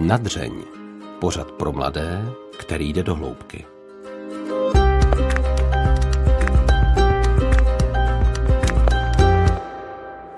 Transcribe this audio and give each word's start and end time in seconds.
Nadřeň. 0.00 0.52
Pořad 1.18 1.52
pro 1.52 1.72
mladé, 1.72 2.32
který 2.58 2.92
jde 2.92 3.02
do 3.02 3.14
hloubky. 3.14 3.66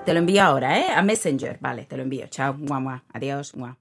Te 0.05 0.13
lo 0.13 0.17
envío 0.17 0.43
ahora, 0.43 0.77
¿eh? 0.77 0.95
A 0.95 1.01
Messenger. 1.01 1.57
Vale, 1.61 1.85
te 1.85 1.97
lo 1.97 2.03
envío. 2.03 2.27
Chao. 2.35 2.53
Mua, 2.57 2.79
mua. 2.79 2.99
Adiós. 3.13 3.53
Mua. 3.53 3.75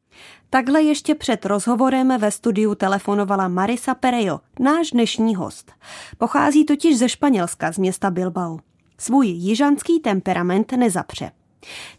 Takhle 0.50 0.82
ještě 0.82 1.14
před 1.14 1.46
rozhovorem 1.46 2.18
ve 2.18 2.30
studiu 2.30 2.74
telefonovala 2.74 3.48
Marisa 3.48 3.94
Perejo, 3.94 4.40
náš 4.60 4.90
dnešní 4.90 5.34
host. 5.34 5.72
Pochází 6.18 6.64
totiž 6.64 6.98
ze 6.98 7.08
Španělska, 7.08 7.72
z 7.72 7.78
města 7.78 8.10
Bilbao. 8.10 8.58
Svůj 8.98 9.26
jižanský 9.26 10.00
temperament 10.00 10.72
nezapře. 10.72 11.30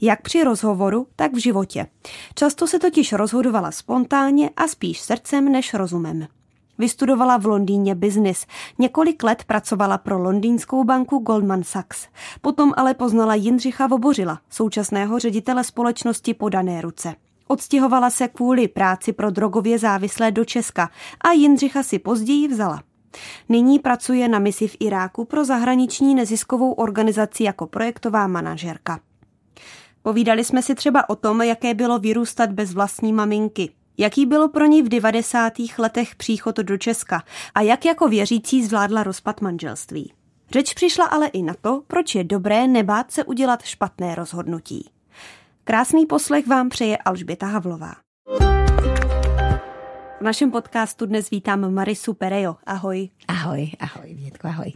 Jak 0.02 0.21
při 0.21 0.43
rozhovoru, 0.43 1.07
tak 1.16 1.33
v 1.33 1.37
životě. 1.37 1.87
Často 2.36 2.68
se 2.68 2.79
totiž 2.79 3.14
rozhodovala 3.14 3.71
spontánně 3.71 4.50
a 4.57 4.68
spíš 4.68 5.01
srdcem 5.01 5.51
než 5.51 5.74
rozumem. 5.74 6.28
Vystudovala 6.78 7.37
v 7.37 7.46
Londýně 7.46 7.96
biznis. 7.96 8.46
Několik 8.79 9.23
let 9.23 9.43
pracovala 9.43 9.97
pro 9.97 10.20
londýnskou 10.20 10.84
banku 10.84 11.18
Goldman 11.18 11.64
Sachs. 11.64 12.07
Potom 12.42 12.73
ale 12.78 12.93
poznala 12.93 13.36
Jindřicha 13.36 13.87
Vobořila, 13.87 14.39
současného 14.50 15.20
ředitele 15.20 15.64
společnosti 15.64 16.34
Podané 16.34 16.82
ruce. 16.82 17.15
Odstěhovala 17.48 18.09
se 18.09 18.28
kvůli 18.28 18.68
práci 18.68 19.14
pro 19.14 19.32
drogově 19.32 19.79
závislé 19.79 20.32
do 20.32 20.45
Česka 20.45 20.89
a 21.21 21.32
Jindřicha 21.32 21.84
si 21.84 22.00
později 22.00 22.48
vzala. 22.48 22.84
Nyní 23.50 23.79
pracuje 23.79 24.28
na 24.28 24.39
misi 24.39 24.68
v 24.68 24.78
Iráku 24.79 25.25
pro 25.25 25.45
zahraniční 25.45 26.15
neziskovou 26.15 26.71
organizaci 26.71 27.43
jako 27.43 27.68
projektová 27.68 28.28
manažerka. 28.28 29.00
Povídali 30.04 30.43
jsme 30.43 30.62
si 30.62 30.75
třeba 30.75 31.10
o 31.10 31.16
tom, 31.16 31.42
jaké 31.42 31.74
bylo 31.74 32.00
vyrůstat 32.00 32.52
bez 32.52 32.73
vlastní 32.73 33.14
maminky, 33.14 33.70
jaký 33.98 34.26
bylo 34.26 34.50
pro 34.50 34.66
ní 34.66 34.82
v 34.82 34.90
90. 34.90 35.54
letech 35.78 36.16
příchod 36.16 36.58
do 36.58 36.78
Česka 36.78 37.23
a 37.56 37.62
jak 37.62 37.86
jako 37.86 38.08
věřící 38.08 38.66
zvládla 38.66 39.04
rozpad 39.04 39.42
manželství. 39.42 40.14
Řeč 40.52 40.73
přišla 40.73 41.06
ale 41.06 41.28
i 41.28 41.42
na 41.42 41.54
to, 41.62 41.84
proč 41.88 42.16
je 42.16 42.23
dobré 42.23 42.68
nebát 42.68 43.12
se 43.12 43.23
udělat 43.23 43.64
špatné 43.64 44.16
rozhodnutí. 44.16 44.90
Krásný 45.64 46.06
poslech 46.06 46.48
vám 46.48 46.70
přeje 46.70 46.98
Alžběta 46.98 47.45
Havlová. 47.45 47.94
V 50.24 50.26
našem 50.26 50.52
podcastu 50.52 51.06
dnes 51.06 51.30
vítám 51.30 51.74
Marisu 51.74 52.14
Perejo. 52.14 52.56
Ahoj. 52.66 53.10
Ahoj, 53.28 53.72
ahoj, 53.80 54.14
Větko, 54.14 54.48
ahoj. 54.48 54.74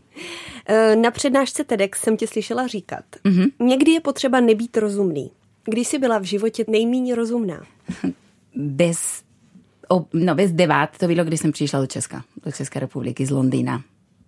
E, 0.66 0.95
na 0.95 1.12
přednášce 1.12 1.64
TEDx 1.64 2.02
jsem 2.02 2.17
tě 2.17 2.28
slyšela 2.28 2.67
říkat. 2.67 3.03
Mm-hmm. 3.26 3.52
Někdy 3.59 3.92
je 3.92 4.00
potřeba 4.00 4.40
nebýt 4.40 4.78
rozumný. 4.78 5.31
Když 5.64 5.88
jsi 5.88 6.00
byla 6.00 6.18
v 6.18 6.23
životě 6.23 6.66
nejméně 6.68 7.16
rozumná? 7.16 7.64
Bez, 8.56 9.23
no 10.14 10.36
bez 10.36 10.52
debat 10.52 10.98
to 10.98 11.08
bylo, 11.08 11.23
když 11.23 11.40
jsem 11.40 11.52
přišla 11.52 11.80
do 11.80 11.88
Česka, 11.88 12.23
do 12.45 12.52
České 12.52 12.80
republiky 12.80 13.25
z 13.25 13.31
Londýna. 13.31 13.84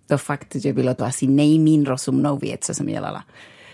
To 0.06 0.18
fakt, 0.18 0.56
že 0.56 0.72
bylo 0.72 0.94
to 0.94 1.04
asi 1.04 1.26
nejméně 1.26 1.88
rozumnou 1.88 2.36
věc, 2.36 2.60
co 2.60 2.74
jsem 2.74 2.86
dělala. 2.86 3.24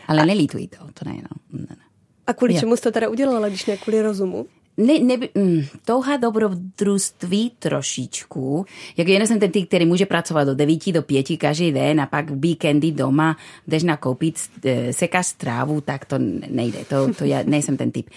Ale 0.08 0.22
A... 0.22 0.24
nelítuji 0.24 0.68
to, 0.68 0.78
to 0.94 1.10
ne, 1.10 1.14
no. 1.14 1.58
ne, 1.60 1.66
ne. 1.70 1.84
A 2.26 2.32
kvůli 2.32 2.54
je. 2.54 2.60
čemu 2.60 2.76
jsi 2.76 2.82
to 2.82 2.90
teda 2.90 3.08
udělala, 3.08 3.48
když 3.48 3.66
ne 3.66 3.76
kvůli 3.76 4.02
rozumu? 4.02 4.46
Ne, 4.76 4.98
ne, 4.98 5.16
mm, 5.34 5.62
touha 5.84 6.16
dobrodružství 6.16 7.52
trošičku. 7.58 8.66
Jak 8.96 9.08
já 9.08 9.26
jsem 9.26 9.40
ten 9.40 9.50
typ, 9.50 9.68
který 9.68 9.86
může 9.86 10.06
pracovat 10.06 10.44
do 10.44 10.54
9 10.54 10.92
do 10.92 11.02
5 11.02 11.36
každý 11.36 11.72
den 11.72 12.00
a 12.00 12.06
pak 12.06 12.30
víkendy 12.30 12.92
doma 12.92 13.36
jdeš 13.66 13.82
nakoupit, 13.82 14.34
e, 14.64 14.92
sekáš 14.92 15.32
trávu, 15.32 15.80
tak 15.80 16.04
to 16.04 16.18
nejde. 16.48 16.84
To, 16.88 17.14
to 17.14 17.24
já 17.24 17.42
nejsem 17.42 17.76
ten 17.76 17.90
typ. 17.90 18.10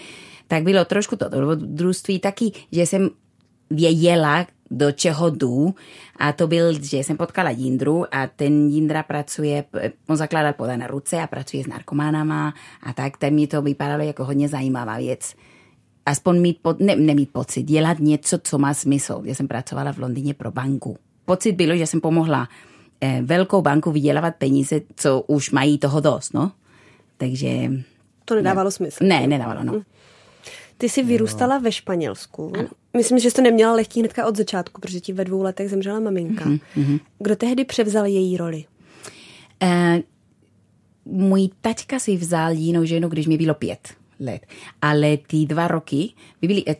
Tak 0.48 0.64
bylo 0.64 0.86
trošku 0.86 1.16
to 1.16 1.30
dobrodružství 1.30 2.20
taky, 2.20 2.52
že 2.72 2.82
jsem 2.86 3.10
věděla, 3.70 4.46
do 4.72 4.92
čeho 4.92 5.30
jdu. 5.30 5.76
A 6.16 6.34
to 6.34 6.48
byl, 6.48 6.74
že 6.84 6.98
jsem 6.98 7.18
potkala 7.18 7.50
Jindru 7.50 8.06
a 8.12 8.28
ten 8.28 8.70
Jindra 8.70 9.04
pracuje, 9.04 9.64
on 10.08 10.18
zakládal 10.18 10.54
podané 10.54 10.88
ruce 10.88 11.22
a 11.22 11.28
pracuje 11.28 11.64
s 11.64 11.68
narkománama 11.68 12.54
a 12.84 12.94
tak, 12.94 13.18
tak 13.18 13.32
mi 13.32 13.48
to 13.48 13.62
vypadalo 13.62 14.04
jako 14.04 14.26
hodně 14.26 14.50
zajímavá 14.50 14.98
věc. 14.98 15.34
Aspoň 16.10 16.42
mít, 16.42 16.58
po, 16.62 16.76
ne, 16.80 16.96
nemít 16.96 17.30
pocit, 17.32 17.64
dělat 17.64 18.00
něco, 18.00 18.38
co 18.44 18.58
má 18.58 18.74
smysl. 18.74 19.22
Já 19.24 19.36
jsem 19.36 19.48
pracovala 19.48 19.94
v 19.94 19.98
Londýně 19.98 20.34
pro 20.34 20.52
banku. 20.52 20.98
Pocit 21.26 21.52
bylo, 21.52 21.78
že 21.78 21.88
jsem 21.88 22.02
pomohla 22.02 22.50
eh, 23.02 23.22
velkou 23.22 23.62
banku 23.62 23.92
vydělávat 23.92 24.36
peníze, 24.36 24.82
co 24.96 25.22
už 25.22 25.52
mají 25.52 25.78
toho 25.78 26.00
dost, 26.00 26.34
no. 26.34 26.52
Takže... 27.18 27.72
To 28.26 28.36
nedávalo 28.36 28.68
ne, 28.68 28.72
smysl. 28.72 29.06
Ne, 29.06 29.28
nedávalo, 29.28 29.64
no. 29.64 29.74
Hm. 29.74 29.82
Ty 30.78 30.90
jsi 30.90 31.04
vyrůstala 31.04 31.58
ve 31.58 31.72
Španělsku. 31.72 32.52
Ano. 32.60 32.68
Myslím, 32.98 33.20
že 33.20 33.30
jsi 33.30 33.36
to 33.36 33.42
neměla 33.42 33.74
lehký 33.74 34.00
hnedka 34.00 34.28
od 34.28 34.38
začátku, 34.38 34.82
protože 34.82 35.00
ti 35.00 35.14
ve 35.14 35.26
dvou 35.26 35.42
letech 35.42 35.70
zemřela 35.70 36.00
maminka. 36.00 36.46
Mm-hmm. 36.46 37.00
Kdo 37.20 37.36
tehdy 37.36 37.66
převzal 37.66 38.06
její 38.06 38.38
roli? 38.38 38.66
Uh, 39.64 40.00
můj 41.06 41.50
taťka 41.62 42.00
si 42.00 42.18
vzal 42.18 42.52
jinou 42.52 42.86
ženu, 42.86 43.10
když 43.10 43.28
mi 43.28 43.38
bylo 43.38 43.54
pět 43.54 43.99
let. 44.20 44.46
Ale 44.82 45.18
ty 45.18 45.46
dva 45.46 45.68
roky, 45.68 46.14
by 46.42 46.48
byly 46.48 46.64
eh, 46.68 46.76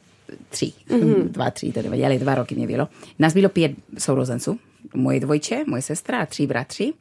tři, 0.50 0.74
mm-hmm. 0.90 1.24
dva, 1.24 1.52
tři, 1.52 1.72
to 1.72 1.82
nevadí, 1.82 2.06
ale 2.06 2.18
dva 2.18 2.36
roky 2.36 2.56
mě 2.56 2.68
bylo. 2.68 2.88
Nás 3.20 3.34
bylo 3.34 3.50
pět 3.50 3.72
sourozenců, 3.98 4.60
moje 4.96 5.20
dvojče, 5.20 5.64
moje 5.68 5.82
sestra 5.82 6.20
a 6.20 6.26
tři 6.26 6.48
bratři. 6.48 6.94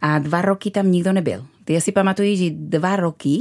A 0.00 0.18
dva 0.18 0.42
roky 0.42 0.70
tam 0.70 0.92
nikdo 0.92 1.12
nebyl. 1.12 1.46
Ty 1.64 1.72
já 1.72 1.80
si 1.80 1.92
pamatuju, 1.92 2.36
že 2.36 2.50
dva 2.50 2.96
roky 2.96 3.38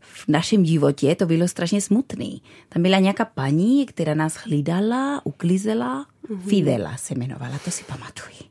v 0.00 0.28
našem 0.28 0.64
životě 0.64 1.14
to 1.14 1.26
bylo 1.26 1.48
strašně 1.48 1.80
smutný. 1.80 2.42
Tam 2.68 2.82
byla 2.82 2.98
nějaká 2.98 3.24
paní, 3.24 3.86
která 3.86 4.14
nás 4.14 4.34
hlídala, 4.34 5.26
uklízela, 5.26 6.06
mm-hmm. 6.28 6.48
Fidela 6.48 6.96
se 6.96 7.14
jmenovala, 7.14 7.58
to 7.64 7.70
si 7.70 7.84
pamatuji. 7.84 8.48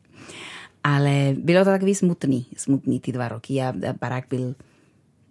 Ale 0.84 1.36
bylo 1.38 1.59
to 1.59 1.69
takový 1.69 1.96
smutný, 1.96 2.46
smutný 2.58 3.00
ty 3.00 3.12
dva 3.12 3.28
roky 3.28 3.62
a, 3.62 3.69
a 3.69 3.94
barák 4.02 4.25
byl, 4.30 4.56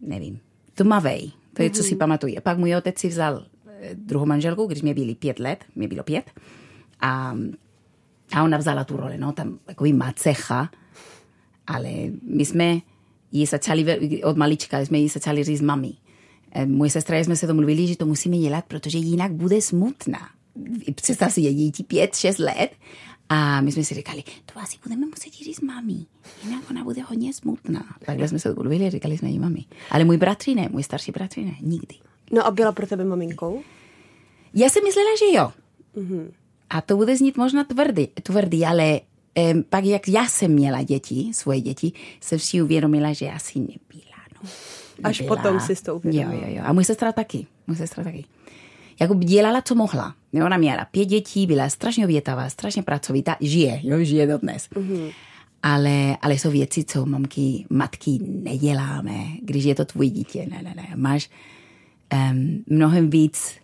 nevím, 0.01 0.41
tmavej. 0.75 1.31
To 1.57 1.63
je, 1.63 1.71
co 1.71 1.83
si 1.83 1.91
mhm. 1.91 1.99
pamatuju. 1.99 2.39
A 2.39 2.41
pak 2.41 2.59
můj 2.59 2.77
otec 2.77 2.99
si 2.99 3.09
vzal 3.09 3.47
eh, 3.81 3.95
druhou 3.95 4.27
manželku, 4.27 4.67
když 4.67 4.83
mě 4.83 4.95
byli 4.95 5.15
pět 5.15 5.39
let, 5.39 5.65
mě 5.75 5.89
bylo 5.89 6.03
pět. 6.03 6.31
A, 7.01 7.37
a 8.33 8.43
ona 8.43 8.59
vzala 8.59 8.85
tu 8.85 8.97
roli, 8.97 9.19
no, 9.19 9.33
tam 9.33 9.59
takový 9.65 9.93
macecha, 9.93 10.71
ale 11.67 11.91
my 12.23 12.45
jsme 12.45 12.79
ji 13.33 13.47
začali, 13.47 14.21
od 14.25 14.37
malička 14.37 14.81
jsme 14.81 14.99
ji 14.99 15.09
začali 15.09 15.45
říct 15.45 15.61
mami. 15.61 15.93
Eh, 16.53 16.67
moje 16.67 16.91
sestra 16.91 17.19
jsme 17.19 17.37
se 17.37 17.47
domluvili, 17.47 17.87
že 17.87 17.97
to 17.97 18.07
musíme 18.07 18.39
dělat, 18.39 18.65
protože 18.65 18.99
jinak 18.99 19.33
bude 19.33 19.61
smutná. 19.61 20.29
Představ 20.95 21.33
si, 21.33 21.41
je 21.41 21.55
děti 21.55 21.83
pět, 21.83 22.15
šest 22.15 22.39
let 22.39 22.71
a 23.29 23.61
my 23.61 23.73
jsme 23.73 23.85
si 23.85 23.95
říkali, 23.95 24.23
to 24.53 24.61
asi 24.61 24.77
budeme 24.83 25.07
muset 25.07 25.33
říct 25.33 25.61
mami, 25.61 26.07
jinak 26.45 26.71
ona 26.71 26.85
bude 26.85 27.03
hodně 27.03 27.35
smutná. 27.35 27.85
Takhle 28.07 28.29
jsme 28.29 28.39
se 28.39 28.49
domluvili 28.49 28.87
a 28.87 28.91
říkali 28.91 29.19
jsme 29.19 29.29
jí 29.29 29.39
mami. 29.39 29.65
Ale 29.91 30.05
můj 30.05 30.17
bratři 30.17 30.55
ne, 30.55 30.69
můj 30.71 30.83
starší 30.83 31.13
bratři 31.13 31.45
ne, 31.45 31.55
nikdy. 31.61 31.95
No 32.33 32.47
a 32.47 32.51
byla 32.51 32.73
pro 32.73 32.87
tebe 32.87 33.05
maminkou? 33.05 33.63
Já 34.55 34.69
si 34.69 34.81
myslela, 34.81 35.11
že 35.19 35.39
jo. 35.39 35.53
Mm-hmm. 35.97 36.31
A 36.71 36.81
to 36.81 36.97
bude 36.97 37.17
znít 37.17 37.37
možná 37.37 37.65
tvrdý, 37.65 38.07
tvrdý 38.07 38.65
ale 38.65 39.01
eh, 39.39 39.55
pak 39.69 39.85
jak 39.85 40.09
já 40.09 40.27
jsem 40.27 40.53
měla 40.53 40.83
děti, 40.83 41.31
svoje 41.35 41.61
děti, 41.61 41.93
se 42.21 42.39
vši 42.39 42.63
uvědomila, 42.63 43.13
že 43.13 43.31
asi 43.31 43.59
nebyla. 43.59 44.17
No. 44.43 44.51
Až 45.05 45.21
byla. 45.21 45.37
potom 45.37 45.61
si 45.61 45.83
to 45.83 46.01
Jo, 46.05 46.31
jo, 46.31 46.45
jo. 46.47 46.63
A 46.65 46.73
můj 46.73 46.85
sestra 46.85 47.13
taky. 47.13 47.47
Můj 47.67 47.77
sestra 47.77 48.05
taky. 48.05 48.25
Jako 49.01 49.15
dělala, 49.15 49.63
co 49.63 49.75
mohla. 49.75 50.15
Ona 50.45 50.57
měla 50.57 50.85
pět 50.85 51.05
dětí, 51.05 51.47
byla 51.47 51.69
strašně 51.69 52.05
obětavá, 52.05 52.49
strašně 52.49 52.83
pracovitá, 52.83 53.37
žije, 53.41 53.81
jo, 53.83 54.05
žije 54.05 54.27
dodnes. 54.27 54.69
Mm-hmm. 54.75 55.13
Ale, 55.63 56.17
ale 56.23 56.35
jsou 56.35 56.51
věci, 56.51 56.85
co 56.85 57.07
mamky, 57.07 57.67
matky 57.71 58.19
neděláme, 58.23 59.27
když 59.43 59.65
je 59.65 59.75
to 59.75 59.85
tvůj 59.85 60.11
dítě. 60.11 60.47
Ne, 60.51 60.63
ne, 60.63 60.75
ne. 60.77 60.89
Máš 60.97 61.31
um, 62.15 62.65
mnohem 62.67 63.11
víc, 63.11 63.55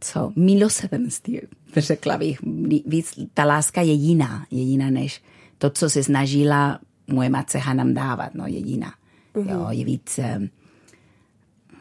co, 0.00 0.32
milosrdenství, 0.36 1.40
řekla 1.76 2.18
bych. 2.18 2.38
Víc, 2.86 3.18
ta 3.34 3.44
láska 3.44 3.82
je 3.82 3.92
jiná, 3.92 4.46
je 4.50 4.62
jiná 4.62 4.90
než 4.90 5.22
to, 5.58 5.70
co 5.70 5.90
se 5.90 6.02
snažila 6.02 6.80
moje 7.06 7.28
matce 7.28 7.60
nám 7.72 7.94
dávat, 7.94 8.34
no, 8.34 8.46
je 8.46 8.58
jiná. 8.58 8.94
Mm-hmm. 9.34 9.50
Jo, 9.50 9.66
je 9.70 9.84
víc... 9.84 10.20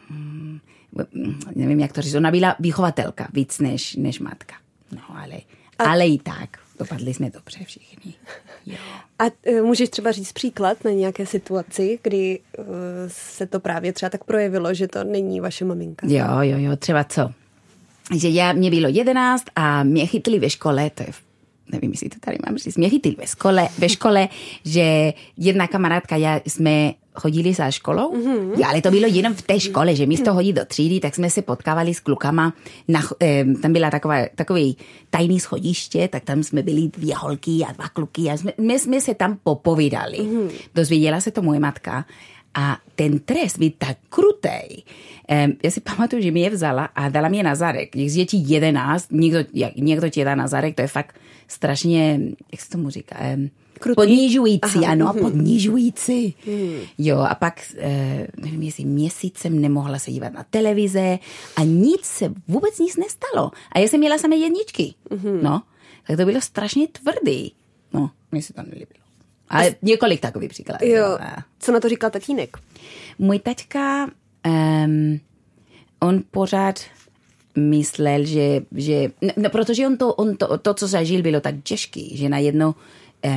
Um, 0.09 0.61
nevím, 1.55 1.79
jak 1.79 1.93
to 1.93 2.01
říct, 2.01 2.15
ona 2.15 2.31
byla 2.31 2.55
vychovatelka 2.59 3.27
víc 3.33 3.59
než, 3.59 3.95
než 3.95 4.19
matka. 4.19 4.55
No, 4.91 5.01
ale, 5.09 5.35
a... 5.79 5.83
ale 5.83 6.07
i 6.07 6.17
tak, 6.17 6.49
dopadli 6.79 7.13
jsme 7.13 7.29
dobře 7.29 7.59
všichni. 7.65 8.13
Jo. 8.65 8.77
A 9.19 9.23
uh, 9.23 9.65
můžeš 9.65 9.89
třeba 9.89 10.11
říct 10.11 10.31
příklad 10.31 10.85
na 10.85 10.91
nějaké 10.91 11.25
situaci, 11.25 11.99
kdy 12.03 12.39
uh, 12.57 12.65
se 13.07 13.47
to 13.47 13.59
právě 13.59 13.93
třeba 13.93 14.09
tak 14.09 14.23
projevilo, 14.23 14.73
že 14.73 14.87
to 14.87 15.03
není 15.03 15.39
vaše 15.39 15.65
maminka? 15.65 16.07
Jo, 16.09 16.25
jo, 16.41 16.57
jo, 16.57 16.75
třeba 16.75 17.03
co? 17.03 17.31
Že 18.15 18.29
já, 18.29 18.53
mě 18.53 18.69
bylo 18.69 18.87
jedenáct 18.89 19.45
a 19.55 19.83
mě 19.83 20.05
chytli 20.05 20.39
ve 20.39 20.49
škole, 20.49 20.89
to 20.89 21.03
je 21.03 21.09
nevím, 21.71 21.91
jestli 21.91 22.09
to 22.09 22.15
tady 22.19 22.37
mám 22.45 22.57
říct, 22.57 22.77
mě 22.77 22.89
chytil 22.89 23.13
ve 23.17 23.27
škole, 23.27 23.67
ve 23.77 23.89
škole, 23.89 24.29
že 24.65 25.13
jedna 25.37 25.67
kamarádka, 25.67 26.15
já 26.15 26.41
jsme 26.45 26.93
chodili 27.13 27.53
za 27.53 27.71
školou, 27.71 28.13
mm-hmm. 28.13 28.67
ale 28.69 28.81
to 28.81 28.91
bylo 28.91 29.07
jenom 29.07 29.33
v 29.33 29.41
té 29.41 29.59
škole, 29.59 29.95
že 29.95 30.05
místo 30.05 30.33
chodit 30.33 30.53
do 30.53 30.65
třídy, 30.65 30.99
tak 30.99 31.15
jsme 31.15 31.29
se 31.29 31.41
potkávali 31.41 31.93
s 31.93 31.99
klukama, 31.99 32.53
na, 32.87 33.01
eh, 33.21 33.45
tam 33.61 33.73
byla 33.73 33.91
taková, 33.91 34.15
takový 34.35 34.77
tajný 35.09 35.39
schodiště, 35.39 36.07
tak 36.07 36.23
tam 36.23 36.43
jsme 36.43 36.63
byli 36.63 36.81
dvě 36.87 37.15
holky 37.15 37.65
a 37.69 37.71
dva 37.71 37.87
kluky 37.87 38.21
a 38.29 38.37
jsme, 38.37 38.53
my 38.57 38.79
jsme 38.79 39.01
se 39.01 39.13
tam 39.13 39.37
popovídali. 39.43 40.17
Mm-hmm. 40.17 40.49
Dozvěděla 40.75 41.21
se 41.21 41.31
to 41.31 41.41
moje 41.41 41.59
matka 41.59 42.05
a 42.53 42.77
ten 42.95 43.19
trest 43.19 43.57
byl 43.57 43.69
tak 43.77 43.97
krutej. 44.09 44.83
Um, 45.45 45.53
já 45.63 45.71
si 45.71 45.81
pamatuju, 45.81 46.21
že 46.21 46.31
mi 46.31 46.39
je 46.39 46.49
vzala 46.49 46.89
a 46.95 47.09
dala 47.09 47.29
mě 47.29 47.43
na 47.43 47.55
zarek. 47.55 47.95
Je 47.95 48.25
ti 48.25 48.37
jedenáct, 48.45 49.07
někdo, 49.11 49.39
jak, 49.53 49.75
někdo 49.75 50.09
ti 50.09 50.23
dá 50.23 50.35
na 50.35 50.47
zarek, 50.47 50.75
to 50.75 50.81
je 50.81 50.87
fakt 50.87 51.15
strašně, 51.47 52.19
jak 52.51 52.61
se 52.61 52.69
tomu 52.69 52.89
říká, 52.89 53.15
um, 53.35 53.49
Podnižující, 53.95 54.79
Aha. 54.83 54.91
ano, 54.91 55.13
podnižující. 55.21 56.35
Hmm. 56.45 56.79
Jo, 56.97 57.19
a 57.19 57.35
pak, 57.35 57.61
eh, 57.77 58.27
nevím, 58.37 58.61
jestli 58.61 58.85
měsícem 58.85 59.61
nemohla 59.61 59.99
se 59.99 60.11
dívat 60.11 60.33
na 60.33 60.45
televize 60.49 61.19
a 61.55 61.63
nic 61.63 62.01
se, 62.01 62.33
vůbec 62.47 62.79
nic 62.79 62.97
nestalo. 62.97 63.51
A 63.71 63.79
já 63.79 63.87
jsem 63.87 63.99
měla 63.99 64.17
samé 64.17 64.35
jedničky. 64.35 64.93
Hmm. 65.11 65.43
No, 65.43 65.61
tak 66.07 66.17
to 66.17 66.25
bylo 66.25 66.41
strašně 66.41 66.87
tvrdý. 66.87 67.53
No, 67.93 68.09
mně 68.31 68.41
se 68.41 68.53
to 68.53 68.61
nelíbilo. 68.61 69.03
Ale 69.49 69.75
několik 69.81 70.21
takových 70.21 70.49
příkladů. 70.49 70.85
Jo. 70.85 71.17
Co 71.59 71.71
na 71.71 71.79
to 71.79 71.89
říkal 71.89 72.09
tatínek? 72.09 72.57
Můj 73.19 73.39
taťka, 73.39 74.09
um, 74.47 75.19
on 75.99 76.23
pořád 76.31 76.79
myslel, 77.57 78.25
že, 78.25 78.61
že 78.75 79.11
no, 79.37 79.49
protože 79.49 79.87
on 79.87 79.97
to, 79.97 80.13
on 80.13 80.35
to, 80.35 80.57
to, 80.57 80.73
co 80.73 80.87
zažil, 80.87 81.21
bylo 81.21 81.39
tak 81.39 81.55
těžký, 81.63 82.17
že 82.17 82.29
najednou 82.29 82.75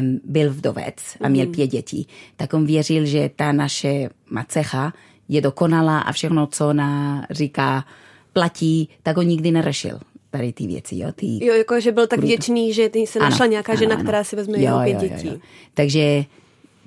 um, 0.00 0.20
byl 0.25 0.52
vdovec 0.52 0.96
a 1.20 1.28
měl 1.28 1.46
mm. 1.46 1.52
pět 1.52 1.67
dětí, 1.67 2.06
tak 2.37 2.55
on 2.55 2.67
věřil, 2.67 3.06
že 3.06 3.31
ta 3.37 3.52
naše 3.52 4.08
macecha 4.31 4.93
je 5.28 5.40
dokonalá 5.40 6.00
a 6.00 6.12
všechno, 6.12 6.46
co 6.46 6.69
ona 6.69 7.26
říká, 7.31 7.84
platí, 8.32 8.88
tak 9.02 9.19
on 9.19 9.26
nikdy 9.26 9.50
nerešil 9.50 10.00
tady 10.31 10.52
ty 10.52 10.67
věci. 10.67 10.96
Jo, 10.99 11.12
ty... 11.12 11.46
jo 11.46 11.55
jako 11.55 11.81
že 11.81 11.93
byl 11.93 12.06
tak 12.06 12.19
vděčný, 12.19 12.72
že 12.72 12.88
ty 12.88 13.06
se 13.06 13.19
našla 13.19 13.44
ano, 13.44 13.50
nějaká 13.50 13.72
ano, 13.72 13.78
žena, 13.78 13.94
ano. 13.94 14.02
která 14.02 14.25
si 14.25 14.37
vezme 14.37 14.58
jo, 14.58 14.62
jeho 14.62 14.82
pět 14.82 15.02
jo, 15.02 15.08
dětí. 15.08 15.26
Jo, 15.26 15.32
jo. 15.32 15.40
Takže, 15.75 16.25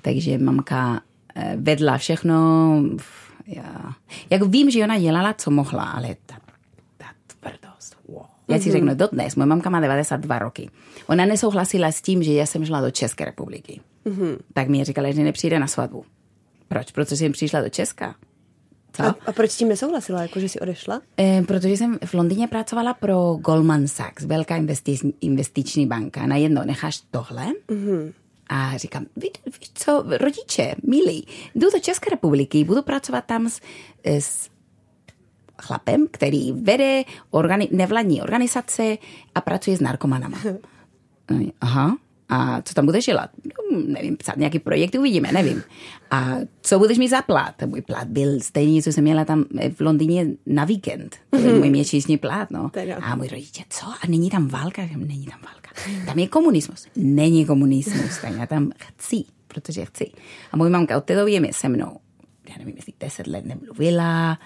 takže 0.02 0.38
mamka 0.38 1.00
eh, 1.34 1.56
vedla 1.56 1.98
všechno. 1.98 2.34
Já, 3.46 3.92
jako 4.30 4.46
vím, 4.46 4.70
že 4.70 4.84
ona 4.84 4.98
dělala, 4.98 5.32
co 5.32 5.50
mohla, 5.50 5.84
ale 5.84 6.16
ta. 6.26 6.43
Já 8.48 8.58
si 8.58 8.68
mm-hmm. 8.68 8.72
řeknu, 8.72 8.94
dodnes, 8.94 9.36
moje 9.36 9.46
mamka 9.46 9.70
má 9.70 9.80
92 9.80 10.38
roky. 10.38 10.70
Ona 11.06 11.26
nesouhlasila 11.26 11.92
s 11.92 12.02
tím, 12.02 12.22
že 12.22 12.32
já 12.32 12.46
jsem 12.46 12.66
šla 12.66 12.80
do 12.80 12.90
České 12.90 13.24
republiky. 13.24 13.80
Mm-hmm. 14.06 14.38
Tak 14.52 14.68
mi 14.68 14.84
říkala, 14.84 15.10
že 15.10 15.22
nepřijde 15.22 15.58
na 15.58 15.66
svatbu. 15.66 16.04
Proč? 16.68 16.90
Protože 16.90 17.16
jsem 17.16 17.32
přišla 17.32 17.60
do 17.60 17.68
Česka. 17.68 18.14
Co? 18.92 19.02
A, 19.02 19.16
a 19.26 19.32
proč 19.32 19.50
s 19.50 19.56
tím 19.56 19.68
nesouhlasila, 19.68 20.22
jako 20.22 20.40
že 20.40 20.48
jsi 20.48 20.60
odešla? 20.60 21.00
E, 21.20 21.42
protože 21.42 21.76
jsem 21.76 21.98
v 22.04 22.14
Londýně 22.14 22.48
pracovala 22.48 22.94
pro 22.94 23.34
Goldman 23.34 23.88
Sachs, 23.88 24.24
velká 24.24 24.56
investiční, 24.56 25.14
investiční 25.20 25.86
banka. 25.86 26.26
Najednou 26.26 26.62
necháš 26.64 27.02
tohle 27.10 27.46
mm-hmm. 27.68 28.12
a 28.48 28.76
říkám, 28.76 29.06
víš, 29.16 29.30
víš 29.46 29.70
co, 29.74 30.04
rodiče, 30.20 30.74
milí, 30.86 31.26
jdu 31.54 31.70
do 31.70 31.78
České 31.80 32.10
republiky, 32.10 32.64
budu 32.64 32.82
pracovat 32.82 33.24
tam 33.24 33.48
s, 33.48 33.60
s 34.04 34.48
chlapem, 35.62 36.06
který 36.10 36.52
vede 36.52 37.02
organi- 37.30 37.68
nevladní 37.72 38.22
organizace 38.22 38.98
a 39.34 39.40
pracuje 39.40 39.76
s 39.76 39.80
narkomanama. 39.80 40.38
Aha, 41.60 41.96
a 42.28 42.62
co 42.62 42.74
tam 42.74 42.86
budeš 42.86 43.06
dělat? 43.06 43.30
No, 43.44 43.80
nevím, 43.86 44.16
psát 44.16 44.36
nějaký 44.36 44.58
projekt, 44.58 44.94
uvidíme, 44.94 45.32
nevím. 45.32 45.62
A 46.10 46.34
co 46.62 46.78
budeš 46.78 46.98
mít 46.98 47.08
za 47.08 47.22
plat? 47.22 47.54
Můj 47.66 47.82
plat 47.82 48.08
byl 48.08 48.40
stejný, 48.40 48.82
co 48.82 48.92
jsem 48.92 49.04
měla 49.04 49.24
tam 49.24 49.44
v 49.74 49.80
Londýně 49.80 50.26
na 50.46 50.64
víkend. 50.64 51.16
To 51.30 51.38
byl 51.38 51.58
můj 51.58 51.70
měsíční 51.70 52.18
plat, 52.18 52.50
no. 52.50 52.70
A 53.02 53.16
můj 53.16 53.28
rodiče, 53.28 53.62
co? 53.70 53.86
A 53.86 54.06
není 54.08 54.30
tam 54.30 54.48
válka? 54.48 54.82
Není 54.96 55.26
tam 55.26 55.40
válka. 55.42 55.70
Tam 56.06 56.18
je 56.18 56.28
komunismus. 56.28 56.86
Není 56.96 57.46
komunismus. 57.46 58.18
Tak 58.22 58.32
já 58.38 58.46
tam 58.46 58.70
chci, 58.78 59.24
protože 59.48 59.84
chci. 59.84 60.10
A 60.52 60.56
můj 60.56 60.70
mamka 60.70 60.96
od 60.96 61.04
té 61.04 61.16
doby 61.16 61.32
je 61.32 61.52
se 61.52 61.68
mnou. 61.68 61.98
Já 62.48 62.54
nevím, 62.58 62.76
jestli 62.76 62.92
deset 63.00 63.26
let 63.26 63.44
nemluvila. 63.44 64.38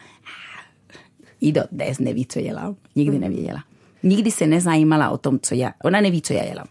I 1.41 1.53
do 1.53 1.63
dnes 1.73 1.99
neví, 1.99 2.27
co 2.27 2.41
dělám. 2.41 2.77
Nikdy 2.97 3.19
nevěděla. 3.19 3.65
Nikdy 4.03 4.31
se 4.31 4.47
nezajímala 4.47 5.11
o 5.11 5.19
tom, 5.19 5.39
co 5.43 5.55
já. 5.55 5.73
Ona 5.85 6.01
neví, 6.01 6.23
co 6.23 6.33
já 6.33 6.47
dělám 6.47 6.67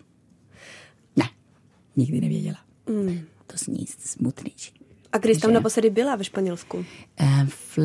nikdy 1.97 2.21
nevěděla. 2.21 2.57
Mm. 2.89 3.19
To 3.47 3.57
zní 3.57 3.85
smutnější. 3.87 4.71
A 5.11 5.17
kdy 5.17 5.35
jsi 5.35 5.41
tam 5.41 5.53
naposledy 5.53 5.89
byla 5.89 6.15
ve 6.15 6.23
Španělsku? 6.23 6.85
Eh, 7.19 7.45
v, 7.47 7.77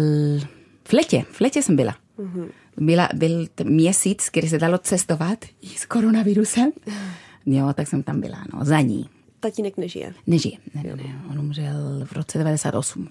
v 0.84 0.92
letě, 0.92 1.24
v 1.32 1.40
letě 1.40 1.62
jsem 1.62 1.76
byla. 1.76 1.96
Mm-hmm. 2.18 2.48
byla 2.76 3.08
byl 3.14 3.46
měsíc, 3.64 4.28
kdy 4.32 4.48
se 4.48 4.58
dalo 4.58 4.78
cestovat 4.78 5.44
s 5.76 5.86
koronavirusem. 5.86 6.72
Jo, 7.46 7.72
tak 7.74 7.88
jsem 7.88 8.02
tam 8.02 8.20
byla, 8.20 8.44
no, 8.54 8.64
za 8.64 8.80
ní. 8.80 9.08
Tatínek 9.40 9.76
nežije? 9.76 10.14
Nežije, 10.26 10.56
ne, 10.74 10.82
ne, 10.82 10.96
ne, 10.96 11.22
on 11.30 11.38
umřel 11.38 12.04
v 12.04 12.12
roce 12.12 12.38
98. 12.38 13.08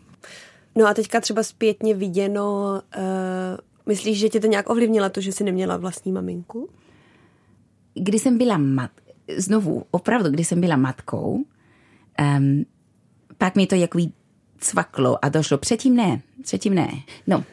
No 0.76 0.88
a 0.88 0.94
teďka 0.94 1.22
třeba 1.22 1.44
zpětně 1.44 1.94
viděno, 1.96 2.82
uh, 2.98 3.04
myslíš, 3.86 4.20
že 4.20 4.30
tě 4.30 4.40
to 4.40 4.48
nějak 4.48 4.70
ovlivnilo 4.70 5.10
to, 5.10 5.22
že 5.22 5.32
jsi 5.32 5.44
neměla 5.44 5.78
vlastní 5.78 6.12
maminku? 6.12 6.70
Když 7.94 8.22
jsem 8.22 8.38
byla 8.38 8.58
mat, 8.58 8.92
znovu, 9.38 9.84
opravdu, 9.92 10.30
když 10.30 10.48
jsem 10.48 10.62
byla 10.62 10.76
matkou, 10.76 11.44
um, 12.38 12.66
pak 13.38 13.56
mi 13.56 13.68
to 13.68 13.76
jakoby 13.76 14.08
cvaklo 14.58 15.26
a 15.26 15.30
došlo. 15.30 15.58
Předtím 15.58 15.96
ne, 15.96 16.22
předtím 16.44 16.76
ne. 16.76 16.90
No, 17.28 17.44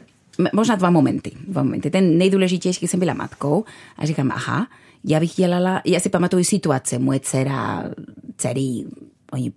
možná 0.52 0.76
dva 0.76 0.90
momenty. 0.90 1.32
Dva 1.48 1.62
momenty. 1.62 1.90
Ten 1.90 2.18
nejdůležitější, 2.18 2.88
jsem 2.88 3.00
byla 3.00 3.14
matkou 3.14 3.64
a 3.96 4.06
říkám, 4.06 4.32
aha, 4.32 4.66
já 5.04 5.20
bych 5.20 5.34
dělala, 5.34 5.82
já 5.84 6.00
si 6.00 6.08
pamatuju 6.08 6.44
situace, 6.44 6.98
moje 6.98 7.20
dcera, 7.20 7.90
dcery, 8.36 8.84
oni 9.32 9.52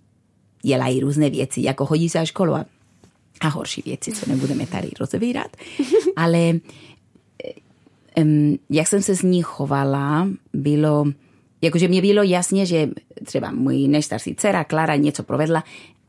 dělají 0.62 1.00
různé 1.00 1.30
věci, 1.30 1.62
jako 1.62 1.86
chodí 1.86 2.08
se 2.08 2.18
na 2.18 2.24
školu 2.24 2.54
a, 2.54 2.64
a 3.40 3.48
horší 3.48 3.82
věci, 3.86 4.12
co 4.12 4.30
nebudeme 4.30 4.66
tady 4.66 4.90
rozevírat. 5.00 5.56
Ale 6.16 6.52
um, 8.16 8.58
jak 8.70 8.88
jsem 8.88 9.02
se 9.02 9.14
z 9.16 9.22
ní 9.22 9.42
chovala, 9.42 10.28
bylo 10.52 11.04
jakože 11.62 11.88
mě 11.88 12.02
bylo 12.02 12.22
jasně, 12.22 12.66
že 12.66 12.88
třeba 13.24 13.50
můj 13.50 13.88
nejstarší 13.88 14.34
dcera 14.34 14.64
Klara 14.64 14.96
něco 14.96 15.22
provedla, 15.22 15.64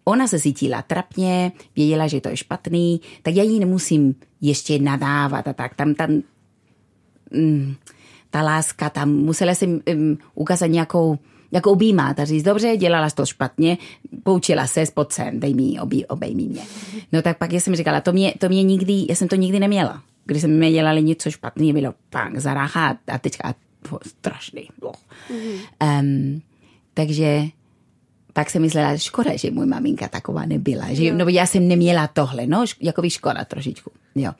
ona 0.05 0.27
se 0.27 0.39
cítila 0.39 0.81
trapně, 0.81 1.51
věděla, 1.75 2.07
že 2.07 2.21
to 2.21 2.29
je 2.29 2.37
špatný, 2.37 3.01
tak 3.21 3.35
já 3.35 3.43
jí 3.43 3.59
nemusím 3.59 4.15
ještě 4.41 4.79
nadávat 4.79 5.47
a 5.47 5.53
tak. 5.53 5.75
Tam, 5.75 5.95
tam 5.95 6.21
mm, 7.31 7.75
ta 8.29 8.41
láska, 8.41 8.89
tam 8.89 9.09
musela 9.09 9.55
jsem 9.55 9.79
um, 9.93 10.17
ukázat 10.35 10.67
nějakou, 10.67 11.17
jako 11.53 11.71
objímat 11.71 12.19
a 12.19 12.25
říct, 12.25 12.43
dobře, 12.43 12.77
dělala 12.77 13.09
to 13.09 13.25
špatně, 13.25 13.77
poučila 14.23 14.67
se, 14.67 14.85
spod 14.85 15.13
sem, 15.13 15.39
dej 15.39 15.53
mi, 15.53 15.79
obej, 15.79 16.05
obejmi 16.09 16.43
mě. 16.43 16.61
No 17.11 17.21
tak 17.21 17.37
pak 17.37 17.53
já 17.53 17.59
jsem 17.59 17.75
říkala, 17.75 18.01
to 18.01 18.13
mě, 18.13 18.33
to 18.39 18.49
mě 18.49 18.63
nikdy, 18.63 19.05
já 19.09 19.15
jsem 19.15 19.27
to 19.27 19.35
nikdy 19.35 19.59
neměla. 19.59 20.03
Když 20.25 20.41
jsme 20.41 20.71
dělali 20.71 21.03
něco 21.03 21.31
špatného, 21.31 21.73
bylo 21.73 21.93
pang, 22.09 22.37
zarácha 22.37 22.97
a 23.07 23.17
teďka 23.17 23.55
strašný. 24.05 24.69
Mm-hmm. 24.81 25.99
Um, 25.99 26.41
takže 26.93 27.43
pak 28.33 28.49
jsem 28.49 28.61
myslela, 28.61 28.97
škoda, 28.97 29.35
že 29.35 29.51
můj 29.51 29.65
maminka 29.65 30.07
taková 30.07 30.45
nebyla. 30.45 30.85
Že, 30.93 31.13
no, 31.13 31.25
já 31.27 31.45
jsem 31.45 31.67
neměla 31.67 32.07
tohle, 32.07 32.47
no, 32.47 32.65
jako 32.81 33.01
by 33.01 33.09
škoda 33.09 33.45
trošičku. 33.45 33.91
Jo. 34.15 34.31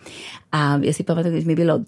A 0.51 0.77
já 0.77 0.93
si 0.93 1.03
pamatuju, 1.03 1.33
když 1.33 1.45
mi 1.45 1.55
bylo 1.55 1.79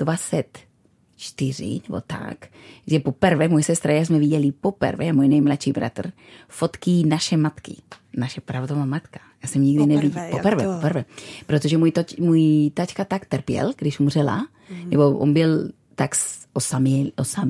24 1.15 1.81
nebo 1.87 2.01
tak, 2.07 2.47
že 2.87 2.99
poprvé, 2.99 3.47
můj 3.47 3.63
sestra, 3.63 3.93
já 3.93 4.05
jsme 4.05 4.19
viděli 4.19 4.51
poprvé, 4.51 5.13
můj 5.13 5.27
nejmladší 5.27 5.71
bratr, 5.71 6.11
fotky 6.47 7.03
naše 7.05 7.37
matky, 7.37 7.75
naše 8.17 8.41
pravdová 8.41 8.85
matka. 8.85 9.19
Já 9.43 9.49
jsem 9.49 9.63
nikdy 9.63 9.85
neviděla. 9.85 10.27
Poprvé, 10.31 10.65
poprvé. 10.75 11.05
Protože 11.45 11.77
můj, 11.77 11.91
toč, 11.91 12.15
můj 12.15 12.71
tačka 12.73 13.05
tak 13.05 13.25
trpěl, 13.25 13.73
když 13.77 13.99
umřela, 13.99 14.47
mm-hmm. 14.71 14.89
nebo 14.89 15.17
on 15.17 15.33
byl 15.33 15.69
tak 15.95 16.11
osaměl, 16.53 17.11
osam, 17.15 17.49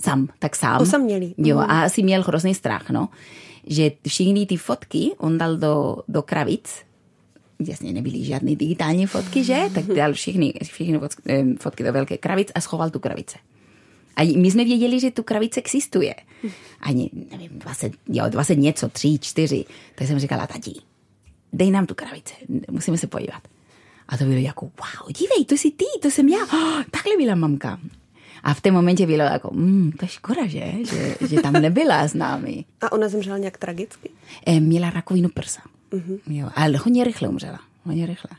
sám, 0.00 0.28
tak 0.38 0.56
sám. 0.56 0.80
Osamělý. 0.80 1.34
Jo, 1.38 1.58
a 1.58 1.82
asi 1.82 2.02
měl 2.02 2.22
hrozný 2.22 2.54
strach, 2.54 2.90
no. 2.90 3.08
Že 3.66 3.90
všichni 4.08 4.46
ty 4.46 4.56
fotky 4.56 5.10
on 5.18 5.38
dal 5.38 5.56
do, 5.56 5.96
do 6.08 6.22
kravic, 6.22 6.85
jasně 7.58 7.92
nebyly 7.92 8.24
žádné 8.24 8.56
digitální 8.56 9.06
fotky, 9.06 9.44
že? 9.44 9.56
Tak 9.74 9.84
dal 9.84 10.12
všechny, 10.12 10.54
všechny 10.62 11.00
fotky 11.60 11.84
do 11.84 11.92
velké 11.92 12.16
kravic 12.16 12.48
a 12.54 12.60
schoval 12.60 12.90
tu 12.90 12.98
kravice. 12.98 13.38
A 14.16 14.36
my 14.36 14.50
jsme 14.50 14.64
věděli, 14.64 15.00
že 15.00 15.10
tu 15.10 15.22
kravice 15.22 15.60
existuje. 15.60 16.14
Ani, 16.80 17.10
nevím, 17.30 17.58
20, 17.58 17.92
jo, 18.08 18.24
20 18.28 18.54
něco, 18.54 18.88
tři, 18.88 19.18
čtyři. 19.18 19.64
Tak 19.94 20.08
jsem 20.08 20.18
říkala, 20.18 20.46
tati, 20.46 20.72
dej 21.52 21.70
nám 21.70 21.86
tu 21.86 21.94
kravice, 21.94 22.34
musíme 22.70 22.98
se 22.98 23.06
podívat. 23.06 23.42
A 24.08 24.16
to 24.16 24.24
bylo 24.24 24.38
jako, 24.38 24.64
wow, 24.64 25.12
dívej, 25.18 25.44
to 25.44 25.54
jsi 25.54 25.70
ty, 25.70 25.84
to 26.02 26.10
jsem 26.10 26.28
já. 26.28 26.38
Oh, 26.38 26.84
takhle 26.90 27.16
byla 27.16 27.34
mamka. 27.34 27.80
A 28.42 28.54
v 28.54 28.60
tom 28.60 28.74
momentě 28.74 29.06
bylo 29.06 29.22
jako, 29.22 29.50
mm, 29.54 29.92
to 29.92 30.04
je 30.04 30.08
škoda, 30.08 30.46
že? 30.46 30.72
že? 30.90 31.16
Že 31.28 31.42
tam 31.42 31.52
nebyla 31.52 32.08
s 32.08 32.14
námi. 32.14 32.64
A 32.80 32.92
ona 32.92 33.08
zemřela 33.08 33.38
nějak 33.38 33.58
tragicky? 33.58 34.10
E, 34.46 34.60
měla 34.60 34.90
rakovinu 34.90 35.28
prsa. 35.28 35.60
Mm-hmm. 35.92 36.18
Jo, 36.26 36.48
ale 36.54 36.78
hodně 36.78 37.04
rychle 37.04 37.28
umřela. 37.28 37.60
Hodně 37.84 38.06
rychle. 38.06 38.30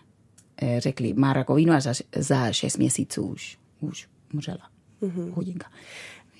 E, 0.62 0.80
řekli, 0.82 1.13
má 1.13 1.34
rakovinu 1.34 1.74
a 1.74 1.80
za, 1.80 1.94
za 2.16 2.51
šest 2.51 2.77
měsíců 2.77 3.24
už, 3.24 3.58
už 3.80 4.08
umřela. 4.34 4.70
Mm-hmm. 5.01 5.34
Chudinka. 5.34 5.68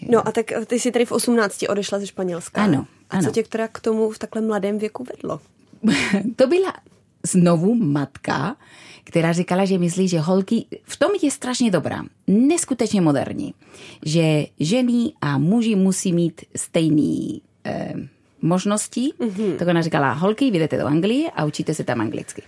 No 0.10 0.28
a 0.28 0.32
tak 0.32 0.46
ty 0.68 0.80
jsi 0.80 0.92
tady 0.92 1.06
v 1.06 1.12
18 1.12 1.64
odešla 1.70 2.00
ze 2.00 2.08
Španělska. 2.08 2.64
Ano, 2.64 2.88
A 3.10 3.22
co 3.22 3.32
tě 3.32 3.44
teda 3.44 3.68
k 3.68 3.80
tomu 3.80 4.12
v 4.12 4.20
takhle 4.20 4.42
mladém 4.42 4.78
věku 4.78 5.04
vedlo? 5.04 5.42
to 6.36 6.48
byla 6.48 6.74
znovu 7.28 7.76
matka, 7.76 8.56
která 9.04 9.34
říkala, 9.34 9.66
že 9.66 9.78
myslí, 9.78 10.08
že 10.08 10.20
holky, 10.20 10.66
v 10.84 10.98
tom 10.98 11.12
je 11.24 11.32
strašně 11.32 11.72
dobrá, 11.72 12.04
neskutečně 12.28 13.02
moderní, 13.02 13.54
že 14.06 14.46
ženy 14.60 15.14
a 15.22 15.38
muži 15.38 15.76
musí 15.76 16.14
mít 16.14 16.42
stejný 16.56 17.42
eh, 17.66 17.94
možnosti. 18.48 19.12
Mm-hmm. 19.20 19.58
Tak 19.58 19.68
ona 19.68 19.82
říkala, 19.82 20.14
holky, 20.14 20.46
jdete 20.46 20.78
do 20.78 20.86
Anglie 20.86 21.32
a 21.32 21.46
učíte 21.46 21.74
se 21.74 21.84
tam 21.84 22.02
anglicky. 22.02 22.42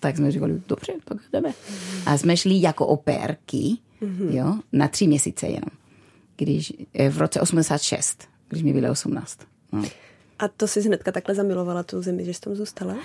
Tak 0.00 0.16
jsme 0.16 0.30
říkali, 0.30 0.60
dobře, 0.68 0.92
tak 1.04 1.18
jdeme. 1.32 1.54
A 2.06 2.18
jsme 2.18 2.36
šli 2.36 2.60
jako 2.60 2.86
opérky, 2.86 3.76
mm-hmm. 4.02 4.30
jo, 4.30 4.58
na 4.72 4.88
tři 4.88 5.06
měsíce 5.06 5.46
jenom. 5.46 5.70
Když, 6.36 6.72
eh, 6.94 7.10
v 7.10 7.18
roce 7.18 7.40
86, 7.40 8.28
když 8.48 8.62
mi 8.62 8.72
bylo 8.72 8.90
18. 8.90 9.38
No. 9.72 9.84
A 10.38 10.48
to 10.48 10.68
si 10.68 10.80
hnedka 10.80 11.12
takhle 11.12 11.34
zamilovala 11.34 11.82
tu 11.82 12.02
zemi, 12.02 12.24
že 12.24 12.34
jsi 12.34 12.40
tam 12.40 12.54
zůstala? 12.54 12.96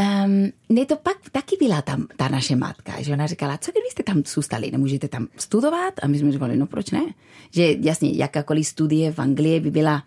Um, 0.00 0.52
ne, 0.68 0.86
to 0.86 0.96
pak 0.96 1.16
taky 1.32 1.56
byla 1.60 1.82
tam 1.82 2.06
ta 2.16 2.28
naše 2.28 2.56
matka, 2.56 3.02
že 3.02 3.12
ona 3.12 3.26
říkala, 3.26 3.58
co 3.58 3.70
kdybyste 3.70 4.02
tam 4.02 4.22
zůstali, 4.26 4.70
nemůžete 4.70 5.08
tam 5.08 5.28
studovat? 5.36 5.94
A 6.02 6.06
my 6.06 6.18
jsme 6.18 6.32
říkali, 6.32 6.56
no 6.56 6.66
proč 6.66 6.90
ne? 6.90 7.02
Že 7.50 7.74
jasně, 7.80 8.10
jakákoliv 8.12 8.66
studie 8.66 9.12
v 9.12 9.18
Anglii 9.18 9.60
by 9.60 9.70
byla 9.70 10.02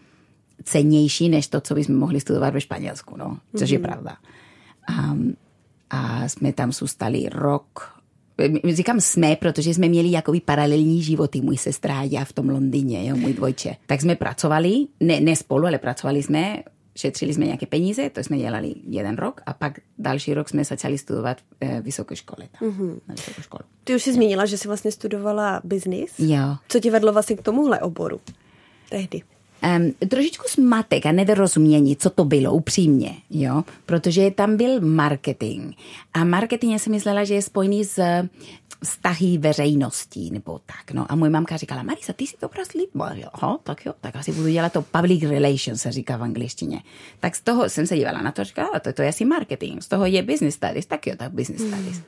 cennější, 0.64 1.30
než 1.30 1.48
to, 1.48 1.62
co 1.62 1.76
bychom 1.76 1.96
mohli 1.96 2.20
studovat 2.20 2.54
ve 2.54 2.62
Španělsku, 2.62 3.18
no, 3.18 3.38
což 3.58 3.70
mm-hmm. 3.70 3.74
je 3.74 3.80
mhm. 3.80 3.88
pravda. 3.88 4.18
Um, 4.90 5.34
a 5.90 6.30
jsme 6.30 6.54
tam 6.54 6.72
zůstali 6.72 7.30
rok, 7.32 8.00
říkám 8.70 9.02
jsme, 9.02 9.36
protože 9.36 9.74
jsme 9.74 9.88
měli 9.88 10.12
jakoby 10.12 10.42
paralelní 10.42 11.04
životy, 11.04 11.42
můj 11.42 11.58
sestra 11.58 12.00
a 12.00 12.04
já 12.04 12.26
v 12.26 12.34
tom 12.34 12.50
Londýně, 12.50 13.08
jo, 13.08 13.16
můj 13.16 13.34
dvojče. 13.34 13.76
Tak 13.86 14.02
jsme 14.02 14.16
pracovali, 14.16 14.88
ne, 15.00 15.20
ne 15.20 15.36
spolu, 15.36 15.66
ale 15.66 15.78
pracovali 15.78 16.24
jsme, 16.24 16.64
šetřili 16.96 17.34
jsme 17.34 17.46
nějaké 17.46 17.66
peníze, 17.66 18.10
to 18.10 18.20
jsme 18.20 18.38
dělali 18.38 18.76
jeden 18.88 19.16
rok 19.16 19.42
a 19.46 19.54
pak 19.54 19.80
další 19.98 20.34
rok 20.34 20.50
jsme 20.50 20.64
začali 20.64 20.98
studovat 20.98 21.38
v 21.62 21.82
vysoké 21.82 22.16
škole. 22.16 22.48
Tam, 22.60 22.70
mm-hmm. 22.70 23.00
na 23.08 23.16
vysokou 23.16 23.42
školu. 23.42 23.64
Ty 23.84 23.96
už 23.96 24.04
jsi 24.04 24.14
zmínila, 24.14 24.46
že 24.46 24.58
jsi 24.58 24.68
vlastně 24.68 24.92
studovala 24.92 25.62
biznis. 25.64 26.20
Jo. 26.20 26.56
Co 26.68 26.80
ti 26.80 26.90
vedlo 26.90 27.14
vlastně 27.14 27.36
k 27.36 27.42
tomuhle 27.42 27.80
oboru 27.80 28.22
tehdy? 28.90 29.22
Um, 29.64 29.92
trošičku 30.10 30.44
smatek 30.48 31.06
a 31.06 31.12
nedorozumění, 31.12 31.96
co 31.96 32.10
to 32.10 32.26
bylo 32.26 32.54
upřímně, 32.54 33.14
jo, 33.30 33.64
protože 33.86 34.32
tam 34.32 34.58
byl 34.58 34.82
marketing. 34.82 35.74
A 36.14 36.24
marketing, 36.24 36.74
já 36.74 36.80
si 36.80 36.90
myslela, 36.90 37.24
že 37.24 37.34
je 37.34 37.42
spojený 37.42 37.86
s 37.86 38.00
vztahy 38.84 39.38
veřejností, 39.38 40.32
nebo 40.32 40.60
tak, 40.66 40.92
no. 40.92 41.12
A 41.12 41.16
moje 41.16 41.32
mamka 41.32 41.58
říkala, 41.58 41.84
Marisa, 41.84 42.14
ty 42.14 42.28
jsi 42.28 42.38
to 42.40 42.50
prostě 42.50 42.80
jo, 43.16 43.58
tak 43.64 43.86
jo, 43.86 43.94
tak 44.02 44.16
asi 44.16 44.32
budu 44.32 44.50
dělat 44.50 44.74
to 44.74 44.82
public 44.82 45.24
relations, 45.24 45.82
se 45.82 45.92
říká 45.92 46.18
v 46.18 46.24
angličtině. 46.24 46.82
Tak 47.20 47.36
z 47.36 47.42
toho 47.42 47.70
jsem 47.70 47.88
se 47.88 47.98
dívala 47.98 48.22
na 48.22 48.32
to, 48.32 48.44
říkala, 48.44 48.80
to, 48.80 48.94
to 48.94 49.02
je 49.02 49.10
asi 49.10 49.26
marketing, 49.26 49.82
z 49.82 49.88
toho 49.88 50.06
je 50.06 50.24
business 50.24 50.56
studies, 50.56 50.86
tak 50.86 51.08
jo, 51.08 51.14
tak 51.18 51.32
business 51.32 51.62
mm. 51.62 51.68
studies. 51.68 52.02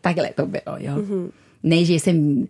Takhle 0.00 0.30
to 0.36 0.46
bylo, 0.46 0.76
jo. 0.78 0.96
Mm-hmm. 0.96 1.30
Ne, 1.62 1.84
že 1.84 1.94
jsem 1.94 2.48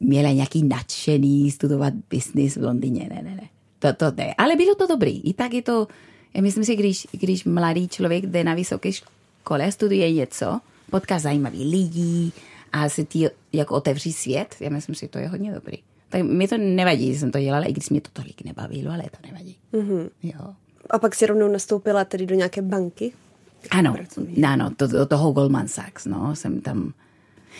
měla 0.00 0.32
nějaký 0.32 0.62
nadšený 0.62 1.50
studovat 1.50 1.94
business 2.10 2.56
v 2.56 2.62
Londýně, 2.62 3.08
ne, 3.08 3.22
ne, 3.22 3.34
ne 3.34 3.48
to, 3.92 4.04
to 4.04 4.10
jde. 4.10 4.34
Ale 4.38 4.56
bylo 4.56 4.74
to 4.74 4.86
dobrý. 4.86 5.20
I 5.20 5.32
tak 5.32 5.54
je 5.54 5.62
to, 5.62 5.88
já 6.34 6.42
myslím 6.42 6.64
si, 6.64 6.76
když, 6.76 7.06
když 7.12 7.44
mladý 7.44 7.88
člověk 7.88 8.26
jde 8.26 8.44
na 8.44 8.54
vysoké 8.54 8.92
škole, 8.92 9.72
studuje 9.72 10.12
něco, 10.12 10.60
potká 10.90 11.18
zajímavý 11.18 11.70
lidí 11.70 12.32
a 12.72 12.88
se 12.88 13.04
ti 13.04 13.28
jako 13.52 13.74
otevří 13.74 14.12
svět, 14.12 14.54
já 14.60 14.70
myslím 14.70 14.94
si, 14.94 15.08
to 15.08 15.18
je 15.18 15.28
hodně 15.28 15.52
dobrý. 15.52 15.76
Tak 16.08 16.22
mi 16.22 16.48
to 16.48 16.58
nevadí, 16.58 17.12
že 17.12 17.18
jsem 17.18 17.30
to 17.30 17.40
dělala, 17.40 17.64
i 17.64 17.72
když 17.72 17.90
mě 17.90 18.00
to 18.00 18.10
tolik 18.12 18.44
nebavilo, 18.44 18.92
ale 18.92 19.02
to 19.02 19.26
nevadí. 19.26 19.56
Mm-hmm. 19.72 20.10
Jo. 20.22 20.54
A 20.90 20.98
pak 20.98 21.14
si 21.14 21.26
rovnou 21.26 21.48
nastoupila 21.48 22.04
tedy 22.04 22.26
do 22.26 22.34
nějaké 22.34 22.62
banky? 22.62 23.12
Ano, 23.70 23.96
ano, 24.46 24.70
to, 24.76 24.86
do 24.86 25.06
toho 25.06 25.32
Goldman 25.32 25.68
Sachs, 25.68 26.04
no, 26.06 26.36
jsem 26.36 26.60
tam 26.60 26.92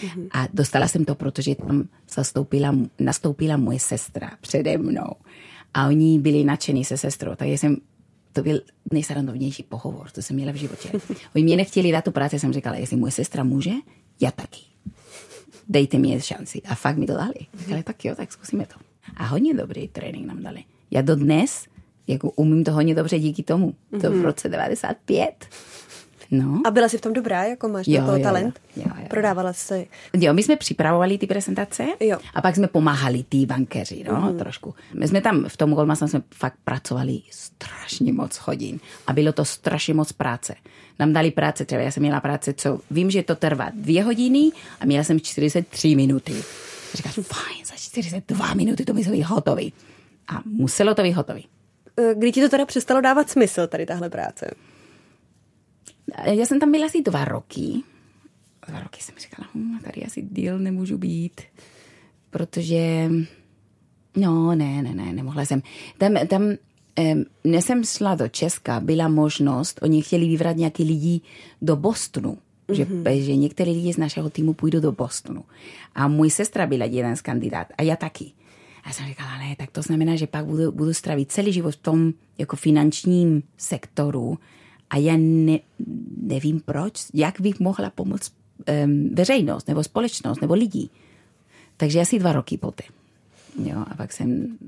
Mm-hmm. 0.02 0.28
A 0.32 0.48
dostala 0.52 0.88
jsem 0.88 1.04
to, 1.04 1.14
protože 1.14 1.54
tam 1.54 1.88
zastoupila, 2.14 2.74
nastoupila 2.98 3.56
moje 3.56 3.80
sestra 3.80 4.30
přede 4.40 4.78
mnou. 4.78 5.10
A 5.74 5.86
oni 5.88 6.18
byli 6.18 6.44
nadšení 6.44 6.84
se 6.84 6.98
sestrou, 6.98 7.34
takže 7.36 7.58
jsem 7.58 7.76
to 8.32 8.42
byl 8.42 8.60
nejsrandovnější 8.92 9.62
pohovor, 9.62 10.10
co 10.10 10.22
jsem 10.22 10.36
měla 10.36 10.52
v 10.52 10.56
životě. 10.56 10.90
Oni 11.34 11.44
mě 11.44 11.56
nechtěli 11.56 11.92
dát 11.92 12.04
tu 12.04 12.10
práci, 12.10 12.38
jsem 12.38 12.52
říkala, 12.52 12.76
jestli 12.76 12.96
moje 12.96 13.12
sestra 13.12 13.44
může, 13.44 13.70
já 14.20 14.30
taky. 14.30 14.60
Dejte 15.68 15.98
mi 15.98 16.20
šanci. 16.20 16.62
A 16.62 16.74
fakt 16.74 16.96
mi 16.96 17.06
to 17.06 17.12
dali. 17.12 17.34
Říkali, 17.58 17.82
tak 17.82 18.04
jo, 18.04 18.14
tak 18.14 18.32
zkusíme 18.32 18.66
to. 18.66 18.74
A 19.16 19.24
hodně 19.24 19.54
dobrý 19.54 19.88
trénink 19.88 20.26
nám 20.26 20.42
dali. 20.42 20.64
Já 20.90 21.02
dodnes 21.02 21.66
jako 22.06 22.30
umím 22.30 22.64
to 22.64 22.72
hodně 22.72 22.94
dobře 22.94 23.18
díky 23.18 23.42
tomu. 23.42 23.74
To 23.90 24.10
v 24.10 24.14
mhm. 24.14 24.22
roce 24.22 24.48
95 24.48 25.46
No. 26.30 26.62
A 26.66 26.70
byla 26.70 26.88
jsi 26.88 26.98
v 26.98 27.00
tom 27.00 27.12
dobrá, 27.12 27.44
jako 27.44 27.68
máš 27.68 27.88
jo, 27.88 28.00
toho 28.00 28.16
jo, 28.16 28.22
talent? 28.22 28.60
Jo, 28.76 28.82
jo, 28.86 28.92
jo. 29.00 29.06
Prodávala 29.10 29.52
jsi. 29.52 29.88
Jo, 30.12 30.34
my 30.34 30.42
jsme 30.42 30.56
připravovali 30.56 31.18
ty 31.18 31.26
prezentace 31.26 31.86
jo. 32.00 32.18
a 32.34 32.42
pak 32.42 32.56
jsme 32.56 32.68
pomáhali 32.68 33.24
ty 33.28 33.46
bankeři, 33.46 34.04
no, 34.08 34.20
mm. 34.20 34.38
trošku. 34.38 34.74
My 34.94 35.08
jsme 35.08 35.20
tam 35.20 35.44
v 35.48 35.56
tom 35.56 35.74
Goldmanu 35.74 36.08
jsme 36.08 36.22
fakt 36.34 36.56
pracovali 36.64 37.20
strašně 37.30 38.12
moc 38.12 38.36
hodin 38.36 38.80
a 39.06 39.12
bylo 39.12 39.32
to 39.32 39.44
strašně 39.44 39.94
moc 39.94 40.12
práce. 40.12 40.54
Nám 40.98 41.12
dali 41.12 41.30
práce, 41.30 41.64
třeba 41.64 41.82
já 41.82 41.90
jsem 41.90 42.02
měla 42.02 42.20
práce, 42.20 42.52
co 42.52 42.80
vím, 42.90 43.10
že 43.10 43.22
to 43.22 43.34
trvá 43.34 43.70
dvě 43.74 44.04
hodiny 44.04 44.50
a 44.80 44.86
měla 44.86 45.04
jsem 45.04 45.20
43 45.20 45.96
minuty. 45.96 46.34
Říkáš, 46.94 47.14
fajn, 47.14 47.64
za 47.64 47.74
42 47.76 48.54
minuty 48.54 48.84
to 48.84 48.94
musí 48.94 49.10
být 49.10 49.22
hotový. 49.22 49.72
A 50.28 50.42
muselo 50.44 50.94
to 50.94 51.02
být 51.02 51.12
hotový. 51.12 51.46
Eh, 51.96 52.14
kdy 52.14 52.32
ti 52.32 52.40
to 52.40 52.48
teda 52.48 52.66
přestalo 52.66 53.00
dávat 53.00 53.30
smysl, 53.30 53.66
tady 53.66 53.86
tahle 53.86 54.10
práce? 54.10 54.50
Já 56.24 56.46
jsem 56.46 56.60
tam 56.60 56.72
byla 56.72 56.86
asi 56.86 57.02
dva 57.02 57.24
roky. 57.24 57.82
Dva 58.68 58.80
roky 58.80 59.02
jsem 59.02 59.14
říkala, 59.18 59.48
hm, 59.54 59.78
tady 59.84 60.04
asi 60.04 60.22
díl 60.22 60.58
nemůžu 60.58 60.98
být, 60.98 61.40
protože 62.30 63.10
no, 64.16 64.54
ne, 64.54 64.82
ne, 64.82 64.94
ne, 64.94 65.12
nemohla 65.12 65.44
jsem. 65.44 65.62
Tam, 65.98 66.14
tam 66.28 66.42
než 67.44 67.64
jsem 67.64 67.84
šla 67.84 68.14
do 68.14 68.28
Česka, 68.28 68.80
byla 68.80 69.08
možnost, 69.08 69.80
oni 69.82 70.02
chtěli 70.02 70.28
vybrat 70.28 70.56
nějaký 70.56 70.84
lidi 70.84 71.20
do 71.62 71.76
Bostonu, 71.76 72.38
že, 72.72 72.84
mm-hmm. 72.84 73.20
že 73.20 73.36
některé 73.36 73.70
lidi 73.70 73.92
z 73.92 73.96
našeho 73.96 74.30
týmu 74.30 74.54
půjdou 74.54 74.80
do 74.80 74.92
Bostonu. 74.92 75.44
A 75.94 76.08
můj 76.08 76.30
sestra 76.30 76.66
byla 76.66 76.84
jeden 76.84 77.16
z 77.16 77.20
kandidát 77.20 77.66
a 77.78 77.82
já 77.82 77.96
taky. 77.96 78.32
A 78.84 78.88
já 78.88 78.92
jsem 78.92 79.06
říkala, 79.06 79.38
ne, 79.38 79.56
tak 79.58 79.70
to 79.70 79.82
znamená, 79.82 80.16
že 80.16 80.26
pak 80.26 80.44
budu, 80.44 80.72
budu 80.72 80.94
stravit 80.94 81.32
celý 81.32 81.52
život 81.52 81.74
v 81.74 81.82
tom 81.82 82.12
jako 82.38 82.56
finančním 82.56 83.42
sektoru 83.56 84.38
a 84.94 84.96
já 84.96 85.16
ne, 85.16 85.58
nevím 86.22 86.60
proč, 86.60 87.06
jak 87.14 87.40
bych 87.40 87.60
mohla 87.60 87.90
pomoct 87.90 88.32
um, 88.84 89.08
veřejnost, 89.14 89.68
nebo 89.68 89.84
společnost, 89.84 90.40
nebo 90.40 90.54
lidi. 90.54 90.88
Takže 91.76 92.00
asi 92.00 92.18
dva 92.18 92.32
roky 92.32 92.58
poté. 92.58 92.84
Jo, 93.64 93.84
a 93.90 93.94
pak 93.96 94.12
jsem 94.12 94.58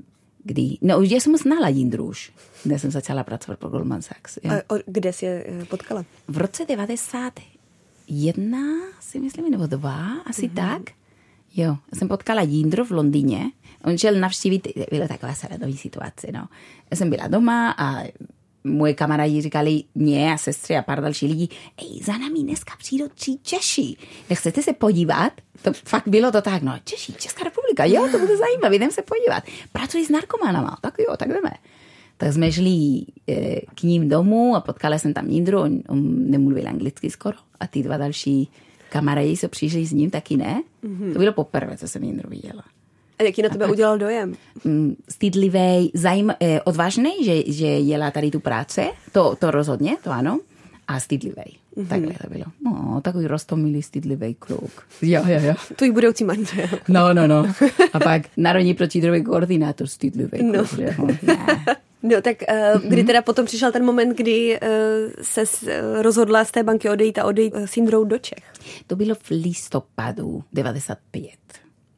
kdy, 0.43 0.77
no 0.81 0.99
už 0.99 1.11
jsem 1.11 1.37
znala 1.37 1.67
Jindru 1.67 2.05
už, 2.05 2.31
kde 2.63 2.79
jsem 2.79 2.91
začala 2.91 3.23
pracovat 3.23 3.59
pro 3.59 3.69
Goldman 3.69 4.01
Sachs. 4.01 4.37
Jo. 4.43 4.51
A 4.51 4.73
kde 4.85 5.13
jsi 5.13 5.25
je 5.25 5.45
eh, 5.47 5.65
potkala? 5.65 6.05
V 6.27 6.37
roce 6.37 6.65
91, 6.65 8.57
si 8.99 9.19
myslím, 9.19 9.51
nebo 9.51 9.67
dva, 9.67 10.13
asi 10.25 10.47
mm-hmm. 10.47 10.53
tak. 10.53 10.81
Jo, 11.55 11.77
jsem 11.93 12.07
potkala 12.07 12.41
Jindru 12.41 12.85
v 12.85 12.91
Londýně. 12.91 13.51
On 13.83 13.97
šel 13.97 14.19
navštívit, 14.19 14.67
byla 14.91 15.07
taková 15.07 15.33
sradová 15.33 15.77
situace, 15.77 16.27
no. 16.31 16.47
Já 16.91 16.97
jsem 16.97 17.09
byla 17.09 17.27
doma 17.27 17.71
a 17.71 18.03
moje 18.63 18.93
kamarádi 18.93 19.41
říkali 19.41 19.83
mě 19.95 20.33
a 20.33 20.37
sestry 20.37 20.77
a 20.77 20.81
pár 20.81 21.01
další 21.01 21.27
lidí, 21.27 21.49
ej, 21.77 22.03
za 22.03 22.17
námi 22.17 22.43
dneska 22.43 22.73
přijdou 22.77 23.07
tři 23.15 23.37
Češi. 23.41 23.95
Nechcete 24.29 24.63
se 24.63 24.73
podívat? 24.73 25.33
To 25.61 25.73
fakt 25.73 26.07
bylo 26.07 26.31
to 26.31 26.41
tak, 26.41 26.61
no 26.61 26.73
Češi, 26.83 27.13
Česká 27.13 27.43
republika, 27.43 27.85
jo, 27.85 28.07
to 28.11 28.19
bude 28.19 28.37
zajímavé, 28.37 28.75
jdem 28.75 28.91
se 28.91 29.01
podívat. 29.01 29.43
Pracuji 29.71 30.05
s 30.05 30.09
narkomanama, 30.09 30.77
tak 30.81 30.93
jo, 30.99 31.17
tak 31.17 31.27
jdeme. 31.27 31.51
Tak 32.17 32.33
jsme 32.33 32.51
šli 32.51 33.05
e, 33.27 33.61
k 33.75 33.83
ním 33.83 34.09
domů 34.09 34.55
a 34.55 34.61
potkala 34.61 34.99
jsem 34.99 35.13
tam 35.13 35.27
Nindru, 35.27 35.61
on, 35.61 35.79
on 35.87 36.31
nemluvil 36.31 36.67
anglicky 36.67 37.09
skoro 37.09 37.37
a 37.59 37.67
ty 37.67 37.83
dva 37.83 37.97
další 37.97 38.49
kamarádi, 38.89 39.37
co 39.37 39.47
přišli 39.47 39.85
s 39.85 39.91
ním, 39.91 40.09
taky 40.09 40.37
ne. 40.37 40.63
Mm-hmm. 40.83 41.13
To 41.13 41.19
bylo 41.19 41.33
poprvé, 41.33 41.77
co 41.77 41.87
jsem 41.87 42.01
Nindru 42.01 42.29
viděla. 42.29 42.63
A 43.19 43.23
jaký 43.23 43.41
na 43.41 43.49
tebe 43.49 43.65
a 43.65 43.71
udělal 43.71 43.97
dojem? 43.97 44.33
Mm, 44.63 44.95
stydlivý, 45.09 45.91
zajím, 45.93 46.33
odvážný, 46.63 47.11
že, 47.25 47.51
že 47.51 47.67
jela 47.67 48.11
tady 48.11 48.31
tu 48.31 48.39
práce, 48.39 48.85
to, 49.11 49.35
to 49.35 49.51
rozhodně, 49.51 49.97
to 50.03 50.11
ano, 50.11 50.39
a 50.87 50.99
stydlivý. 50.99 51.57
Mm-hmm. 51.77 51.87
Takhle 51.87 52.13
to 52.21 52.29
bylo. 52.29 52.45
No, 52.65 53.01
takový 53.01 53.27
rostomilý, 53.27 53.81
stydlivý 53.81 54.35
kluk. 54.35 54.87
Jo, 55.01 55.23
jo, 55.27 55.39
jo. 55.41 55.53
Tvůj 55.75 55.91
budoucí 55.91 56.23
manžel. 56.23 56.67
No, 56.87 57.13
no, 57.13 57.27
no. 57.27 57.53
A 57.93 57.99
pak 57.99 58.21
národní 58.37 58.73
protidrový 58.73 59.23
koordinátor, 59.23 59.87
stydlivý 59.87 60.43
no. 60.43 60.53
kluk. 60.53 60.79
Že? 60.79 60.95
No. 60.97 61.37
No 62.03 62.21
tak 62.21 62.37
uh, 62.75 62.81
kdy 62.81 63.03
teda 63.03 63.21
potom 63.21 63.45
přišel 63.45 63.71
ten 63.71 63.85
moment, 63.85 64.17
kdy 64.17 64.59
uh, 64.61 64.67
se 65.21 65.43
rozhodla 66.01 66.45
z 66.45 66.51
té 66.51 66.63
banky 66.63 66.89
odejít 66.89 67.19
a 67.19 67.25
odejít 67.25 67.55
s 67.55 67.77
Jindrou 67.77 68.03
do 68.03 68.17
Čech? 68.17 68.43
To 68.87 68.95
bylo 68.95 69.15
v 69.15 69.29
listopadu 69.29 70.43
95. 70.53 71.31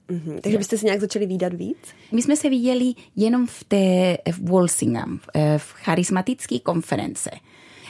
Mm-hmm. 0.09 0.39
Takže 0.41 0.57
byste 0.57 0.77
se 0.77 0.85
nějak 0.85 1.01
začali 1.01 1.25
výdat 1.25 1.53
víc? 1.53 1.77
My 2.11 2.21
jsme 2.21 2.35
se 2.35 2.49
viděli 2.49 2.93
jenom 3.15 3.47
v 3.47 3.63
té 3.63 4.17
v 4.31 4.49
Walsingham, 4.49 5.19
v 5.57 5.71
charismatické 5.73 6.59
konference. 6.59 7.29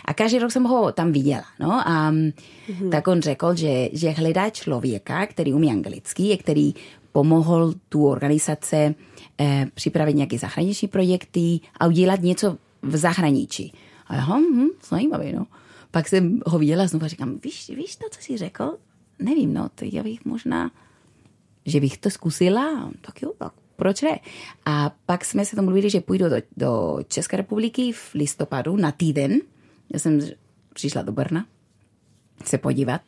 A 0.05 0.13
každý 0.13 0.39
rok 0.39 0.51
jsem 0.51 0.63
ho 0.63 0.91
tam 0.91 1.11
viděla. 1.11 1.43
No? 1.59 1.87
A 1.87 2.11
mm-hmm. 2.11 2.89
tak 2.91 3.07
on 3.07 3.21
řekl, 3.21 3.55
že, 3.55 3.89
že 3.93 4.09
hledá 4.09 4.49
člověka, 4.49 5.25
který 5.25 5.53
umí 5.53 5.71
anglicky, 5.71 6.37
který 6.37 6.73
pomohl 7.11 7.73
tu 7.89 8.07
organizace 8.07 8.95
eh, 9.39 9.67
připravit 9.73 10.15
nějaké 10.15 10.37
zahraniční 10.37 10.87
projekty 10.87 11.59
a 11.79 11.87
udělat 11.87 12.21
něco 12.21 12.57
v 12.81 12.97
zahraničí. 12.97 13.73
A 14.07 14.15
já, 14.15 14.21
hm, 14.21 14.67
zajímavý, 14.89 15.33
no. 15.33 15.45
Pak 15.91 16.07
jsem 16.07 16.39
ho 16.45 16.59
viděla 16.59 16.87
znovu 16.87 17.05
a 17.05 17.07
říkám, 17.07 17.39
víš, 17.43 17.71
víš 17.75 17.95
to, 17.95 18.05
co 18.11 18.21
jsi 18.21 18.37
řekl? 18.37 18.77
Nevím, 19.19 19.53
no, 19.53 19.69
to 19.75 19.85
já 19.91 20.03
bych 20.03 20.25
možná, 20.25 20.71
že 21.69 21.79
bych 21.79 21.97
to 21.97 22.09
zkusila. 22.09 22.91
Tak 23.01 23.21
jo, 23.21 23.33
tak 23.37 23.53
proč 23.75 24.01
ne? 24.01 24.19
A 24.65 24.91
pak 25.05 25.25
jsme 25.25 25.45
se 25.45 25.55
domluvili, 25.55 25.89
že 25.89 26.01
půjdu 26.01 26.29
do, 26.29 26.35
do 26.57 26.99
České 27.07 27.37
republiky 27.37 27.91
v 27.91 28.13
listopadu 28.13 28.77
na 28.77 28.91
týden. 28.91 29.39
Já 29.93 29.99
jsem 29.99 30.19
přišla 30.73 31.01
do 31.01 31.11
Brna 31.11 31.45
se 32.45 32.57
podívat 32.57 33.01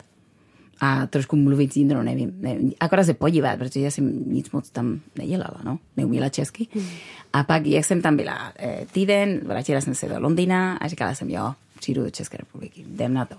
a 0.81 1.07
trošku 1.07 1.35
mluvit 1.35 1.77
Jindrou, 1.77 2.01
nevím, 2.01 2.31
nevím, 2.37 2.73
akorát 2.79 3.03
se 3.03 3.13
podívat, 3.13 3.59
protože 3.59 3.79
já 3.79 3.91
jsem 3.91 4.33
nic 4.33 4.51
moc 4.51 4.69
tam 4.69 4.99
nedělala, 5.15 5.61
no, 5.63 5.79
neuměla 5.97 6.29
česky. 6.29 6.67
Hmm. 6.73 6.85
A 7.33 7.43
pak, 7.43 7.65
jak 7.65 7.85
jsem 7.85 8.01
tam 8.01 8.17
byla 8.17 8.53
eh, 8.59 8.85
týden, 8.91 9.39
vrátila 9.45 9.81
jsem 9.81 9.95
se 9.95 10.09
do 10.09 10.19
Londýna 10.19 10.77
a 10.77 10.87
říkala 10.87 11.15
jsem, 11.15 11.29
jo, 11.29 11.53
přijdu 11.79 12.03
do 12.03 12.09
České 12.09 12.37
republiky, 12.37 12.81
jdem 12.81 13.13
na 13.13 13.25
to. 13.25 13.35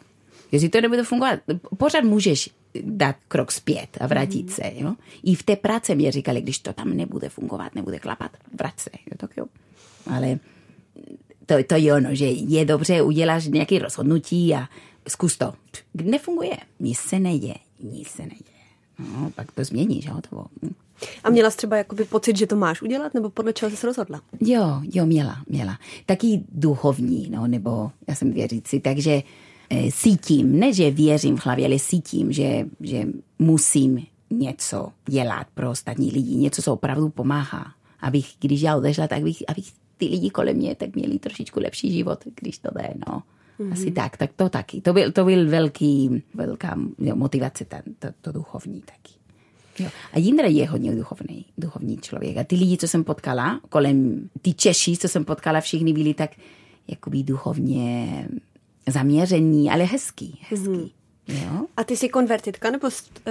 Jestli 0.52 0.68
to 0.68 0.80
nebude 0.80 1.02
fungovat, 1.02 1.40
pořád 1.76 2.04
můžeš 2.04 2.50
dát 2.80 3.16
krok 3.28 3.52
zpět 3.52 3.98
a 4.00 4.06
vrátit 4.06 4.42
mm. 4.42 4.48
se. 4.48 4.62
Jo? 4.74 4.94
I 5.22 5.34
v 5.34 5.42
té 5.42 5.56
práci 5.56 5.94
mě 5.94 6.12
říkali, 6.12 6.40
když 6.40 6.58
to 6.58 6.72
tam 6.72 6.96
nebude 6.96 7.28
fungovat, 7.28 7.74
nebude 7.74 7.98
klapat, 7.98 8.30
vrát 8.58 8.80
se. 8.80 8.90
Jo, 8.92 9.16
tak 9.16 9.36
jo. 9.36 9.46
Ale 10.06 10.38
to, 11.46 11.54
to 11.66 11.74
jo, 11.78 12.00
no, 12.00 12.14
že 12.14 12.26
je 12.26 12.64
dobře, 12.64 13.02
uděláš 13.02 13.46
nějaké 13.46 13.78
rozhodnutí 13.78 14.54
a 14.54 14.68
zkus 15.08 15.36
to. 15.36 15.52
Nefunguje. 15.94 16.56
Nic 16.80 16.98
se 16.98 17.18
neděje. 17.18 17.54
Nic 17.80 18.08
se 18.08 18.22
neděje. 18.22 18.42
No, 18.98 19.30
pak 19.34 19.52
to 19.52 19.64
změníš, 19.64 20.08
hotovo. 20.08 20.46
Hm. 20.62 20.74
A 21.24 21.30
měla 21.30 21.50
jsi 21.50 21.56
třeba 21.56 21.76
jakoby 21.76 22.04
pocit, 22.04 22.36
že 22.36 22.46
to 22.46 22.56
máš 22.56 22.82
udělat, 22.82 23.14
nebo 23.14 23.30
podle 23.30 23.52
čeho 23.52 23.70
jsi 23.70 23.76
se 23.76 23.86
rozhodla? 23.86 24.22
Jo, 24.40 24.80
jo, 24.94 25.06
měla, 25.06 25.42
měla. 25.48 25.78
Taky 26.06 26.40
duchovní, 26.48 27.30
no, 27.30 27.46
nebo 27.46 27.90
já 28.08 28.14
jsem 28.14 28.32
věřící, 28.32 28.80
takže 28.80 29.22
cítím, 29.92 30.58
ne, 30.58 30.72
že 30.72 30.90
věřím 30.90 31.36
v 31.36 31.46
hlavě, 31.46 31.66
ale 31.66 31.78
cítím, 31.78 32.32
že, 32.32 32.66
že 32.80 33.06
musím 33.38 34.06
něco 34.30 34.88
dělat 35.08 35.46
pro 35.54 35.70
ostatní 35.70 36.10
lidi, 36.10 36.34
něco, 36.34 36.62
co 36.62 36.72
opravdu 36.72 37.08
pomáhá. 37.08 37.72
Abych, 38.00 38.34
když 38.40 38.60
já 38.60 38.76
odešla, 38.76 39.08
tak 39.08 39.22
bych, 39.22 39.42
abych 39.48 39.72
ty 39.96 40.06
lidi 40.06 40.30
kolem 40.30 40.56
mě 40.56 40.74
tak 40.74 40.96
měli 40.96 41.18
trošičku 41.18 41.60
lepší 41.60 41.92
život, 41.92 42.18
když 42.40 42.58
to 42.58 42.68
jde, 42.74 42.94
no. 43.06 43.22
Mm-hmm. 43.60 43.72
Asi 43.72 43.90
tak, 43.90 44.16
tak 44.16 44.30
to 44.36 44.48
taky. 44.48 44.80
To 44.80 44.92
byl, 44.92 45.12
to 45.12 45.24
byl 45.24 45.48
velký, 45.48 46.22
velká 46.34 46.78
jo, 46.98 47.16
motivace, 47.16 47.64
ten, 47.64 47.82
to, 47.98 48.08
to 48.20 48.32
duchovní 48.32 48.80
taky. 48.80 49.12
Jo. 49.78 49.90
A 50.12 50.18
Jindra 50.18 50.46
je 50.46 50.68
hodně 50.68 50.96
duchovný, 50.96 51.44
duchovní 51.58 51.96
člověk. 51.96 52.36
A 52.36 52.44
ty 52.44 52.56
lidi, 52.56 52.76
co 52.76 52.88
jsem 52.88 53.04
potkala, 53.04 53.60
kolem, 53.68 54.28
ty 54.42 54.54
Češi, 54.54 54.96
co 54.96 55.08
jsem 55.08 55.24
potkala, 55.24 55.60
všichni 55.60 55.92
byli 55.92 56.14
tak 56.14 56.30
jakoby 56.88 57.22
duchovně 57.22 58.28
zaměření, 58.86 59.70
ale 59.70 59.84
hezký, 59.84 60.38
hezký. 60.48 60.66
Mm-hmm. 60.66 60.90
Jo? 61.28 61.66
A 61.76 61.84
ty 61.84 61.96
jsi 61.96 62.08
konvertitka, 62.08 62.70
nebo 62.70 62.88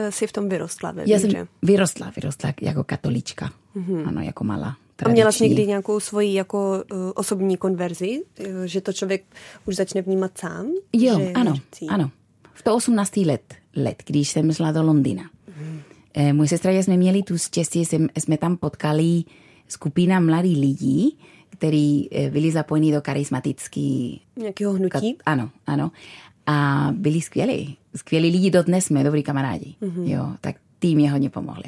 jsi 0.10 0.28
v 0.28 0.32
tom 0.32 0.50
vyrostla? 0.50 0.92
Ve 0.92 1.04
Já 1.08 1.20
jsem 1.20 1.48
vyrostla, 1.62 2.12
vyrostla 2.16 2.54
jako 2.62 2.84
katolička. 2.84 3.52
Mm-hmm. 3.76 4.08
Ano, 4.08 4.22
jako 4.22 4.44
malá. 4.44 4.78
A 5.06 5.10
měla 5.10 5.32
jsi 5.32 5.44
někdy 5.44 5.68
nějakou 5.68 6.00
svoji 6.00 6.34
jako 6.34 6.84
uh, 6.92 7.00
osobní 7.16 7.58
konverzi, 7.58 8.22
uh, 8.40 8.46
že 8.66 8.82
to 8.82 8.94
člověk 8.94 9.24
už 9.66 9.76
začne 9.76 10.02
vnímat 10.02 10.38
sám? 10.38 10.68
Jo, 10.94 11.20
že 11.20 11.32
ano, 11.32 11.54
ano. 11.90 12.12
V 12.54 12.64
to 12.64 12.76
18 12.76 13.18
let, 13.18 13.54
let, 13.76 14.04
když 14.06 14.30
jsem 14.30 14.54
šla 14.54 14.72
do 14.72 14.84
Londýna. 14.84 15.24
Mm. 15.62 15.82
Eh, 16.14 16.34
můj 16.34 16.48
sestra 16.48 16.72
jsme 16.72 16.98
měli 16.98 17.24
tu 17.24 17.38
štěstí, 17.38 17.86
jsme, 17.86 18.08
jsme 18.20 18.38
tam 18.38 18.58
potkali 18.58 19.24
skupina 19.68 20.20
mladých 20.20 20.58
lidí, 20.58 21.18
kteří 21.62 22.10
eh, 22.12 22.30
byli 22.30 22.52
zapojeni 22.52 22.92
do 22.92 23.02
charismatický... 23.06 24.22
Nějakého 24.36 24.74
hnutí? 24.74 24.98
Ka- 24.98 25.16
ano, 25.26 25.50
ano. 25.68 25.92
A 26.46 26.88
byli 26.92 27.22
skvělí. 27.22 27.78
Skvělí 27.96 28.30
lidi, 28.30 28.52
dodnes 28.52 28.86
jsme 28.86 29.04
dobrý 29.04 29.24
kamarádi. 29.24 29.76
Mm-hmm. 29.82 30.08
Jo, 30.08 30.36
tak 30.42 30.56
tým 30.80 30.98
mě 30.98 31.12
hodně 31.12 31.30
pomohli. 31.30 31.64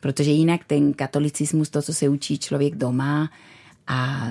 Protože 0.00 0.30
jinak 0.30 0.60
ten 0.66 0.92
katolicismus, 0.92 1.70
to, 1.70 1.82
co 1.82 1.94
se 1.94 2.08
učí 2.08 2.38
člověk 2.38 2.74
doma 2.74 3.30
a 3.86 4.28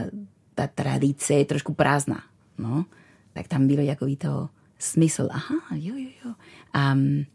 ta 0.55 0.67
tradice 0.67 1.33
je 1.33 1.45
trošku 1.45 1.73
prázdná. 1.73 2.23
No? 2.57 2.85
Tak 3.33 3.47
tam 3.47 3.67
bylo 3.67 3.81
jako 3.81 4.05
to 4.17 4.49
smysl. 4.79 5.27
Aha, 5.31 5.55
jo, 5.75 5.95
jo, 5.95 6.09
jo. 6.25 6.33
A 6.73 6.93
um, 6.93 7.25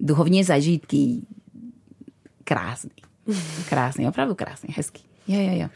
duchovně 0.00 0.44
zažitky 0.44 1.22
krásný. 2.44 2.90
Krásný, 3.68 4.08
opravdu 4.08 4.34
krásný, 4.34 4.74
hezký. 4.76 5.02
Jo, 5.26 5.40
jo, 5.40 5.50
jo 5.52 5.68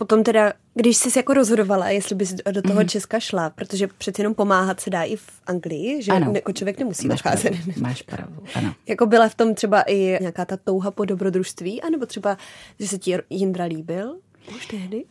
potom 0.00 0.22
teda, 0.22 0.52
když 0.74 0.96
jsi 0.96 1.10
se 1.10 1.18
jako 1.18 1.34
rozhodovala, 1.34 1.88
jestli 1.88 2.14
bys 2.14 2.34
do 2.50 2.62
toho 2.62 2.80
mm. 2.80 2.88
Česka 2.88 3.20
šla, 3.20 3.50
protože 3.50 3.86
přeci 3.86 4.20
jenom 4.20 4.34
pomáhat 4.34 4.80
se 4.80 4.90
dá 4.90 5.02
i 5.02 5.16
v 5.16 5.26
Anglii, 5.46 6.02
že 6.02 6.12
ano. 6.12 6.32
jako 6.34 6.52
člověk 6.52 6.78
nemusí 6.78 7.08
máš 7.08 7.22
nacházet. 7.22 7.52
Pravdu, 7.52 7.72
máš 7.80 8.02
pravdu, 8.02 8.42
ano. 8.54 8.74
Jako 8.86 9.06
byla 9.06 9.28
v 9.28 9.34
tom 9.34 9.54
třeba 9.54 9.82
i 9.82 10.18
nějaká 10.20 10.44
ta 10.44 10.56
touha 10.56 10.90
po 10.90 11.04
dobrodružství, 11.04 11.82
anebo 11.82 12.06
třeba, 12.06 12.36
že 12.80 12.88
se 12.88 12.98
ti 12.98 13.18
Jindra 13.30 13.64
líbil 13.64 14.16
už 14.56 14.66
tehdy? 14.66 15.04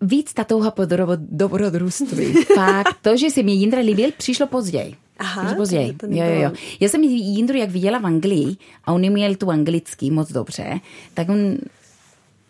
Víc 0.00 0.32
ta 0.32 0.44
touha 0.44 0.70
po 0.70 0.82
dobrodružství. 1.16 2.32
Fakt, 2.54 2.96
to, 3.02 3.16
že 3.16 3.30
se 3.30 3.42
mi 3.42 3.52
Jindra 3.52 3.80
líbil, 3.80 4.10
přišlo 4.16 4.46
později. 4.46 4.96
Aha, 5.18 5.54
později. 5.54 5.92
To, 5.92 6.06
to 6.06 6.12
jo, 6.12 6.24
jo, 6.24 6.42
jo. 6.42 6.52
Já 6.80 6.88
jsem 6.88 7.02
Jindru 7.02 7.58
jak 7.58 7.70
viděla 7.70 7.98
v 7.98 8.06
Anglii 8.06 8.56
a 8.84 8.92
on 8.92 9.00
neměl 9.00 9.34
tu 9.34 9.50
anglický 9.50 10.10
moc 10.10 10.32
dobře, 10.32 10.80
tak 11.14 11.28
on 11.28 11.56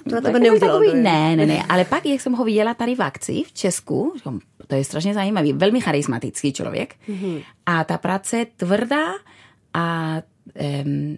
to 0.08 0.14
na 0.14 0.20
tebe 0.20 0.40
neudělal. 0.40 0.80
Takový, 0.80 1.02
ne, 1.02 1.36
ne, 1.36 1.46
ne, 1.46 1.62
ale 1.68 1.84
pak, 1.84 2.06
jak 2.06 2.20
jsem 2.20 2.32
ho 2.32 2.44
viděla 2.44 2.74
tady 2.74 2.94
v 2.94 3.02
akci 3.02 3.42
v 3.46 3.52
Česku, 3.52 4.14
to 4.66 4.74
je 4.74 4.84
strašně 4.84 5.14
zajímavý, 5.14 5.52
velmi 5.52 5.80
charismatický 5.80 6.52
člověk 6.52 6.94
mm-hmm. 7.08 7.42
a 7.66 7.84
ta 7.84 7.98
práce 7.98 8.46
tvrdá 8.56 9.06
a 9.74 10.16
um, 10.84 11.16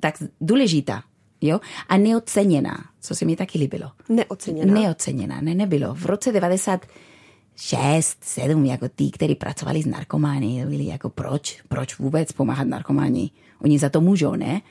tak 0.00 0.14
důležitá. 0.40 1.02
Jo? 1.40 1.60
A 1.88 1.96
neoceněná, 1.96 2.84
co 3.00 3.14
se 3.14 3.24
mi 3.24 3.36
taky 3.36 3.58
líbilo. 3.58 3.90
Neoceněná? 4.08 4.74
Neoceněná, 4.74 5.40
ne, 5.40 5.54
nebylo. 5.54 5.94
V 5.94 6.06
roce 6.06 6.32
96, 6.32 8.24
7, 8.24 8.64
jako 8.64 8.88
ty, 8.88 9.10
kteří 9.10 9.34
pracovali 9.34 9.82
s 9.82 9.86
narkomány, 9.86 10.64
byli 10.68 10.86
jako 10.86 11.10
proč, 11.10 11.62
proč 11.68 11.98
vůbec 11.98 12.32
pomáhat 12.32 12.64
narkománi? 12.64 13.30
Oni 13.62 13.78
za 13.78 13.88
to 13.88 14.00
můžou, 14.00 14.34
ne? 14.34 14.62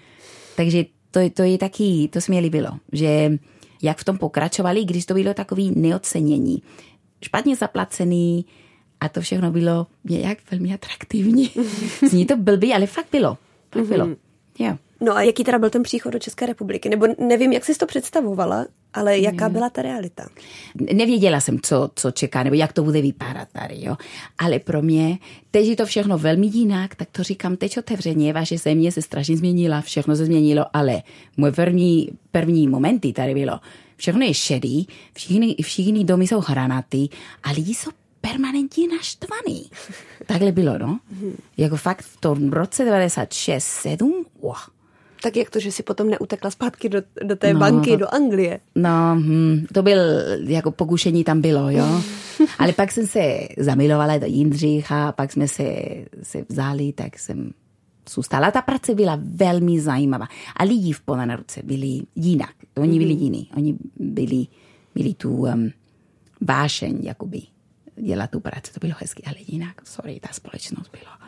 Takže 0.55 0.85
to, 1.15 1.30
to 1.30 1.43
je 1.43 1.58
taky, 1.58 2.10
to 2.12 2.21
se 2.21 2.32
mi 2.32 2.39
líbilo, 2.39 2.69
že 2.91 3.32
jak 3.82 3.97
v 3.97 4.04
tom 4.04 4.17
pokračovali, 4.17 4.86
když 4.86 5.06
to 5.06 5.13
bylo 5.13 5.34
takový 5.34 5.73
neocenění. 5.75 6.63
Špatně 7.23 7.56
zaplacený 7.56 8.45
a 8.99 9.10
to 9.10 9.21
všechno 9.21 9.51
bylo 9.51 9.88
nějak 10.04 10.38
velmi 10.51 10.73
atraktivní. 10.73 11.51
Zní 12.10 12.25
to 12.25 12.38
blbý, 12.38 12.73
ale 12.73 12.88
fakt 12.88 13.08
bylo. 13.12 13.38
Fakt 13.71 13.88
bylo. 13.88 14.06
Mm-hmm. 14.06 14.17
Jo. 14.60 14.78
No 15.01 15.15
a 15.15 15.21
jaký 15.21 15.43
teda 15.43 15.60
byl 15.60 15.69
ten 15.69 15.84
příchod 15.84 16.13
do 16.13 16.19
České 16.19 16.45
republiky? 16.45 16.89
Nebo 16.89 17.08
nevím, 17.19 17.51
jak 17.51 17.65
jsi 17.65 17.75
to 17.75 17.86
představovala, 17.86 18.65
ale 18.95 19.19
jaká 19.19 19.49
byla 19.49 19.69
ta 19.69 19.81
realita? 19.81 20.25
Nevěděla 20.93 21.39
jsem, 21.41 21.60
co, 21.62 21.89
co 21.95 22.12
čeká, 22.12 22.43
nebo 22.43 22.55
jak 22.55 22.73
to 22.73 22.84
bude 22.84 23.01
vypadat 23.01 23.47
tady, 23.51 23.75
jo. 23.77 23.95
Ale 24.38 24.60
pro 24.60 24.81
mě, 24.81 25.17
teď 25.51 25.65
je 25.65 25.75
to 25.75 25.86
všechno 25.86 26.17
velmi 26.17 26.47
jinak, 26.47 26.95
tak 26.95 27.08
to 27.12 27.23
říkám 27.23 27.58
teď 27.58 27.77
otevřeně, 27.77 28.34
vaše 28.34 28.58
země 28.58 28.91
se 28.91 29.01
strašně 29.01 29.38
změnila, 29.38 29.81
všechno 29.81 30.15
se 30.15 30.25
změnilo, 30.25 30.65
ale 30.73 31.03
moje 31.38 31.51
první, 31.51 32.10
první 32.31 32.67
momenty 32.67 33.13
tady 33.13 33.34
bylo, 33.34 33.60
všechno 33.95 34.25
je 34.25 34.34
šedý, 34.34 34.88
všichni, 35.13 35.55
všichni 35.62 36.03
domy 36.03 36.27
jsou 36.27 36.39
hranaty 36.39 37.10
a 37.43 37.51
lidi 37.51 37.73
jsou 37.73 37.91
permanentně 38.21 38.88
naštvaný. 38.88 39.69
Takhle 40.25 40.51
bylo, 40.51 40.77
no. 40.77 40.99
Jako 41.58 41.77
fakt 41.77 42.01
v 42.01 42.21
tom 42.21 42.51
roce 42.51 42.86
96, 42.86 43.65
7, 43.65 44.25
wow 44.41 44.74
Tak 45.25 45.38
jak 45.38 45.49
to, 45.49 45.59
že 45.59 45.71
si 45.71 45.83
potom 45.83 46.09
neutekla 46.09 46.51
zpátky 46.51 46.89
do, 46.89 47.01
do 47.23 47.35
té 47.35 47.53
no, 47.53 47.59
banky, 47.59 47.89
to, 47.89 47.97
do 47.97 48.13
Anglie? 48.13 48.59
No, 48.75 49.15
hm, 49.15 49.65
to 49.73 49.83
byl, 49.83 49.99
jako 50.45 50.71
pokušení 50.71 51.23
tam 51.23 51.41
bylo, 51.41 51.69
jo. 51.69 52.01
Ale 52.59 52.73
pak 52.73 52.91
jsem 52.91 53.07
se 53.07 53.39
zamilovala 53.57 54.17
do 54.17 54.25
Jindřicha, 54.25 55.11
pak 55.11 55.31
jsme 55.31 55.47
se, 55.47 55.75
se 56.23 56.45
vzali, 56.49 56.93
tak 56.93 57.19
jsem 57.19 57.51
zůstala. 58.09 58.51
Ta 58.51 58.61
práce 58.61 58.95
byla 58.95 59.19
velmi 59.21 59.79
zajímavá. 59.79 60.27
A 60.55 60.63
lidi 60.63 60.93
v 60.93 61.01
ruce 61.35 61.61
byli 61.63 62.01
jinak. 62.15 62.53
Oni 62.77 62.99
byli 62.99 63.13
mhm. 63.13 63.23
jiní. 63.23 63.49
Oni 63.57 63.75
byli, 63.95 64.47
byli 64.95 65.13
tu 65.13 65.35
um, 65.35 65.71
vášeň, 66.41 66.99
jakoby 67.03 67.41
dělat 67.95 68.29
tu 68.29 68.39
práci. 68.39 68.73
To 68.73 68.79
bylo 68.79 68.93
hezky, 68.97 69.23
ale 69.25 69.35
jinak, 69.47 69.88
sorry, 69.88 70.19
ta 70.19 70.29
společnost 70.31 70.91
byla. 70.91 71.19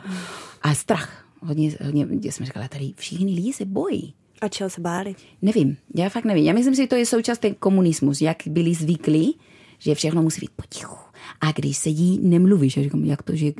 A 0.62 0.74
strach. 0.74 1.27
Hodně, 1.40 1.70
hodně 1.84 2.06
já 2.22 2.32
jsem 2.32 2.46
říkala, 2.46 2.68
tady 2.68 2.92
všichni 2.96 3.34
lidi 3.34 3.52
se 3.52 3.64
bojí. 3.64 4.14
A 4.40 4.48
čeho 4.48 4.70
se 4.70 4.80
báli? 4.80 5.14
Nevím, 5.42 5.76
já 5.94 6.08
fakt 6.08 6.24
nevím. 6.24 6.44
Já 6.44 6.52
myslím 6.52 6.74
si, 6.74 6.82
že 6.82 6.86
to 6.86 6.94
je 6.94 7.06
součást 7.06 7.38
ten 7.38 7.54
komunismus, 7.54 8.20
jak 8.20 8.36
byli 8.46 8.74
zvyklí, 8.74 9.38
že 9.78 9.94
všechno 9.94 10.22
musí 10.22 10.40
být 10.40 10.50
potichu. 10.50 10.96
A 11.40 11.52
když 11.52 11.76
sedí, 11.76 12.20
nemluvíš. 12.22 12.76
Já 12.76 12.82
říkám, 12.82 13.04
jak 13.04 13.22
to, 13.22 13.36
že 13.36 13.52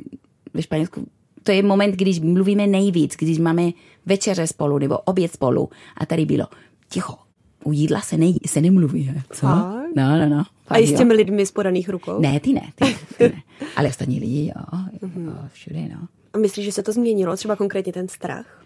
ve 0.53 0.61
Španělsku 0.61 1.07
to 1.43 1.51
je 1.51 1.63
moment, 1.63 1.95
když 1.95 2.19
mluvíme 2.19 2.67
nejvíc, 2.67 3.15
když 3.15 3.37
máme 3.37 3.71
večeře 4.05 4.47
spolu 4.47 4.77
nebo 4.77 4.97
oběd 4.97 5.33
spolu. 5.33 5.69
A 5.97 6.05
tady 6.05 6.25
bylo 6.25 6.47
ticho. 6.89 7.15
U 7.63 7.71
jídla 7.71 8.01
se, 8.01 8.17
ne, 8.17 8.33
se 8.45 8.61
nemluví. 8.61 9.11
Co? 9.29 9.47
No, 9.95 10.17
no, 10.17 10.29
no. 10.29 10.43
A 10.67 10.77
i 10.77 10.87
s 10.87 10.97
těmi 10.97 11.13
lidmi 11.13 11.45
z 11.45 11.51
podaných 11.51 11.89
rukou? 11.89 12.19
Ne, 12.19 12.39
ty 12.39 12.53
ne. 12.53 12.71
Ty, 12.75 12.97
ty 13.17 13.23
ne. 13.23 13.43
Ale 13.75 13.89
ostatní 13.89 14.19
lidi, 14.19 14.51
jo, 14.55 14.79
jo 15.01 15.33
všude, 15.53 15.79
no. 15.81 16.07
A 16.33 16.37
myslíš, 16.37 16.65
že 16.65 16.71
se 16.71 16.83
to 16.83 16.91
změnilo, 16.91 17.35
třeba 17.35 17.55
konkrétně 17.55 17.93
ten 17.93 18.07
strach? 18.07 18.65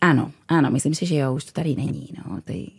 Ano, 0.00 0.32
ano, 0.48 0.70
myslím 0.70 0.94
si, 0.94 1.06
že 1.06 1.16
jo, 1.16 1.34
už 1.34 1.44
to 1.44 1.52
tady 1.52 1.76
není. 1.76 2.08
No. 2.16 2.40
Ty, 2.44 2.70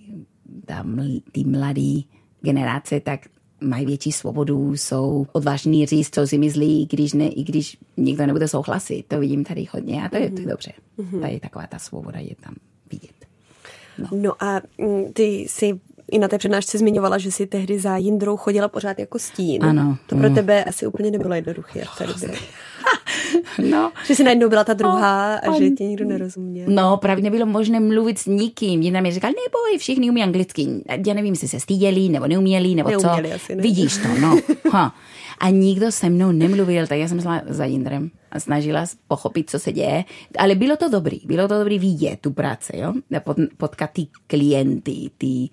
ta, 0.65 0.85
ty 1.31 1.43
mladý 1.43 2.07
generace, 2.41 2.99
tak 2.99 3.19
mají 3.61 3.85
větší 3.85 4.11
svobodu, 4.11 4.71
jsou 4.73 5.27
odvážní 5.31 5.85
říct, 5.85 6.15
co 6.15 6.27
si 6.27 6.37
myslí, 6.37 6.85
když 6.85 7.13
ne, 7.13 7.27
i 7.27 7.43
když 7.43 7.77
někdo 7.97 8.25
nebude 8.25 8.47
souhlasit. 8.47 9.03
To 9.07 9.19
vidím 9.19 9.43
tady 9.43 9.67
hodně 9.71 10.05
a 10.05 10.09
to 10.09 10.15
je, 10.15 10.29
to 10.29 10.39
je 10.39 10.41
mhm. 10.41 10.49
dobře. 10.49 10.71
Mm-hmm. 10.97 11.21
Tady 11.21 11.39
taková 11.39 11.67
ta 11.67 11.79
svoboda 11.79 12.19
je 12.19 12.35
tam 12.43 12.55
vidět. 12.91 13.25
No, 13.97 14.07
no 14.11 14.43
a 14.43 14.61
mm, 14.77 15.13
ty 15.13 15.45
si 15.49 15.79
i 16.13 16.19
na 16.19 16.27
té 16.27 16.37
přednášce 16.37 16.77
zmiňovala, 16.77 17.17
že 17.17 17.31
si 17.31 17.47
tehdy 17.47 17.79
za 17.79 17.97
Jindrou 17.97 18.37
chodila 18.37 18.67
pořád 18.67 18.99
jako 18.99 19.19
stín. 19.19 19.63
Ano. 19.63 19.97
To 20.07 20.15
pro 20.15 20.29
mm. 20.29 20.35
tebe 20.35 20.63
asi 20.63 20.87
úplně 20.87 21.11
nebylo 21.11 21.35
jednoduché 21.35 21.85
v 21.85 21.97
té 21.97 22.07
době. 22.07 22.29
No. 23.69 23.91
Že 24.05 24.15
jsi 24.15 24.23
najednou 24.23 24.49
byla 24.49 24.63
ta 24.63 24.73
druhá 24.73 25.35
a 25.35 25.57
že 25.57 25.69
ti 25.69 25.83
nikdo 25.83 26.05
nerozuměl. 26.05 26.65
No, 26.69 26.97
právě 26.97 27.23
nebylo 27.23 27.45
možné 27.45 27.79
mluvit 27.79 28.19
s 28.19 28.25
nikým. 28.25 28.81
Jedna 28.81 29.01
mi 29.01 29.11
říkal, 29.11 29.29
neboj, 29.29 29.77
všichni 29.77 30.09
umí 30.09 30.23
anglicky. 30.23 30.67
Já 31.07 31.13
nevím, 31.13 31.33
jestli 31.33 31.47
se 31.47 31.59
styděli, 31.59 32.09
nebo 32.09 32.27
neuměli, 32.27 32.75
nebo 32.75 32.89
neuměli 32.89 33.29
co. 33.29 33.35
Asi, 33.35 33.55
ne? 33.55 33.63
Vidíš 33.63 33.97
to, 33.97 34.07
no. 34.21 34.39
Ha. 34.71 34.95
A 35.39 35.49
nikdo 35.49 35.91
se 35.91 36.09
mnou 36.09 36.31
nemluvil, 36.31 36.87
tak 36.87 36.97
já 36.97 37.07
jsem 37.07 37.21
šla 37.21 37.41
za 37.47 37.65
Jindrem 37.65 38.11
a 38.31 38.39
snažila 38.39 38.85
pochopit, 39.07 39.49
co 39.49 39.59
se 39.59 39.71
děje. 39.71 40.03
Ale 40.37 40.55
bylo 40.55 40.77
to 40.77 40.89
dobrý, 40.89 41.19
bylo 41.25 41.47
to 41.47 41.59
dobrý 41.59 41.79
vidět 41.79 42.19
tu 42.21 42.31
práci, 42.31 42.77
jo? 42.77 42.93
potkat 43.57 43.89
ty 43.93 44.07
klienty, 44.27 45.09
ty, 45.17 45.49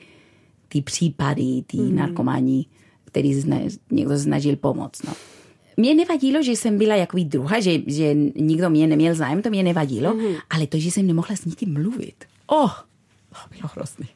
ty 0.73 0.83
případy, 0.83 1.63
ty 1.67 1.77
mm. 1.77 1.97
narkomani, 1.97 2.67
který 3.05 3.43
někdo 3.91 4.19
snažil 4.19 4.57
pomoct. 4.57 5.03
No. 5.07 5.13
Mě 5.77 5.95
nevadilo, 5.95 6.43
že 6.43 6.53
jsem 6.53 6.79
byla 6.79 6.97
jako 6.97 7.17
druhá, 7.25 7.61
že, 7.61 7.73
že 7.87 8.15
nikdo 8.35 8.71
mě 8.71 8.87
neměl 8.87 9.15
zájem, 9.15 9.43
to 9.43 9.51
mě 9.51 9.63
nevadilo, 9.63 10.15
mm-hmm. 10.15 10.37
ale 10.51 10.67
to, 10.67 10.79
že 10.79 10.91
jsem 10.91 11.07
nemohla 11.07 11.37
s 11.37 11.45
nikým 11.45 11.73
mluvit. 11.73 12.25
Oh, 12.47 12.73
to 13.29 13.57
bylo 13.57 13.71
hrozný. 13.75 14.07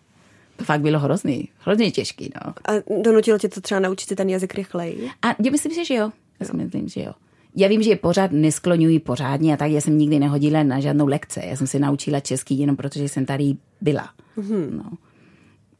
To 0.56 0.64
fakt 0.64 0.80
bylo 0.80 0.98
hrozný, 0.98 1.48
hrozně 1.58 1.90
těžký, 1.90 2.30
no. 2.34 2.52
A 2.68 3.00
donutilo 3.02 3.38
tě 3.38 3.48
to 3.48 3.60
třeba 3.60 3.80
naučit 3.80 4.14
ten 4.14 4.30
jazyk 4.30 4.54
rychleji? 4.54 5.10
A 5.22 5.28
já 5.28 5.50
myslím 5.50 5.72
si, 5.72 5.84
že 5.84 5.94
jo. 5.94 6.10
Já 6.40 6.46
si 6.46 6.56
myslím, 6.56 6.88
že 6.88 7.02
jo. 7.02 7.12
Já 7.56 7.68
vím, 7.68 7.82
že 7.82 7.96
pořád 7.96 8.32
neskloňuji 8.32 9.00
pořádně 9.00 9.54
a 9.54 9.56
tak 9.56 9.70
já 9.70 9.80
jsem 9.80 9.98
nikdy 9.98 10.18
nehodila 10.18 10.62
na 10.62 10.80
žádnou 10.80 11.06
lekce. 11.06 11.40
Já 11.44 11.56
jsem 11.56 11.66
se 11.66 11.78
naučila 11.78 12.20
česky 12.20 12.54
jenom 12.54 12.76
protože 12.76 13.08
jsem 13.08 13.26
tady 13.26 13.56
byla. 13.80 14.10
Mm-hmm. 14.38 14.70
No. 14.70 14.84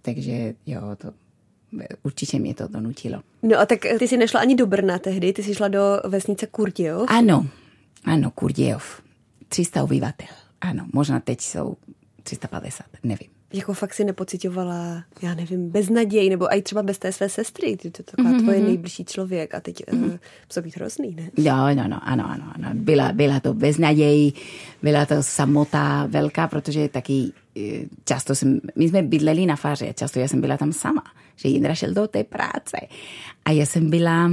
Takže 0.05 0.55
jo, 0.67 0.81
to 0.97 1.13
určitě 2.03 2.39
mě 2.39 2.55
to 2.55 2.69
donutilo. 2.69 3.23
No 3.43 3.59
a 3.59 3.67
tak 3.67 3.79
ty 3.99 4.09
jsi 4.09 4.17
nešla 4.17 4.41
ani 4.41 4.55
do 4.55 4.67
Brna 4.67 4.99
tehdy, 4.99 5.33
ty 5.33 5.43
jsi 5.43 5.55
šla 5.55 5.69
do 5.69 5.81
vesnice 6.09 6.47
Kurdějov. 6.47 7.11
Ano, 7.11 7.47
ano, 8.05 8.31
Kurdějov. 8.31 9.03
300 9.49 9.85
obyvatel. 9.85 10.29
Ano, 10.61 10.87
možná 10.93 11.21
teď 11.21 11.41
jsou 11.41 11.77
350, 12.23 12.87
nevím. 13.03 13.29
Jako 13.55 13.75
fakt 13.75 13.95
si 13.95 14.05
nepocitovala, 14.05 15.05
já 15.23 15.35
nevím, 15.35 15.71
beznaděj, 15.71 16.31
nebo 16.31 16.55
i 16.55 16.63
třeba 16.63 16.83
bez 16.83 16.99
té 16.99 17.13
své 17.13 17.29
sestry, 17.29 17.77
ty 17.77 17.91
to 17.91 18.01
je 18.01 18.05
taková 18.05 18.31
mm-hmm. 18.31 18.43
tvoje 18.43 18.59
mhm. 18.59 18.67
nejbližší 18.67 19.05
člověk 19.05 19.55
a 19.55 19.61
teď 19.61 19.81
mm-hmm. 19.81 20.19
uh, 20.57 20.63
být 20.63 20.77
hrozný, 20.77 21.15
ne? 21.15 21.31
Jo, 21.37 21.57
no, 21.75 21.89
no, 21.89 22.01
ano, 22.03 22.31
ano, 22.31 22.45
ano. 22.55 22.69
Byla, 22.75 23.13
byla 23.13 23.41
to 23.41 23.55
beznaděj, 23.55 24.33
byla 24.83 25.07
to 25.07 25.15
samota 25.21 26.07
velká, 26.07 26.49
protože 26.49 26.89
taky 26.89 27.33
eh, 27.57 27.61
často 28.05 28.35
jsem, 28.35 28.61
my 28.77 28.89
jsme 28.89 29.03
bydleli 29.03 29.47
na 29.47 29.57
faře, 29.57 29.95
často 29.97 30.19
já 30.19 30.29
jsem 30.29 30.41
byla 30.41 30.57
tam 30.57 30.73
sama 30.73 31.03
že 31.37 31.49
Jindra 31.49 31.75
šel 31.75 31.95
do 31.95 32.09
té 32.09 32.25
práce. 32.25 32.77
A 33.45 33.51
já 33.51 33.67
jsem 33.67 33.91
byla 33.91 34.31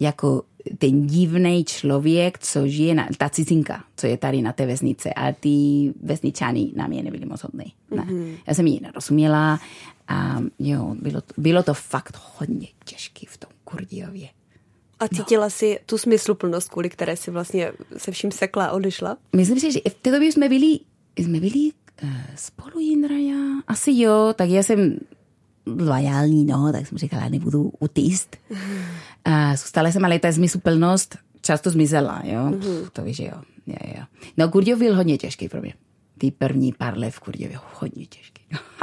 jako 0.00 0.42
ten 0.78 1.06
divný 1.06 1.64
člověk, 1.64 2.38
co 2.38 2.68
žije, 2.68 2.94
na, 2.94 3.08
ta 3.18 3.28
cizinka, 3.28 3.84
co 3.96 4.06
je 4.06 4.16
tady 4.16 4.42
na 4.42 4.52
té 4.52 4.66
vesnice. 4.66 5.12
A 5.14 5.32
ty 5.32 5.92
vesničany 6.02 6.72
na 6.76 6.86
mě 6.86 7.02
nebyli 7.02 7.26
moc 7.26 7.42
hodný. 7.42 7.72
Ne. 7.90 8.02
Mm-hmm. 8.02 8.36
Já 8.46 8.54
jsem 8.54 8.66
jí 8.66 8.80
nerozuměla 8.82 9.60
a 10.08 10.42
jo, 10.58 10.94
bylo 11.00 11.20
to, 11.20 11.34
bylo 11.36 11.62
to 11.62 11.74
fakt 11.74 12.20
hodně 12.36 12.68
těžké 12.84 13.26
v 13.28 13.36
tom 13.36 13.50
Kurdiově. 13.64 14.28
A 15.00 15.08
cítila 15.08 15.46
no. 15.46 15.50
si 15.50 15.78
tu 15.86 15.98
smysluplnost, 15.98 16.68
kvůli 16.68 16.90
které 16.90 17.16
si 17.16 17.30
vlastně 17.30 17.72
se 17.96 18.10
vším 18.10 18.32
sekla 18.32 18.66
a 18.66 18.72
odešla? 18.72 19.16
Myslím 19.36 19.60
si, 19.60 19.72
že 19.72 19.80
v 19.90 19.94
té 19.94 20.10
době 20.10 20.32
jsme 20.32 20.48
byli, 20.48 20.80
jsme 21.16 21.40
byli 21.40 21.70
uh, 22.02 22.10
spolu 22.34 22.80
Jindra 22.80 23.16
já. 23.16 23.62
Asi 23.66 23.90
jo, 23.94 24.34
tak 24.36 24.48
já 24.48 24.62
jsem 24.62 24.98
lojální, 25.66 26.44
no, 26.44 26.72
tak 26.72 26.86
jsem 26.86 26.98
říkala, 26.98 27.28
nebudu 27.28 27.72
utíst. 27.78 28.36
A 29.26 29.56
zůstala 29.56 29.92
jsem, 29.92 30.04
ale 30.04 30.18
ta 30.18 30.32
zmysluplnost 30.32 31.16
často 31.40 31.70
zmizela, 31.70 32.22
jo. 32.24 32.40
Mm-hmm. 32.40 32.88
To 32.92 33.02
víš, 33.02 33.18
jo. 33.18 33.42
jo, 33.66 33.76
jo. 33.98 34.04
No, 34.36 34.48
Kurděv 34.48 34.78
byl 34.78 34.96
hodně 34.96 35.18
těžký 35.18 35.48
pro 35.48 35.60
mě. 35.60 35.74
Ty 36.18 36.30
první 36.30 36.72
pár 36.72 36.98
let 36.98 37.10
v 37.10 37.20
Kurděvě 37.20 37.58
hodně 37.74 38.06
těžký. 38.06 38.42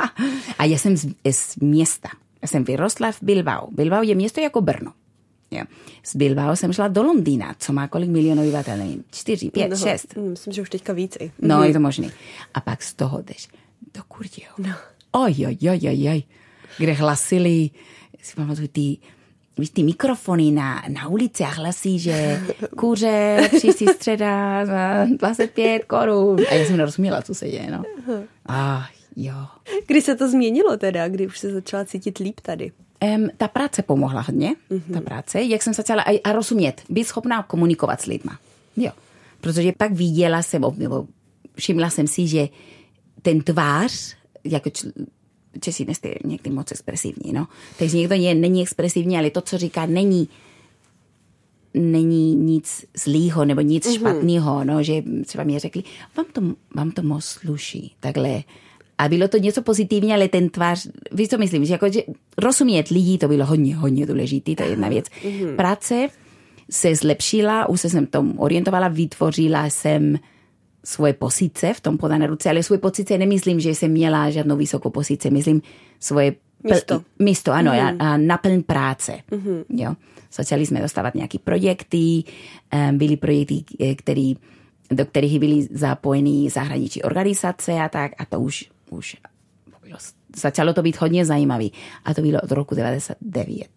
A 0.58 0.66
já 0.66 0.78
jsem 0.78 0.98
z, 0.98 1.16
z 1.32 1.56
města. 1.56 2.10
Já 2.42 2.48
jsem 2.48 2.64
vyrostla 2.64 3.12
v 3.12 3.24
Bilbao. 3.24 3.72
Bilbao 3.72 4.04
je 4.04 4.16
město 4.16 4.42
jako 4.42 4.62
Brno. 4.62 4.94
Jo. 5.52 5.64
Z 6.04 6.16
Bilbao 6.16 6.56
jsem 6.56 6.74
šla 6.74 6.88
do 6.88 7.04
Londýna, 7.04 7.56
co 7.60 7.74
má 7.74 7.88
kolik 7.88 8.10
milionů 8.10 8.42
obyvatel, 8.42 8.78
nevím, 8.78 9.04
čtyři, 9.12 9.50
pět, 9.50 9.70
no, 9.70 9.78
šest. 9.78 10.16
Mm, 10.16 10.30
myslím, 10.30 10.54
že 10.54 10.62
už 10.62 10.70
teďka 10.70 10.94
víc. 10.94 11.18
No, 11.42 11.58
mm. 11.58 11.64
je 11.64 11.74
to 11.74 11.80
možný. 11.80 12.12
A 12.54 12.62
pak 12.62 12.84
z 12.84 12.94
toho 12.94 13.22
jdeš 13.22 13.48
do 13.94 14.04
Kurděv. 14.08 14.50
No. 14.58 14.74
Oj, 15.12 15.36
oj, 15.48 15.58
oj, 15.70 15.80
oj, 15.90 16.10
oj 16.10 16.24
kde 16.78 16.94
hlasili, 16.94 17.70
si 18.22 18.36
pamatuju, 18.36 18.68
ty, 18.68 18.98
víš, 19.58 19.70
ty 19.70 19.84
mikrofony 19.84 20.52
na, 20.52 20.84
na 20.90 21.08
ulici 21.08 21.44
a 21.44 21.48
hlasí, 21.48 22.00
že 22.00 22.42
kuře, 22.78 23.50
příští 23.58 23.88
středa 23.88 24.66
za 24.66 25.06
25 25.18 25.86
korun. 25.86 26.40
A 26.50 26.54
já 26.54 26.66
jsem 26.66 26.78
nerozuměla, 26.78 27.22
co 27.22 27.36
se 27.36 27.50
děje, 27.50 27.72
no. 27.72 27.84
A 28.48 28.88
jo. 29.16 29.46
Kdy 29.88 30.02
se 30.02 30.16
to 30.16 30.30
změnilo 30.30 30.78
teda, 30.78 31.08
kdy 31.08 31.28
už 31.28 31.40
se 31.40 31.54
začala 31.54 31.86
cítit 31.86 32.18
líp 32.18 32.40
tady? 32.40 32.72
Um, 33.04 33.30
ta 33.38 33.48
práce 33.48 33.84
pomohla 33.84 34.22
hodně, 34.22 34.56
mm-hmm. 34.72 34.94
ta 34.94 35.02
práce, 35.02 35.42
jak 35.42 35.64
jsem 35.64 35.74
začala 35.74 36.04
a, 36.04 36.22
a 36.24 36.32
rozumět, 36.32 36.82
být 36.90 37.04
schopná 37.04 37.44
komunikovat 37.44 38.02
s 38.02 38.06
lidma. 38.06 38.40
Jo. 38.78 38.92
Protože 39.42 39.72
pak 39.78 39.92
viděla 39.92 40.42
jsem, 40.42 40.62
nebo 40.78 41.08
všimla 41.56 41.90
jsem 41.90 42.08
si, 42.08 42.28
že 42.28 42.48
ten 43.22 43.42
tvář, 43.42 44.16
jako 44.44 44.70
Česi 45.60 45.86
nejste 45.86 46.16
někdy 46.26 46.50
moc 46.50 46.72
expresivní, 46.72 47.34
no. 47.34 47.48
Takže 47.80 47.98
někdo 47.98 48.16
je, 48.16 48.36
není 48.36 48.62
expresivní, 48.62 49.18
ale 49.18 49.30
to, 49.30 49.42
co 49.42 49.58
říká, 49.58 49.86
není 49.86 50.28
není 51.74 52.36
nic 52.36 52.86
zlýho 53.04 53.46
nebo 53.46 53.62
nic 53.62 53.88
mm-hmm. 53.88 53.96
špatného, 53.96 54.64
no, 54.64 54.84
že 54.84 55.04
třeba 55.26 55.44
mi 55.44 55.60
řekli, 55.60 55.84
vám 56.18 56.26
to, 56.34 56.42
vám 56.76 56.92
to 56.92 57.04
moc 57.04 57.26
sluší, 57.26 57.94
takhle. 58.00 58.44
A 58.98 59.10
bylo 59.10 59.28
to 59.28 59.38
něco 59.38 59.62
pozitivní, 59.62 60.14
ale 60.14 60.28
ten 60.28 60.50
tvář, 60.50 60.88
víš, 61.12 61.30
co 61.30 61.38
myslím, 61.38 61.66
že, 61.66 61.74
jako, 61.74 61.90
že 61.90 62.02
rozumět 62.38 62.88
lidí, 62.88 63.18
to 63.18 63.28
bylo 63.28 63.46
hodně, 63.46 63.76
hodně 63.76 64.06
důležité, 64.06 64.56
to 64.56 64.64
je 64.64 64.70
jedna 64.70 64.90
věc. 64.90 65.06
Mm-hmm. 65.06 65.56
Práce 65.56 66.08
se 66.72 66.96
zlepšila, 66.96 67.70
už 67.70 67.82
se 67.82 67.90
jsem 67.90 68.06
tom 68.06 68.34
orientovala, 68.38 68.88
vytvořila 68.88 69.66
jsem 69.66 70.20
svoje 70.84 71.14
pozice 71.14 71.74
v 71.74 71.82
tom 71.82 71.98
podané 71.98 72.28
ruce, 72.28 72.50
ale 72.50 72.64
svoje 72.64 72.80
pozice 72.80 73.18
nemyslím, 73.18 73.60
že 73.60 73.70
jsem 73.70 73.92
měla 73.92 74.30
žádnou 74.30 74.56
vysokou 74.56 74.90
pozici, 74.90 75.32
myslím 75.32 75.62
svoje 76.00 76.36
místo, 76.64 77.02
místo 77.20 77.52
ano, 77.52 77.72
mm-hmm. 77.72 77.98
a, 78.00 78.14
a 78.14 78.18
naplň 78.18 78.64
práce. 78.64 79.20
Mm-hmm. 79.32 79.64
Jo. 79.70 79.96
Začali 80.34 80.66
jsme 80.66 80.82
dostávat 80.82 81.16
nějaké 81.16 81.40
projekty, 81.40 82.24
byly 82.92 83.18
projekty, 83.18 83.64
eh, 83.80 83.96
který, 83.96 84.36
do 84.92 85.06
kterých 85.06 85.40
byly 85.40 85.68
zapojeny 85.72 86.50
zahraniční 86.50 87.04
organizace 87.04 87.72
a 87.74 87.90
tak, 87.90 88.12
a 88.18 88.26
to 88.26 88.40
už 88.40 88.70
už 88.90 89.18
bylo, 89.84 89.98
začalo 90.36 90.74
to 90.74 90.82
být 90.82 91.02
hodně 91.02 91.26
zajímavý. 91.26 91.72
A 92.06 92.14
to 92.14 92.22
bylo 92.22 92.42
od 92.42 92.52
roku 92.52 92.76
99, 92.76 93.68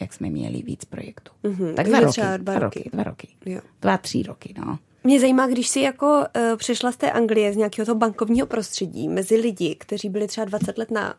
jak 0.00 0.12
jsme 0.12 0.30
měli 0.30 0.62
víc 0.62 0.84
projektů. 0.84 1.32
Mm-hmm. 1.44 1.74
Tak 1.74 1.86
dva 1.86 2.00
roky, 2.00 2.20
dva 2.38 2.58
roky. 2.58 2.90
Dva 2.92 3.02
roky. 3.02 3.28
Jo. 3.46 3.60
Dva, 3.82 3.98
tři 3.98 4.22
roky, 4.22 4.54
no. 4.58 4.78
Mě 5.06 5.20
zajímá, 5.20 5.46
když 5.46 5.68
si 5.68 5.80
jako 5.80 6.06
uh, 6.18 6.56
přešla 6.56 6.92
z 6.92 6.96
té 6.96 7.10
Anglie, 7.12 7.52
z 7.52 7.56
nějakého 7.56 7.86
toho 7.86 7.96
bankovního 7.96 8.46
prostředí, 8.46 9.08
mezi 9.08 9.36
lidi, 9.36 9.74
kteří 9.74 10.08
byli 10.08 10.26
třeba 10.26 10.44
20 10.44 10.78
let 10.78 10.90
na 10.90 11.14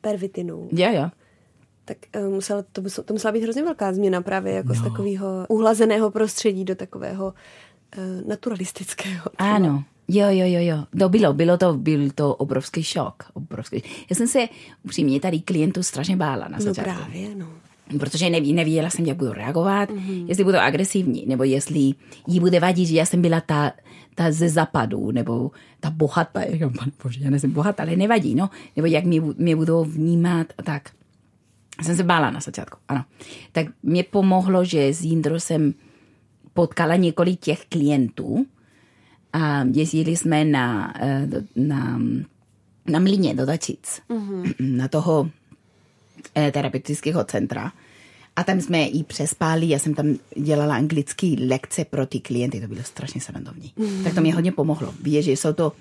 pervitinu, 0.00 0.68
Jo, 0.72 0.88
jo. 0.92 1.10
tak 1.84 1.96
uh, 2.16 2.34
musela, 2.34 2.64
to, 2.72 2.82
musela, 2.82 3.04
to 3.04 3.14
musela 3.14 3.32
být 3.32 3.42
hrozně 3.42 3.62
velká 3.62 3.92
změna 3.92 4.22
právě 4.22 4.52
jako 4.52 4.68
no. 4.68 4.74
z 4.74 4.82
takového 4.82 5.26
uhlazeného 5.48 6.10
prostředí 6.10 6.64
do 6.64 6.74
takového 6.74 7.26
uh, 7.98 8.28
naturalistického. 8.28 9.24
třeba. 9.36 9.54
Ano, 9.54 9.84
jo, 10.08 10.26
jo, 10.30 10.46
jo, 10.46 10.60
jo. 10.60 10.84
To 10.98 11.08
bylo, 11.08 11.32
bylo 11.32 11.58
to, 11.58 11.74
byl 11.74 12.10
to 12.14 12.34
obrovský 12.34 12.82
šok. 12.82 13.22
Obrovský. 13.34 13.82
Já 14.10 14.16
jsem 14.16 14.26
se 14.28 14.48
upřímně 14.84 15.20
tady 15.20 15.40
klientů 15.40 15.82
strašně 15.82 16.16
bála 16.16 16.48
na 16.48 16.58
No 16.58 16.64
začátku. 16.64 16.90
právě, 17.00 17.34
no. 17.34 17.46
Protože 17.98 18.30
neví, 18.30 18.52
nevěděla 18.52 18.90
jsem, 18.90 19.06
jak 19.06 19.16
budu 19.16 19.32
reagovat, 19.32 19.90
mm-hmm. 19.90 20.24
jestli 20.28 20.44
budu 20.44 20.58
agresivní, 20.58 21.24
nebo 21.26 21.44
jestli 21.44 21.94
jí 22.26 22.40
bude 22.40 22.60
vadit, 22.60 22.88
že 22.88 22.96
já 22.96 23.06
jsem 23.06 23.22
byla 23.22 23.40
ta, 23.40 23.72
ta 24.14 24.32
ze 24.32 24.48
západu, 24.48 25.10
nebo 25.10 25.50
ta 25.80 25.90
bohatá, 25.90 26.42
jo, 26.48 26.70
pane 26.70 26.92
bože, 27.02 27.20
já 27.24 27.30
nejsem 27.30 27.50
bohatá, 27.50 27.82
ale 27.82 27.96
nevadí, 27.96 28.34
no, 28.34 28.50
nebo 28.76 28.86
jak 28.86 29.04
mě, 29.04 29.20
mě 29.20 29.56
budou 29.56 29.84
vnímat 29.84 30.46
a 30.58 30.62
tak. 30.62 30.90
Jsem 31.82 31.96
se 31.96 32.02
bála 32.02 32.30
na 32.30 32.40
začátku, 32.40 32.78
ano. 32.88 33.04
Tak 33.52 33.66
mě 33.82 34.04
pomohlo, 34.04 34.64
že 34.64 34.94
s 34.94 35.02
Jindrou 35.02 35.38
jsem 35.38 35.74
potkala 36.54 36.96
několik 36.96 37.40
těch 37.40 37.64
klientů 37.68 38.46
a 39.32 39.64
jezdili 39.72 40.16
jsme 40.16 40.44
na, 40.44 40.94
eh, 41.00 41.26
do- 41.26 41.42
na, 41.56 42.00
na 42.86 42.98
mlíně 42.98 43.34
do 43.34 43.46
Dačic, 43.46 44.00
mm-hmm. 44.10 44.54
na 44.60 44.88
toho 44.88 45.30
terapeutického 46.52 47.24
centra. 47.24 47.72
A 48.36 48.44
tam 48.44 48.60
jsme 48.60 48.86
i 48.86 49.04
přespali, 49.04 49.68
já 49.68 49.78
jsem 49.78 49.94
tam 49.94 50.16
dělala 50.36 50.76
anglické 50.76 51.26
lekce 51.48 51.84
pro 51.84 52.06
ty 52.06 52.20
klienty, 52.20 52.60
to 52.60 52.66
bylo 52.66 52.82
strašně 52.82 53.20
srandovní. 53.20 53.72
Mm. 53.76 54.04
Tak 54.04 54.14
to 54.14 54.20
mě 54.20 54.34
hodně 54.34 54.52
pomohlo. 54.52 54.94
Víš, 55.02 55.24
že 55.24 55.32
jsou 55.32 55.52
to 55.52 55.72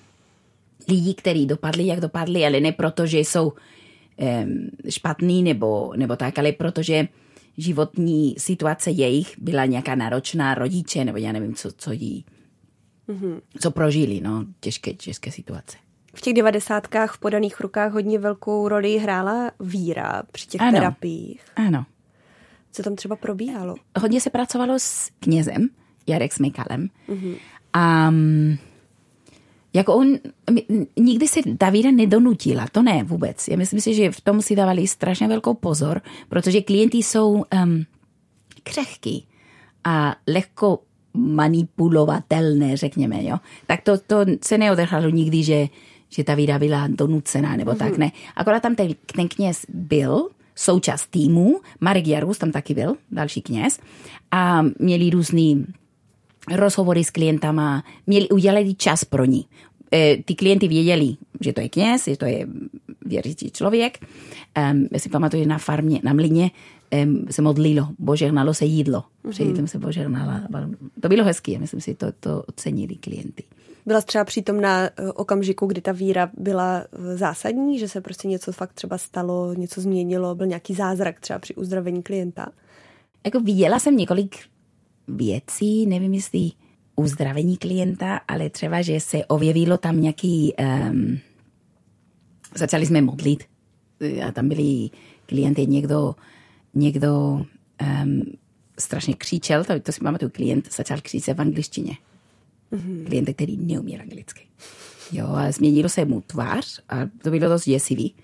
lidi, 0.88 1.14
kteří 1.14 1.46
dopadli, 1.46 1.88
jak 1.88 2.00
dopadli, 2.00 2.46
ale 2.46 2.60
ne 2.60 2.72
proto, 2.72 3.06
že 3.06 3.20
jsou 3.20 3.48
um, 3.50 4.70
špatný 4.90 5.44
nebo, 5.44 5.94
nebo 5.96 6.16
tak, 6.16 6.40
ale 6.40 6.52
protože 6.52 7.08
životní 7.58 8.36
situace 8.38 8.92
jejich 8.92 9.40
byla 9.40 9.66
nějaká 9.66 9.96
náročná, 9.96 10.56
rodiče, 10.56 11.06
nebo 11.06 11.18
já 11.18 11.32
nevím, 11.32 11.56
co, 11.56 11.72
co 11.78 11.92
jí, 11.92 12.26
mm-hmm. 13.10 13.42
co 13.60 13.72
prožili, 13.72 14.22
no, 14.22 14.46
těžké, 14.60 14.94
těžké 14.94 15.32
situace. 15.32 15.78
V 16.14 16.22
těch 16.22 16.34
devadesátkách 16.34 17.14
v 17.14 17.20
podaných 17.20 17.60
rukách 17.60 17.92
hodně 17.92 18.20
velkou 18.20 18.68
roli 18.68 18.98
hrála 18.98 19.52
víra 19.60 20.24
při 20.32 20.48
těch 20.48 20.62
Ano. 20.62 20.72
terapiích. 20.72 21.42
Ano. 21.56 21.86
Co 22.72 22.84
tam 22.84 22.96
třeba 22.96 23.16
probíhalo? 23.16 23.76
hodně 24.00 24.22
se 24.22 24.30
pracovalo 24.30 24.74
s 24.78 25.10
knězem, 25.20 25.70
Jarek 26.08 26.34
Smykalem. 26.34 26.88
Mm-hmm. 27.10 27.36
A 27.74 28.12
jako 29.74 29.96
on, 29.96 30.08
nikdy 30.98 31.28
si 31.28 31.42
Davida 31.46 31.92
nedonutila, 31.92 32.68
to 32.72 32.84
ne 32.84 33.04
vůbec. 33.04 33.48
Já 33.48 33.58
myslím 33.58 33.82
si, 33.82 33.94
že 33.94 34.12
v 34.12 34.22
tom 34.22 34.42
si 34.42 34.56
dávali 34.56 34.88
strašně 34.88 35.28
velkou 35.28 35.54
pozor, 35.54 36.02
protože 36.30 36.62
klienti 36.62 36.98
jsou 36.98 37.32
um, 37.34 37.86
křehký 38.64 39.28
a 39.84 40.16
lehko 40.28 40.80
manipulovatelné, 41.14 42.78
řekněme, 42.78 43.24
jo. 43.24 43.38
Tak 43.68 43.82
to, 43.82 43.98
to 43.98 44.16
se 44.46 44.58
neodehrálo 44.58 45.10
nikdy, 45.10 45.44
že, 45.44 45.68
že 46.10 46.24
ta 46.24 46.36
vida 46.36 46.60
byla 46.60 46.88
donucená, 46.88 47.56
nebo 47.56 47.72
mm-hmm. 47.72 47.78
tak 47.78 47.98
ne. 47.98 48.12
Akorát 48.36 48.60
tam 48.60 48.76
ten, 48.76 48.96
ten 49.16 49.28
kněz 49.28 49.66
byl, 49.70 50.30
součást 50.56 51.08
týmu, 51.08 51.60
Marek 51.82 52.08
Jarus 52.08 52.38
tam 52.38 52.52
taky 52.52 52.74
byl, 52.74 52.96
další 53.12 53.42
kněz, 53.42 53.80
a 54.32 54.62
měli 54.80 55.10
různý 55.10 55.66
rozhovory 56.56 57.04
s 57.04 57.10
klientama, 57.10 57.84
měli, 58.08 58.30
udělali 58.30 58.74
čas 58.74 59.06
pro 59.06 59.26
ní. 59.26 59.46
E, 59.94 60.18
ty 60.18 60.36
klienty 60.36 60.68
věděli, 60.68 61.16
že 61.42 61.54
to 61.54 61.62
je 61.62 61.70
kněz, 61.70 62.06
že 62.06 62.18
to 62.18 62.26
je 62.26 62.48
věřící 63.06 63.52
člověk. 63.52 64.06
Um, 64.72 64.88
já 64.92 65.00
si 65.00 65.10
pamatuju, 65.10 65.48
na 65.48 65.58
farmě, 65.58 66.00
na 66.04 66.14
mlině 66.14 66.52
um, 67.04 67.26
se 67.30 67.42
modlilo, 67.42 67.88
božehnalo 68.00 68.54
se 68.54 68.66
jídlo. 68.66 69.04
Před 69.30 69.44
jídlem 69.44 69.68
se 69.68 69.80
božehnala. 69.80 70.42
To 71.02 71.10
bylo 71.10 71.24
hezké, 71.24 71.60
myslím 71.60 71.82
si, 71.82 71.96
to, 71.96 72.12
to 72.20 72.44
ocenili 72.48 72.96
klienty. 72.96 73.44
Byla 73.90 74.02
třeba 74.02 74.26
přítomna 74.26 74.84
eh, 74.84 75.12
okamžiku, 75.12 75.66
kdy 75.66 75.82
ta 75.82 75.92
víra 75.92 76.30
byla 76.38 76.78
eh, 76.78 77.18
zásadní, 77.18 77.80
že 77.80 77.88
se 77.88 78.02
prostě 78.02 78.28
něco 78.28 78.52
fakt 78.52 78.74
třeba 78.74 78.98
stalo, 78.98 79.54
něco 79.54 79.82
změnilo, 79.82 80.36
byl 80.36 80.48
nějaký 80.48 80.74
zázrak 80.74 81.20
třeba 81.20 81.40
při 81.40 81.56
uzdravení 81.56 82.04
klienta? 82.04 82.48
Jako 83.26 83.40
viděla 83.40 83.80
jsem 83.80 83.98
několik 83.98 84.36
věcí, 85.08 85.86
nevím 85.86 86.14
jestli 86.14 86.52
uzdravení 86.96 87.58
klienta, 87.58 88.22
ale 88.28 88.50
třeba, 88.50 88.82
že 88.82 89.00
se 89.00 89.26
objevilo 89.26 89.78
tam 89.78 90.02
nějaký, 90.02 90.54
um, 90.60 91.20
začali 92.56 92.86
jsme 92.86 93.02
modlit 93.02 93.44
a 94.28 94.32
tam 94.32 94.50
byli 94.50 94.90
klienty, 95.26 95.68
někdo, 95.68 96.16
někdo 96.74 97.42
um, 98.04 98.22
strašně 98.80 99.14
křičel, 99.14 99.64
to, 99.64 99.80
to 99.80 99.92
si 99.92 100.02
pamatuju, 100.02 100.32
klient 100.32 100.74
začal 100.74 100.98
křičet 101.02 101.38
v 101.38 101.42
angličtině. 101.42 101.98
Mm-hmm. 102.72 103.06
Klient, 103.06 103.30
který 103.30 103.58
neumí 103.58 104.00
anglicky. 104.00 104.42
Jo, 105.12 105.28
a 105.28 105.52
změnilo 105.52 105.90
se 105.90 106.06
mu 106.06 106.22
tvář 106.22 106.82
a 106.90 106.96
to 107.24 107.30
bylo 107.30 107.50
dost 107.50 107.66
děsivý. 107.66 108.16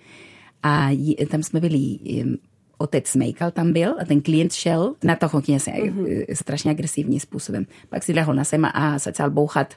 A 0.64 0.90
tam 1.30 1.44
jsme 1.44 1.60
byli, 1.60 2.00
um, 2.24 2.38
otec 2.78 3.16
Mejkal 3.16 3.52
tam 3.52 3.74
byl 3.74 3.96
a 4.02 4.06
ten 4.06 4.22
klient 4.22 4.54
šel 4.54 4.96
na 5.04 5.16
toho 5.16 5.42
kněze 5.42 5.72
mm-hmm. 5.72 6.26
strašně 6.34 6.72
agresivním 6.72 7.20
způsobem. 7.20 7.66
Pak 7.90 8.04
si 8.04 8.14
lehl 8.14 8.34
na 8.34 8.44
zem 8.44 8.66
a 8.66 8.98
začal 9.00 9.30
bouchat 9.30 9.76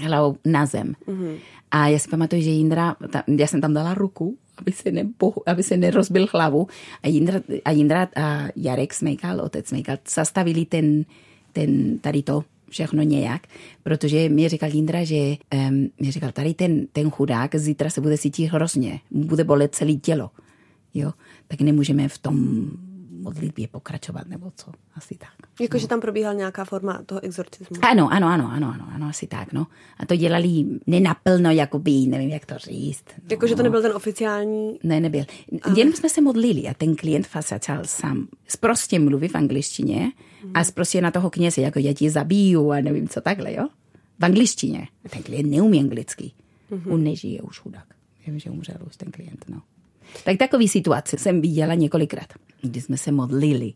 hlavou 0.00 0.36
na 0.44 0.66
zem. 0.66 0.94
Mm-hmm. 1.06 1.36
A 1.70 1.88
já 1.88 1.98
si 1.98 2.08
pamatuju, 2.08 2.42
že 2.42 2.50
Jindra, 2.50 2.96
ta, 3.10 3.22
já 3.26 3.46
jsem 3.46 3.60
tam 3.60 3.74
dala 3.74 3.94
ruku, 3.94 4.36
aby 4.58 4.72
se, 4.72 4.90
nebo, 4.90 5.32
aby 5.46 5.62
se 5.62 5.76
nerozbil 5.76 6.26
hlavu. 6.32 6.66
A 7.02 7.08
Jindra, 7.08 7.40
a 7.64 7.70
Jindra 7.70 8.08
a 8.16 8.48
Jarek 8.56 8.94
Smejkal, 8.94 9.40
otec 9.40 9.68
Smejkal, 9.68 9.96
zastavili 10.14 10.64
ten, 10.64 11.04
ten, 11.52 11.98
tady 11.98 12.22
to 12.22 12.44
všechno 12.70 13.02
nějak, 13.02 13.46
protože 13.82 14.28
mi 14.28 14.48
říkal 14.48 14.70
Jindra, 14.70 15.04
že 15.04 15.16
um, 15.16 15.88
mi 16.00 16.10
říkal, 16.10 16.32
tady 16.32 16.54
ten, 16.54 16.86
ten 16.92 17.10
chudák 17.10 17.54
zítra 17.54 17.90
se 17.90 18.00
bude 18.00 18.18
cítit 18.18 18.46
hrozně, 18.46 19.00
bude 19.10 19.44
bolet 19.44 19.74
celé 19.74 19.92
tělo. 19.92 20.30
Jo? 20.94 21.12
Tak 21.48 21.60
nemůžeme 21.60 22.08
v 22.08 22.18
tom 22.18 22.68
modlitbě 23.26 23.68
pokračovat, 23.68 24.26
nebo 24.26 24.52
co, 24.56 24.70
asi 24.94 25.14
tak. 25.14 25.50
Jako, 25.60 25.78
že 25.78 25.88
tam 25.88 26.00
probíhala 26.00 26.34
nějaká 26.34 26.64
forma 26.64 27.02
toho 27.06 27.24
exorcismu. 27.24 27.76
Ano, 27.82 28.08
ano, 28.12 28.28
ano, 28.28 28.50
ano, 28.52 28.72
ano, 28.74 28.88
ano, 28.94 29.06
asi 29.06 29.26
tak, 29.26 29.52
no. 29.52 29.66
A 29.98 30.06
to 30.06 30.16
dělali 30.16 30.64
nenaplno, 30.86 31.50
jakoby, 31.50 32.06
nevím, 32.06 32.28
jak 32.28 32.46
to 32.46 32.54
říct. 32.58 33.04
No. 33.08 33.24
Jako, 33.30 33.46
že 33.46 33.54
to 33.54 33.62
nebyl 33.62 33.82
ten 33.82 33.92
oficiální... 33.92 34.78
Ne, 34.82 35.00
nebyl. 35.00 35.24
Jen 35.76 35.92
jsme 35.92 36.08
se 36.08 36.20
modlili 36.20 36.68
a 36.68 36.74
ten 36.74 36.96
klient 36.96 37.26
fakt 37.26 37.48
začal 37.48 37.78
sám 37.84 38.28
prostě 38.60 38.98
mluvit 38.98 39.32
v 39.32 39.36
angličtině 39.36 40.12
a 40.54 40.60
prostě 40.74 41.00
na 41.00 41.10
toho 41.10 41.30
kněze, 41.30 41.60
jako 41.60 41.78
já 41.78 41.92
ti 41.92 42.10
zabiju 42.10 42.70
a 42.70 42.80
nevím 42.80 43.08
co 43.08 43.20
takhle, 43.20 43.52
jo? 43.52 43.68
V 44.18 44.24
angličtině. 44.24 44.88
Ten 45.10 45.22
klient 45.22 45.50
neumí 45.50 45.80
anglicky. 45.80 46.32
On 46.90 47.04
nežije 47.04 47.42
už 47.42 47.58
chudák. 47.58 47.86
Vím, 48.26 48.38
že 48.38 48.50
umřel 48.50 48.76
už 48.86 48.96
ten 48.96 49.10
klient, 49.10 49.44
no. 49.48 49.62
Tak 50.24 50.36
takový 50.38 50.68
situace 50.68 51.18
jsem 51.18 51.40
viděla 51.40 51.74
několikrát, 51.74 52.26
kdy 52.62 52.80
jsme 52.80 52.96
se 52.96 53.12
modlili. 53.12 53.72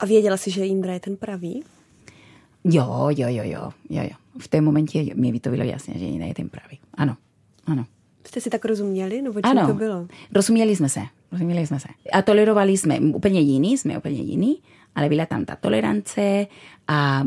A 0.00 0.06
věděla 0.06 0.36
jsi, 0.36 0.50
že 0.50 0.66
Indra 0.66 0.92
je 0.92 1.00
ten 1.00 1.16
pravý? 1.16 1.62
Jo, 2.64 3.06
jo, 3.16 3.28
jo, 3.28 3.42
jo, 3.44 3.70
jo, 3.90 4.02
jo. 4.02 4.16
V 4.38 4.48
té 4.48 4.60
momentě 4.60 5.14
mi 5.14 5.32
by 5.32 5.40
to 5.40 5.50
bylo 5.50 5.64
jasné, 5.64 5.94
že 5.98 6.04
jiný 6.04 6.28
je 6.28 6.34
ten 6.34 6.48
pravý. 6.48 6.78
Ano, 6.94 7.16
ano. 7.66 7.84
Jste 8.26 8.40
si 8.40 8.50
tak 8.50 8.64
rozuměli? 8.64 9.22
Nebo 9.22 9.40
čím 9.40 9.58
Ano, 9.58 9.66
to 9.66 9.74
bylo? 9.74 10.06
rozuměli 10.34 10.76
jsme 10.76 10.88
se, 10.88 11.00
rozuměli 11.32 11.66
jsme 11.66 11.80
se. 11.80 11.88
A 12.12 12.22
tolerovali 12.22 12.76
jsme, 12.76 13.00
úplně 13.00 13.40
jiný, 13.40 13.78
jsme 13.78 13.98
úplně 13.98 14.20
jiný, 14.20 14.58
ale 14.96 15.08
byla 15.08 15.26
tam 15.26 15.44
ta 15.44 15.56
tolerance 15.56 16.46
a 16.88 17.24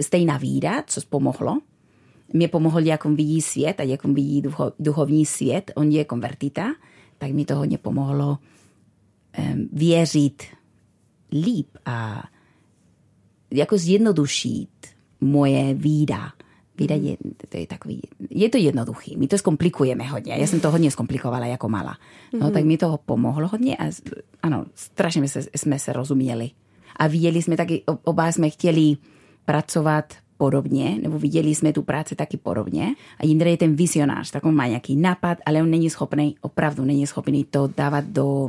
stejná 0.00 0.36
víra, 0.36 0.82
co 0.86 1.00
pomohlo. 1.08 1.58
Mě 2.32 2.48
pomohl, 2.48 2.80
jak 2.80 3.04
on 3.04 3.16
vidí 3.16 3.42
svět 3.42 3.80
a 3.80 3.82
jak 3.82 4.04
on 4.04 4.14
vidí 4.14 4.42
ducho, 4.42 4.72
duchovní 4.78 5.26
svět. 5.26 5.70
On 5.74 5.90
je 5.90 6.04
konvertita, 6.04 6.66
tak 7.18 7.30
mi 7.30 7.44
to 7.44 7.56
hodně 7.56 7.78
pomohlo 7.78 8.38
um, 9.38 9.68
věřit 9.72 10.42
líp 11.32 11.68
a 11.86 12.22
jako 13.50 13.78
zjednodušit 13.78 14.68
moje 15.20 15.74
víra 15.74 16.32
Vida 16.78 16.94
je, 16.94 17.16
to 17.48 17.56
je 17.56 17.66
takový, 17.66 18.00
je 18.30 18.48
to 18.48 18.58
jednoduchý, 18.58 19.16
my 19.16 19.28
to 19.28 19.38
zkomplikujeme 19.38 20.04
hodně, 20.04 20.32
já 20.32 20.46
jsem 20.46 20.60
to 20.60 20.70
hodně 20.70 20.90
zkomplikovala 20.90 21.46
jako 21.46 21.68
malá. 21.68 21.96
No, 22.40 22.50
tak 22.50 22.64
mi 22.64 22.78
to 22.78 22.98
pomohlo 23.06 23.48
hodně 23.48 23.76
a 23.76 23.84
ano, 24.42 24.64
strašně 24.74 25.28
se, 25.28 25.42
jsme 25.56 25.78
se 25.78 25.92
rozuměli. 25.92 26.50
A 27.02 27.06
viděli 27.06 27.42
jsme 27.42 27.56
taky, 27.56 27.82
oba 28.04 28.32
jsme 28.32 28.50
chtěli 28.50 28.96
pracovat 29.44 30.14
podobně, 30.36 30.98
nebo 31.02 31.18
viděli 31.18 31.54
jsme 31.54 31.72
tu 31.72 31.82
práci 31.82 32.14
taky 32.14 32.36
podobně. 32.36 32.94
A 33.18 33.26
Jindra 33.26 33.50
je 33.50 33.56
ten 33.56 33.76
vizionář, 33.76 34.30
tak 34.30 34.44
on 34.44 34.54
má 34.54 34.66
nějaký 34.66 34.96
nápad, 34.96 35.38
ale 35.46 35.62
on 35.62 35.70
není 35.70 35.90
schopný, 35.90 36.36
opravdu 36.40 36.84
není 36.84 37.06
schopný 37.06 37.44
to 37.44 37.70
dávat 37.76 38.04
do, 38.04 38.48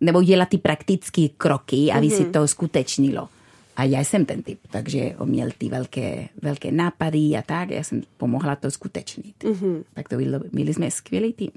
nebo 0.00 0.22
dělat 0.22 0.48
ty 0.48 0.58
praktické 0.58 1.28
kroky, 1.28 1.92
aby 1.92 2.06
mm-hmm. 2.06 2.16
si 2.16 2.24
to 2.24 2.48
skutečnilo. 2.48 3.28
A 3.76 3.84
já 3.84 4.00
jsem 4.00 4.24
ten 4.24 4.42
typ, 4.42 4.58
takže 4.70 5.14
on 5.18 5.28
měl 5.28 5.48
ty 5.58 5.68
velké, 5.68 6.28
velké 6.42 6.72
nápady 6.72 7.18
a 7.18 7.42
tak, 7.42 7.70
já 7.70 7.84
jsem 7.84 8.02
pomohla 8.16 8.56
to 8.56 8.70
skutečnit. 8.70 9.34
Mm-hmm. 9.44 9.84
Tak 9.94 10.08
to 10.08 10.16
bylo, 10.16 10.40
měli 10.52 10.74
jsme 10.74 10.90
skvělý 10.90 11.32
tým. 11.32 11.50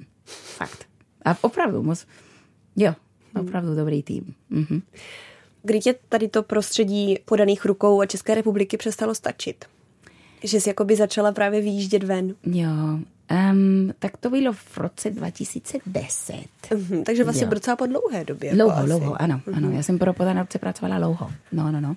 Fakt. 0.56 0.86
A 1.26 1.38
opravdu 1.42 1.84
moc, 1.84 2.08
jo, 2.76 2.94
opravdu 3.42 3.76
dobrý 3.76 4.04
tým. 4.04 4.34
Mm-hmm. 4.52 4.82
Kdy 5.64 5.80
tě 5.80 5.96
tady 6.10 6.28
to 6.28 6.44
prostředí 6.44 7.18
podaných 7.26 7.66
rukou 7.66 8.02
a 8.02 8.06
České 8.06 8.36
republiky 8.36 8.78
přestalo 8.78 9.16
stačit? 9.16 9.66
Že 10.44 10.62
jsi 10.62 10.70
jakoby 10.70 10.96
začala 10.96 11.32
právě 11.32 11.62
vyjíždět 11.62 12.04
ven. 12.04 12.36
Jo, 12.44 13.00
Um, 13.52 13.94
tak 14.00 14.18
to 14.18 14.30
bylo 14.30 14.54
v 14.54 14.78
roce 14.78 15.10
2010. 15.10 16.36
Uh-huh, 16.70 17.04
takže 17.04 17.24
vlastně 17.24 17.46
jo. 17.46 17.50
docela 17.50 17.76
po 17.76 17.86
dlouhé 17.86 18.26
době. 18.26 18.54
Dlouho, 18.54 18.72
jako 18.72 18.86
dlouho, 18.86 19.22
ano, 19.22 19.42
uh-huh. 19.48 19.58
ano. 19.58 19.72
Já 19.72 19.84
jsem 19.84 20.00
pro 20.00 20.14
podané 20.14 20.42
ruce 20.42 20.60
pracovala 20.60 20.98
dlouho. 20.98 21.32
No, 21.52 21.72
no, 21.72 21.82
no. 21.82 21.96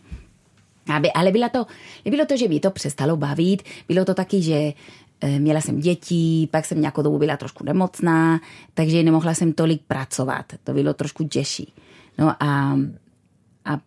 Aby, 0.94 1.12
ale 1.12 1.33
bylo 1.33 1.48
to, 1.48 1.66
bylo 2.11 2.27
to, 2.27 2.37
že 2.37 2.48
mi 2.48 2.61
to 2.61 2.70
přestalo 2.70 3.16
bavit. 3.16 3.62
Bylo 3.88 4.05
to 4.05 4.14
taky, 4.14 4.42
že 4.42 4.72
e, 5.20 5.38
měla 5.38 5.61
jsem 5.61 5.81
děti, 5.81 6.48
pak 6.51 6.64
jsem 6.64 6.81
nějakou 6.81 7.03
dobu 7.03 7.18
byla 7.18 7.37
trošku 7.37 7.64
nemocná, 7.64 8.40
takže 8.75 9.03
nemohla 9.03 9.35
jsem 9.35 9.53
tolik 9.53 9.83
pracovat. 9.83 10.46
To 10.64 10.72
bylo 10.72 10.94
trošku 10.94 11.25
těžší. 11.25 11.72
No 12.18 12.35
a, 12.40 12.79
a 13.64 13.81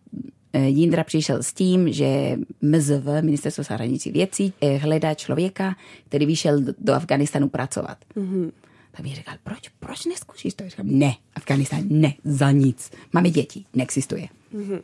e, 0.52 0.68
Jindra 0.68 1.04
přišel 1.04 1.42
s 1.42 1.52
tím, 1.52 1.92
že 1.92 2.36
MZV, 2.62 3.06
Ministerstvo 3.20 3.64
zahraničních 3.64 4.14
věcí, 4.14 4.52
e, 4.60 4.76
hledá 4.76 5.14
člověka, 5.14 5.76
který 6.08 6.26
vyšel 6.26 6.60
do 6.78 6.94
Afganistanu 6.94 7.48
pracovat. 7.48 7.98
Mm-hmm. 8.16 8.52
Tak 8.90 9.04
mi 9.04 9.14
říkal, 9.14 9.34
proč, 9.44 9.68
proč 9.68 10.04
neskušíš 10.04 10.54
to? 10.54 10.68
Říkám, 10.68 10.86
ne, 10.88 11.14
Afganistán, 11.34 11.82
ne, 11.88 12.14
za 12.24 12.50
nic. 12.50 12.90
Máme 13.12 13.30
děti, 13.30 13.64
neexistuje. 13.74 14.28
Mm-hmm. 14.54 14.80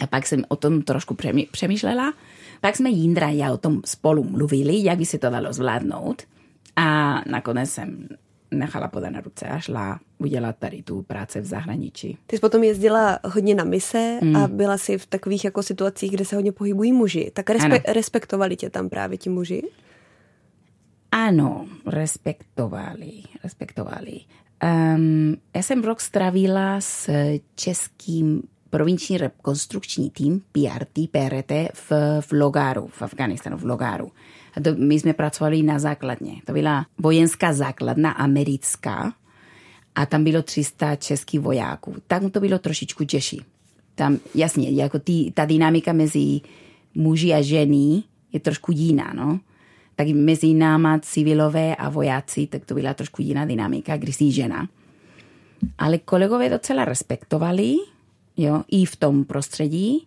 A 0.00 0.06
pak 0.06 0.26
jsem 0.26 0.44
o 0.48 0.56
tom 0.56 0.82
trošku 0.82 1.16
přemýšlela. 1.50 2.14
Pak 2.60 2.76
jsme 2.76 2.90
Jindra 2.90 3.26
a 3.26 3.30
já 3.30 3.52
o 3.52 3.56
tom 3.56 3.80
spolu 3.84 4.24
mluvili, 4.24 4.84
jak 4.84 4.98
by 4.98 5.06
se 5.06 5.18
to 5.18 5.30
dalo 5.30 5.52
zvládnout. 5.52 6.22
A 6.76 7.14
nakonec 7.30 7.70
jsem 7.70 8.08
nechala 8.50 8.88
podat 8.88 9.24
ruce 9.24 9.46
a 9.46 9.58
šla 9.58 10.00
udělat 10.18 10.56
tady 10.58 10.82
tu 10.82 11.02
práce 11.02 11.40
v 11.40 11.44
zahraničí. 11.44 12.18
Ty 12.26 12.36
jsi 12.36 12.40
potom 12.40 12.62
jezdila 12.62 13.18
hodně 13.24 13.54
na 13.54 13.64
mise 13.64 14.18
mm. 14.22 14.36
a 14.36 14.48
byla 14.48 14.78
si 14.78 14.98
v 14.98 15.06
takových 15.06 15.44
jako 15.44 15.62
situacích, 15.62 16.12
kde 16.12 16.24
se 16.24 16.36
hodně 16.36 16.52
pohybují 16.52 16.92
muži. 16.92 17.30
Tak 17.34 17.50
respe- 17.50 17.92
respektovali 17.92 18.56
tě 18.56 18.70
tam 18.70 18.88
právě 18.88 19.18
ti 19.18 19.30
muži? 19.30 19.62
Ano, 21.12 21.66
respektovali, 21.86 23.22
respektovali. 23.44 24.20
Um, 24.64 25.36
já 25.56 25.62
jsem 25.62 25.82
rok 25.82 26.00
stravila 26.00 26.80
s 26.80 27.10
českým 27.54 28.42
provinční 28.70 29.18
rekonstrukční 29.18 30.10
tým 30.10 30.42
PRT, 30.52 31.10
PRT 31.10 31.52
v, 31.74 31.92
v 32.20 32.32
Logaru, 32.32 32.86
v 32.86 33.02
Afganistanu, 33.02 33.56
v 33.56 33.64
Logaru. 33.64 34.12
A 34.56 34.60
to, 34.60 34.70
my 34.76 34.94
jsme 34.94 35.12
pracovali 35.12 35.62
na 35.62 35.78
základně. 35.78 36.34
To 36.46 36.52
byla 36.52 36.86
vojenská 36.98 37.52
základna 37.52 38.10
americká 38.10 39.12
a 39.94 40.06
tam 40.06 40.24
bylo 40.24 40.42
300 40.42 40.96
českých 40.96 41.40
vojáků. 41.40 41.94
Tam 42.06 42.30
to 42.30 42.40
bylo 42.40 42.58
trošičku 42.58 43.04
těžší. 43.04 43.42
Tam, 43.94 44.18
jasně, 44.34 44.70
jako 44.70 44.98
ty, 44.98 45.32
ta 45.34 45.44
dynamika 45.44 45.92
mezi 45.92 46.40
muži 46.94 47.34
a 47.34 47.42
ženy 47.42 48.02
je 48.32 48.40
trošku 48.40 48.72
jiná, 48.72 49.12
no. 49.14 49.40
Tak 49.96 50.08
mezi 50.08 50.54
náma 50.54 50.98
civilové 50.98 51.76
a 51.76 51.88
vojáci, 51.88 52.46
tak 52.46 52.64
to 52.64 52.74
byla 52.74 52.94
trošku 52.94 53.22
jiná 53.22 53.44
dynamika, 53.44 53.96
když 53.96 54.16
jsi 54.16 54.32
žena. 54.32 54.68
Ale 55.78 55.98
kolegové 55.98 56.48
docela 56.48 56.84
respektovali, 56.84 57.76
jo, 58.40 58.62
i 58.68 58.84
v 58.84 58.96
tom 58.96 59.24
prostředí. 59.24 60.06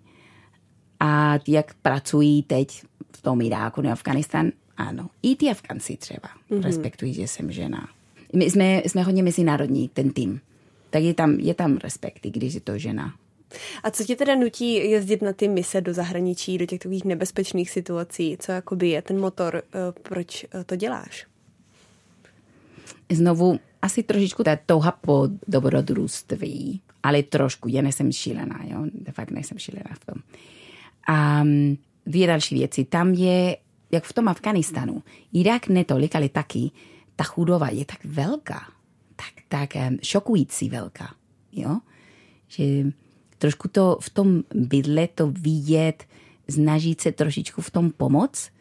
A 1.00 1.39
jak 1.48 1.74
pracují 1.74 2.43
teď 2.43 2.84
v 3.15 3.22
tom 3.22 3.41
Iráku 3.41 3.82
nebo 3.82 3.93
Afganistan, 3.93 4.52
ano. 4.78 5.10
I 5.24 5.36
ty 5.36 5.50
Afganci 5.50 5.98
třeba 5.98 6.30
mm-hmm. 6.52 6.62
respektují, 6.62 7.13
že 7.13 7.28
jsem 7.28 7.52
žena. 7.52 7.89
My 8.36 8.46
jsme, 8.46 8.82
jsme 8.86 9.04
hodně 9.04 9.24
mezinárodní, 9.24 9.89
ten 9.89 10.10
tým. 10.10 10.41
Tak 10.89 11.04
je 11.04 11.13
tam, 11.13 11.32
je 11.32 11.54
tam 11.54 11.78
respekt, 11.78 12.26
i 12.26 12.32
když 12.32 12.54
je 12.54 12.62
to 12.62 12.78
žena. 12.78 13.13
A 13.84 13.91
co 13.91 14.04
tě 14.04 14.15
teda 14.15 14.36
nutí 14.36 14.76
jezdit 14.89 15.22
na 15.22 15.34
ty 15.34 15.48
mise 15.48 15.82
do 15.82 15.93
zahraničí, 15.93 16.58
do 16.58 16.65
těch 16.65 16.80
takových 16.80 17.06
nebezpečných 17.06 17.69
situací? 17.69 18.38
Co 18.39 18.52
jakoby 18.52 18.89
je 18.89 19.02
ten 19.02 19.19
motor, 19.19 19.56
eh, 19.56 19.80
proč 20.04 20.43
eh, 20.43 20.63
to 20.63 20.76
děláš? 20.76 21.28
Znovu, 23.12 23.60
asi 23.82 24.04
trošičku 24.04 24.43
ta 24.43 24.58
touha 24.65 24.91
po 24.91 25.28
dobrodružství 25.48 26.82
ale 27.04 27.24
trošku, 27.24 27.70
já 27.70 27.82
nejsem 27.82 28.12
šílená, 28.12 28.60
jo, 28.63 28.86
de 28.94 29.12
fakt 29.12 29.32
nejsem 29.32 29.58
šílená 29.58 29.89
v 29.94 30.06
tom. 30.06 30.16
A 31.08 31.44
dvě 32.06 32.28
další 32.28 32.56
věci. 32.56 32.86
Tam 32.86 33.13
je, 33.13 33.58
jak 33.92 34.04
v 34.04 34.13
tom 34.13 34.28
Afganistanu, 34.28 35.04
Irak 35.34 35.68
netolik, 35.68 36.16
ale 36.16 36.30
taky, 36.30 36.72
ta 37.16 37.24
chudoba 37.24 37.70
je 37.70 37.86
tak 37.86 38.06
velká, 38.06 38.68
tak, 39.16 39.34
tak 39.48 39.70
šokující 40.04 40.70
velká, 40.70 41.16
jo, 41.52 41.80
že 42.48 42.63
trošku 43.38 43.68
to 43.68 43.98
v 44.02 44.10
tom 44.10 44.44
bydle 44.56 45.08
to 45.08 45.28
vidět, 45.28 46.04
snažit 46.50 47.02
se 47.02 47.12
trošičku 47.12 47.62
v 47.62 47.72
tom 47.72 47.92
pomoct, 47.92 48.52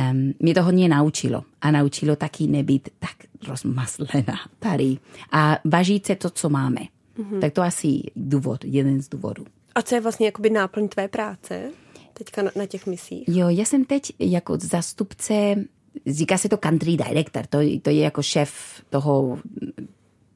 um, 0.00 0.32
mě 0.38 0.54
to 0.54 0.62
hodně 0.62 0.88
naučilo. 0.88 1.44
A 1.60 1.70
naučilo 1.70 2.16
taky 2.16 2.46
nebýt 2.46 2.88
tak 2.98 3.16
rozmaslená 3.48 4.38
tady. 4.58 4.98
A 5.32 5.58
vážit 5.64 6.06
se 6.06 6.16
to, 6.16 6.30
co 6.30 6.48
máme. 6.48 6.80
Mm-hmm. 7.18 7.40
Tak 7.40 7.52
to 7.52 7.62
asi 7.62 8.02
důvod, 8.16 8.64
jeden 8.64 9.02
z 9.02 9.08
důvodů. 9.08 9.44
A 9.74 9.82
co 9.82 9.94
je 9.94 10.00
vlastně 10.00 10.26
jakoby 10.26 10.50
náplň 10.50 10.88
tvé 10.88 11.08
práce 11.08 11.70
teďka 12.12 12.42
na, 12.42 12.50
na 12.56 12.66
těch 12.66 12.86
misích? 12.86 13.24
Jo, 13.28 13.48
já 13.48 13.64
jsem 13.64 13.84
teď 13.84 14.12
jako 14.18 14.58
zastupce, 14.60 15.54
říká 16.06 16.38
se 16.38 16.48
to 16.48 16.56
country 16.56 16.96
director, 16.96 17.46
to, 17.46 17.58
to 17.82 17.90
je 17.90 18.00
jako 18.00 18.22
šéf 18.22 18.52
toho 18.90 19.38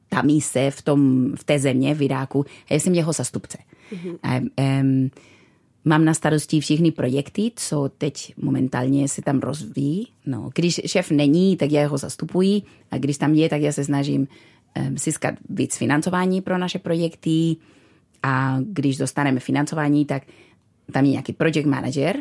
ta 0.09 0.21
mise 0.21 0.71
v, 0.71 0.81
tom, 0.81 1.31
v 1.35 1.43
té 1.43 1.59
země 1.59 1.95
v 1.95 2.01
Iráku. 2.01 2.45
A 2.69 2.73
já 2.73 2.79
jsem 2.79 2.93
jeho 2.93 3.13
zastupce. 3.13 3.57
Mm-hmm. 3.91 4.17
A, 4.23 4.41
um, 4.81 5.09
Mám 5.85 6.05
na 6.05 6.13
starosti 6.13 6.59
všechny 6.59 6.91
projekty, 6.91 7.51
co 7.55 7.89
teď 7.97 8.33
momentálně 8.37 9.07
se 9.07 9.21
tam 9.21 9.39
rozvíjí. 9.39 10.07
No, 10.25 10.49
když 10.55 10.81
šéf 10.85 11.11
není, 11.11 11.57
tak 11.57 11.71
já 11.71 11.87
ho 11.87 11.97
zastupuji 11.97 12.61
a 12.91 12.97
když 12.97 13.17
tam 13.17 13.33
je, 13.33 13.49
tak 13.49 13.61
já 13.61 13.71
se 13.71 13.83
snažím 13.83 14.27
získat 14.95 15.35
víc 15.49 15.77
financování 15.77 16.41
pro 16.41 16.57
naše 16.57 16.79
projekty 16.79 17.55
a 18.23 18.57
když 18.59 18.97
dostaneme 18.97 19.39
financování, 19.39 20.05
tak 20.05 20.23
tam 20.91 21.05
je 21.05 21.11
nějaký 21.11 21.33
project 21.33 21.65
manager 21.65 22.17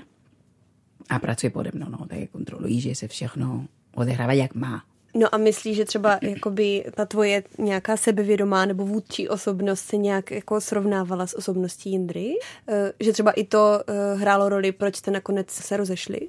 a 1.09 1.19
pracuje 1.19 1.51
pode 1.51 1.71
mnou, 1.75 1.87
no, 1.91 2.07
tak 2.09 2.19
kontrolují, 2.33 2.81
že 2.81 2.95
se 2.95 3.09
všechno 3.09 3.67
odehrává, 3.95 4.33
jak 4.33 4.55
má. 4.55 4.83
No 5.15 5.35
a 5.35 5.39
myslíš, 5.39 5.77
že 5.77 5.85
třeba 5.85 6.19
jakoby 6.23 6.85
ta 6.95 7.07
tvoje 7.07 7.43
nějaká 7.59 7.97
sebevědomá 7.97 8.67
nebo 8.67 8.87
vůdčí 8.87 9.29
osobnost 9.29 9.81
se 9.81 9.97
nějak 9.97 10.31
jako 10.31 10.61
srovnávala 10.61 11.27
s 11.27 11.37
osobností 11.37 11.91
Jindry? 11.91 12.35
Eh, 12.69 12.93
že 13.01 13.13
třeba 13.13 13.31
i 13.31 13.45
to 13.45 13.81
eh, 13.87 14.15
hrálo 14.15 14.49
roli, 14.49 14.73
proč 14.73 14.97
jste 14.97 15.11
nakonec 15.11 15.51
se 15.51 15.77
rozešli? 15.77 16.21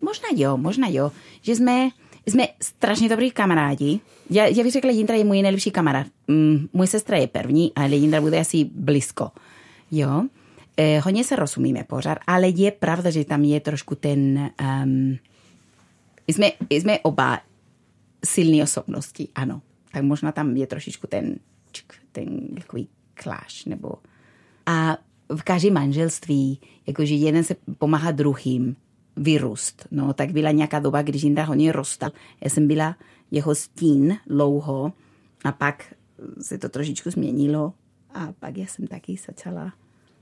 Možná 0.00 0.28
jo, 0.34 0.56
možná 0.56 0.88
jo. 0.90 1.12
Že 1.42 1.56
jsme 1.56 1.88
jsme 2.26 2.48
strašně 2.62 3.08
dobrý 3.08 3.30
kamarádi. 3.30 4.00
Já, 4.30 4.46
já 4.46 4.62
bych 4.62 4.72
řekla, 4.72 4.90
Jindra 4.90 5.16
je 5.16 5.24
můj 5.24 5.42
nejlepší 5.42 5.70
kamarád. 5.70 6.06
Mm, 6.28 6.68
můj 6.72 6.86
sestra 6.86 7.16
je 7.16 7.26
první, 7.26 7.72
ale 7.74 7.96
Jindra 7.96 8.20
bude 8.20 8.40
asi 8.40 8.64
blízko. 8.64 9.30
Jo? 9.90 10.22
Eh, 10.76 11.00
hodně 11.00 11.24
se 11.24 11.36
rozumíme 11.36 11.84
pořád, 11.84 12.18
ale 12.26 12.48
je 12.48 12.70
pravda, 12.70 13.10
že 13.10 13.24
tam 13.24 13.44
je 13.44 13.60
trošku 13.60 13.94
ten... 13.94 14.50
Um, 14.82 15.18
jsme, 16.28 16.52
jsme 16.70 16.98
oba 17.00 17.40
silné 18.24 18.62
osobnosti, 18.62 19.28
ano. 19.34 19.62
Tak 19.92 20.02
možná 20.02 20.32
tam 20.32 20.56
je 20.56 20.66
trošičku 20.66 21.06
ten, 21.06 21.36
ten 22.12 22.48
takový 22.54 22.88
kláš, 23.14 23.64
nebo... 23.64 23.92
A 24.66 24.96
v 25.28 25.42
každém 25.42 25.74
manželství, 25.74 26.60
jakože 26.86 27.14
jeden 27.14 27.44
se 27.44 27.56
pomáhá 27.78 28.10
druhým, 28.10 28.76
vyrůst. 29.16 29.86
No, 29.90 30.12
tak 30.12 30.32
byla 30.32 30.50
nějaká 30.50 30.78
doba, 30.78 31.02
když 31.02 31.22
Jindra 31.22 31.44
hodně 31.44 31.72
rostal. 31.72 32.10
Já 32.40 32.50
jsem 32.50 32.68
byla 32.68 32.96
jeho 33.30 33.54
stín 33.54 34.16
dlouho 34.26 34.92
a 35.44 35.52
pak 35.52 35.94
se 36.40 36.58
to 36.58 36.68
trošičku 36.68 37.10
změnilo 37.10 37.72
a 38.14 38.32
pak 38.38 38.56
já 38.56 38.66
jsem 38.66 38.86
taky 38.86 39.16
začala 39.26 39.72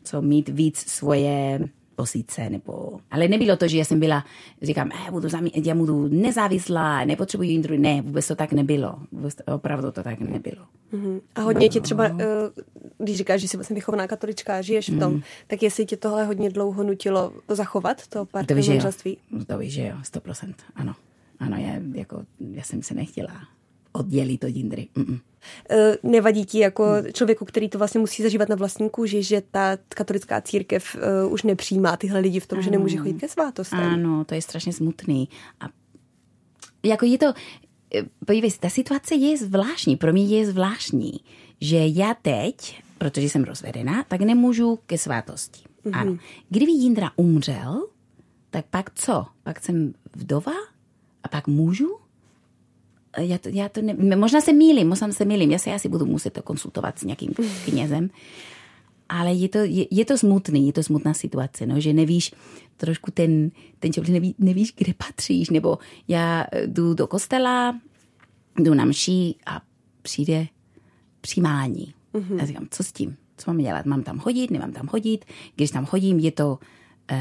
co 0.04 0.22
mít 0.22 0.48
víc 0.48 0.78
svoje 0.78 1.60
pozice, 2.00 2.50
nebo... 2.50 3.00
Ale 3.10 3.28
nebylo 3.28 3.56
to, 3.56 3.68
že 3.68 3.78
já 3.78 3.84
jsem 3.84 4.00
byla, 4.00 4.24
říkám, 4.62 4.90
eh, 4.92 5.10
budu 5.10 5.28
zami, 5.28 5.50
já 5.64 5.74
budu 5.74 6.08
nezávislá, 6.08 7.04
nepotřebuji 7.04 7.50
jindru. 7.50 7.76
Ne, 7.76 8.02
vůbec 8.02 8.28
to 8.28 8.34
tak 8.34 8.52
nebylo. 8.52 8.98
Vůbec, 9.12 9.36
opravdu 9.54 9.92
to 9.92 10.02
tak 10.02 10.20
nebylo. 10.20 10.64
Mm-hmm. 10.92 11.20
A 11.34 11.40
hodně 11.40 11.68
tě 11.68 11.80
třeba, 11.80 12.08
uh, 12.08 12.18
když 12.98 13.16
říkáš, 13.16 13.40
že 13.40 13.48
jsi 13.48 13.56
vlastně 13.56 13.74
vychovaná 13.74 14.06
katolička 14.06 14.56
a 14.56 14.60
žiješ 14.60 14.88
v 14.90 14.98
tom, 14.98 15.12
mm. 15.12 15.22
tak 15.46 15.62
jestli 15.62 15.86
tě 15.86 15.96
tohle 15.96 16.24
hodně 16.24 16.50
dlouho 16.50 16.82
nutilo 16.82 17.32
zachovat 17.48 18.06
to 18.06 18.24
partnerské 18.24 18.72
manželství? 18.72 19.18
To 19.46 19.58
víš, 19.58 19.72
že 19.72 19.86
jo, 19.86 19.96
100%, 20.02 20.54
ano. 20.74 20.94
Ano, 21.38 21.56
já, 21.56 21.72
jako, 21.94 22.24
já 22.40 22.62
jsem 22.62 22.82
se 22.82 22.94
nechtěla 22.94 23.32
oddělit 23.92 24.44
od 24.44 24.56
Jindry. 24.56 24.88
Mm-mm. 24.96 25.20
Nevadí 26.02 26.44
ti 26.44 26.58
jako 26.58 26.84
člověku, 27.12 27.44
který 27.44 27.68
to 27.68 27.78
vlastně 27.78 28.00
musí 28.00 28.22
zažívat 28.22 28.48
na 28.48 28.56
vlastní 28.56 28.90
kůži, 28.90 29.22
že 29.22 29.42
ta 29.50 29.78
katolická 29.88 30.40
církev 30.40 30.96
uh, 31.24 31.32
už 31.32 31.42
nepřijímá 31.42 31.96
tyhle 31.96 32.20
lidi 32.20 32.40
v 32.40 32.46
tom, 32.46 32.58
ano. 32.58 32.64
že 32.64 32.70
nemůže 32.70 32.96
chodit 32.96 33.20
ke 33.20 33.28
svátostem? 33.28 33.80
Ano, 33.80 34.24
to 34.24 34.34
je 34.34 34.42
strašně 34.42 34.72
smutný. 34.72 35.28
A 35.60 35.68
jako 36.84 37.04
je 37.04 37.18
to, 37.18 37.26
eh, 37.94 38.02
podívej 38.26 38.50
ta 38.60 38.68
situace 38.68 39.14
je 39.14 39.36
zvláštní, 39.36 39.96
pro 39.96 40.12
mě 40.12 40.26
je 40.26 40.46
zvláštní, 40.46 41.12
že 41.60 41.78
já 41.86 42.14
teď, 42.22 42.82
protože 42.98 43.28
jsem 43.28 43.44
rozvedená, 43.44 44.04
tak 44.08 44.20
nemůžu 44.20 44.78
ke 44.86 44.98
svátosti. 44.98 45.62
Mm-hmm. 45.84 46.00
Ano. 46.00 46.16
Kdyby 46.48 46.72
Jindra 46.72 47.10
umřel, 47.16 47.86
tak 48.50 48.66
pak 48.70 48.90
co? 48.94 49.26
Pak 49.42 49.60
jsem 49.64 49.94
vdova 50.16 50.52
a 51.22 51.28
pak 51.28 51.46
můžu? 51.46 51.99
Já 53.18 53.38
to, 53.38 53.48
já 53.48 53.68
to 53.68 53.82
ne, 53.82 54.16
možná 54.16 54.40
se 54.40 54.52
mýlím, 54.52 54.88
možná 54.88 55.12
se 55.12 55.24
mýlím, 55.24 55.50
já 55.50 55.58
se 55.58 55.72
asi 55.72 55.88
budu 55.88 56.06
muset 56.06 56.32
to 56.32 56.42
konsultovat 56.42 56.98
s 56.98 57.04
nějakým 57.04 57.32
knězem, 57.64 58.10
ale 59.08 59.32
je 59.32 59.48
to, 59.48 59.58
je, 59.58 59.86
je 59.90 60.04
to 60.04 60.18
smutný, 60.18 60.66
je 60.66 60.72
to 60.72 60.82
smutná 60.82 61.14
situace, 61.14 61.66
no, 61.66 61.80
že 61.80 61.92
nevíš, 61.92 62.34
trošku 62.76 63.10
ten, 63.10 63.50
ten 63.78 63.92
člověk 63.92 64.12
neví, 64.12 64.34
nevíš, 64.38 64.74
kde 64.76 64.92
patříš, 64.94 65.50
nebo 65.50 65.78
já 66.08 66.46
jdu 66.66 66.94
do 66.94 67.06
kostela, 67.06 67.80
jdu 68.58 68.74
na 68.74 68.84
mši 68.84 69.34
a 69.46 69.60
přijde 70.02 70.46
přijímání. 71.20 71.94
Mm-hmm. 72.14 72.42
A 72.42 72.46
říkám, 72.46 72.66
co 72.70 72.82
s 72.82 72.92
tím? 72.92 73.16
Co 73.36 73.50
mám 73.50 73.58
dělat? 73.58 73.86
Mám 73.86 74.02
tam 74.02 74.18
hodit, 74.18 74.50
nemám 74.50 74.72
tam 74.72 74.88
hodit? 74.92 75.24
Když 75.56 75.70
tam 75.70 75.86
hodím, 75.90 76.18
je 76.18 76.32
to 76.32 76.58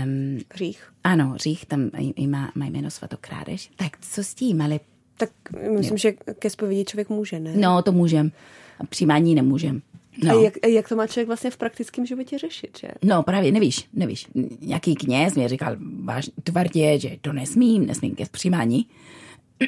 Um, 0.05 0.39
řích. 0.55 0.83
Ano, 1.03 1.33
řích, 1.37 1.65
tam 1.65 1.89
má, 2.27 2.51
má 2.55 2.65
jméno 2.65 2.91
svatokrádež. 2.91 3.71
Tak 3.75 3.97
co 4.01 4.23
s 4.23 4.33
tím? 4.33 4.61
Ale 4.61 4.79
tak 5.19 5.29
myslím, 5.71 5.93
jo. 5.93 5.97
že 5.97 6.11
ke 6.11 6.49
zpovědi 6.49 6.85
člověk 6.85 7.09
může, 7.09 7.39
ne? 7.39 7.53
No, 7.55 7.81
to 7.81 7.91
můžem. 7.91 8.31
A 8.79 8.85
přijímání 8.85 9.35
nemůžem. 9.35 9.81
No. 10.23 10.37
A 10.39 10.41
jak, 10.43 10.53
jak 10.67 10.89
to 10.89 10.95
má 10.95 11.07
člověk 11.07 11.27
vlastně 11.27 11.51
v 11.51 11.57
praktickém 11.57 12.05
životě 12.05 12.37
řešit, 12.37 12.77
že? 12.79 12.87
No 13.03 13.23
právě 13.23 13.51
nevíš, 13.51 13.89
nevíš. 13.93 14.27
Nějaký 14.61 14.95
kněz 14.95 15.35
mi 15.35 15.47
říkal 15.47 15.75
váž, 16.03 16.29
tvrdě, 16.43 16.99
že 16.99 17.17
to 17.21 17.33
nesmím, 17.33 17.85
nesmím 17.85 18.15
ke 18.15 18.25
přijímání. 18.31 18.85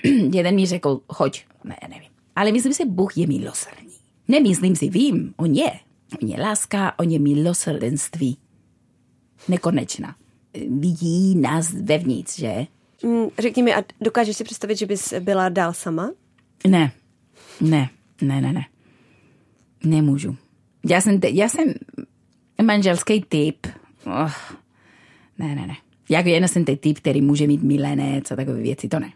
Jeden 0.34 0.56
mi 0.56 0.66
řekl, 0.66 1.02
choď, 1.08 1.44
ne, 1.64 1.78
nevím. 1.90 2.10
Ale 2.36 2.52
myslím 2.52 2.74
si, 2.74 2.86
Bůh 2.86 3.18
je 3.18 3.28
milosrdný. 3.28 3.94
Nemyslím 4.28 4.76
si, 4.76 4.90
vím, 4.90 5.34
on 5.38 5.56
je. 5.56 5.72
On 6.22 6.30
je 6.30 6.42
láska, 6.42 7.00
on 7.00 7.10
je 7.10 7.20
milosrdenství. 7.20 8.38
Nekonečná. 9.48 10.16
Vidí 10.70 11.36
nás 11.36 11.74
vevnitř, 11.74 12.40
že? 12.40 12.68
Mm, 13.04 13.28
řekni 13.40 13.64
mi, 13.64 13.74
a 13.76 13.84
dokážeš 14.02 14.38
si 14.38 14.44
představit, 14.44 14.76
že 14.76 14.86
bys 14.86 15.14
byla 15.20 15.50
dál 15.50 15.74
sama? 15.74 16.12
Ne, 16.68 16.92
ne, 17.62 17.90
ne, 18.22 18.42
ne, 18.42 18.54
ne. 18.54 18.66
Nemůžu. 19.84 20.38
Já 20.90 21.02
jsem, 21.02 21.20
já 21.24 21.50
jsem 21.50 21.74
manželský 22.62 23.22
typ. 23.22 23.68
Oh, 24.06 24.34
ne, 25.38 25.56
ne, 25.56 25.68
ne. 25.68 25.76
Jak 26.10 26.26
jen 26.26 26.48
jsem 26.48 26.66
ten 26.66 26.78
typ, 26.78 26.98
který 27.00 27.22
může 27.22 27.48
mít 27.48 27.64
milenec 27.64 28.32
a 28.32 28.36
takové 28.36 28.62
věci, 28.62 28.88
to 28.88 29.00
ne. 29.00 29.14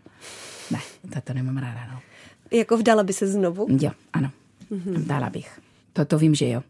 Ne, 0.71 0.79
to, 1.13 1.21
to 1.21 1.33
nemám 1.33 1.57
ráda, 1.57 1.87
no. 1.93 1.99
Jako 2.51 2.77
vdala 2.77 3.03
by 3.03 3.13
se 3.13 3.27
znovu? 3.27 3.67
Jo, 3.81 3.91
ano. 4.13 4.31
Mm-hmm. 4.71 4.93
Vdala 4.93 5.29
bych. 5.29 5.59
To, 5.93 6.05
to 6.05 6.17
vím, 6.17 6.35
že 6.35 6.49
jo. 6.49 6.63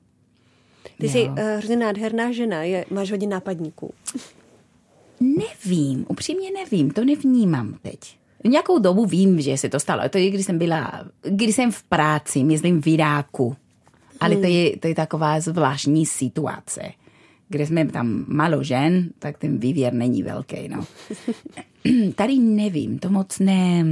Ty 0.97 1.05
jo. 1.05 1.11
jsi 1.11 1.23
uh, 1.23 1.37
hrozně 1.37 1.75
nádherná 1.75 2.31
žena, 2.31 2.63
je, 2.63 2.85
máš 2.89 3.11
hodně 3.11 3.27
nápadníků. 3.27 3.93
Nevím, 5.19 6.05
upřímně 6.09 6.51
nevím, 6.51 6.91
to 6.91 7.05
nevnímám 7.05 7.77
teď. 7.81 7.99
Nějakou 8.43 8.79
dobu 8.79 9.05
vím, 9.05 9.41
že 9.41 9.57
se 9.57 9.69
to 9.69 9.79
stalo. 9.79 10.09
To 10.09 10.17
je, 10.17 10.29
když 10.29 10.45
jsem 10.45 10.57
byla, 10.57 11.05
když 11.21 11.55
jsem 11.55 11.71
v 11.71 11.83
práci, 11.83 12.43
myslím 12.43 12.81
v 12.81 12.87
Iráku. 12.87 13.55
Ale 14.19 14.35
to 14.35 14.47
je, 14.47 14.77
to 14.77 14.87
je 14.87 14.95
taková 14.95 15.39
zvláštní 15.39 16.05
situace. 16.05 16.81
Kde 17.49 17.67
jsme 17.67 17.85
tam 17.85 18.25
malo 18.27 18.63
žen, 18.63 19.09
tak 19.19 19.37
ten 19.37 19.57
vývěr 19.57 19.93
není 19.93 20.23
velký. 20.23 20.67
No. 20.67 20.85
Tady 22.15 22.39
nevím, 22.39 22.99
to 22.99 23.09
moc 23.09 23.39
ne, 23.39 23.85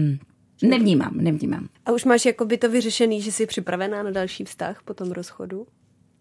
nevnímám, 0.64 1.18
nevnímám. 1.18 1.68
A 1.86 1.92
už 1.92 2.06
máš 2.06 2.26
jakoby 2.26 2.58
to 2.58 2.70
vyřešený, 2.70 3.22
že 3.22 3.32
jsi 3.32 3.46
připravená 3.46 4.04
na 4.04 4.12
další 4.12 4.44
vztah 4.44 4.82
po 4.86 4.94
tom 4.94 5.12
rozchodu? 5.12 5.68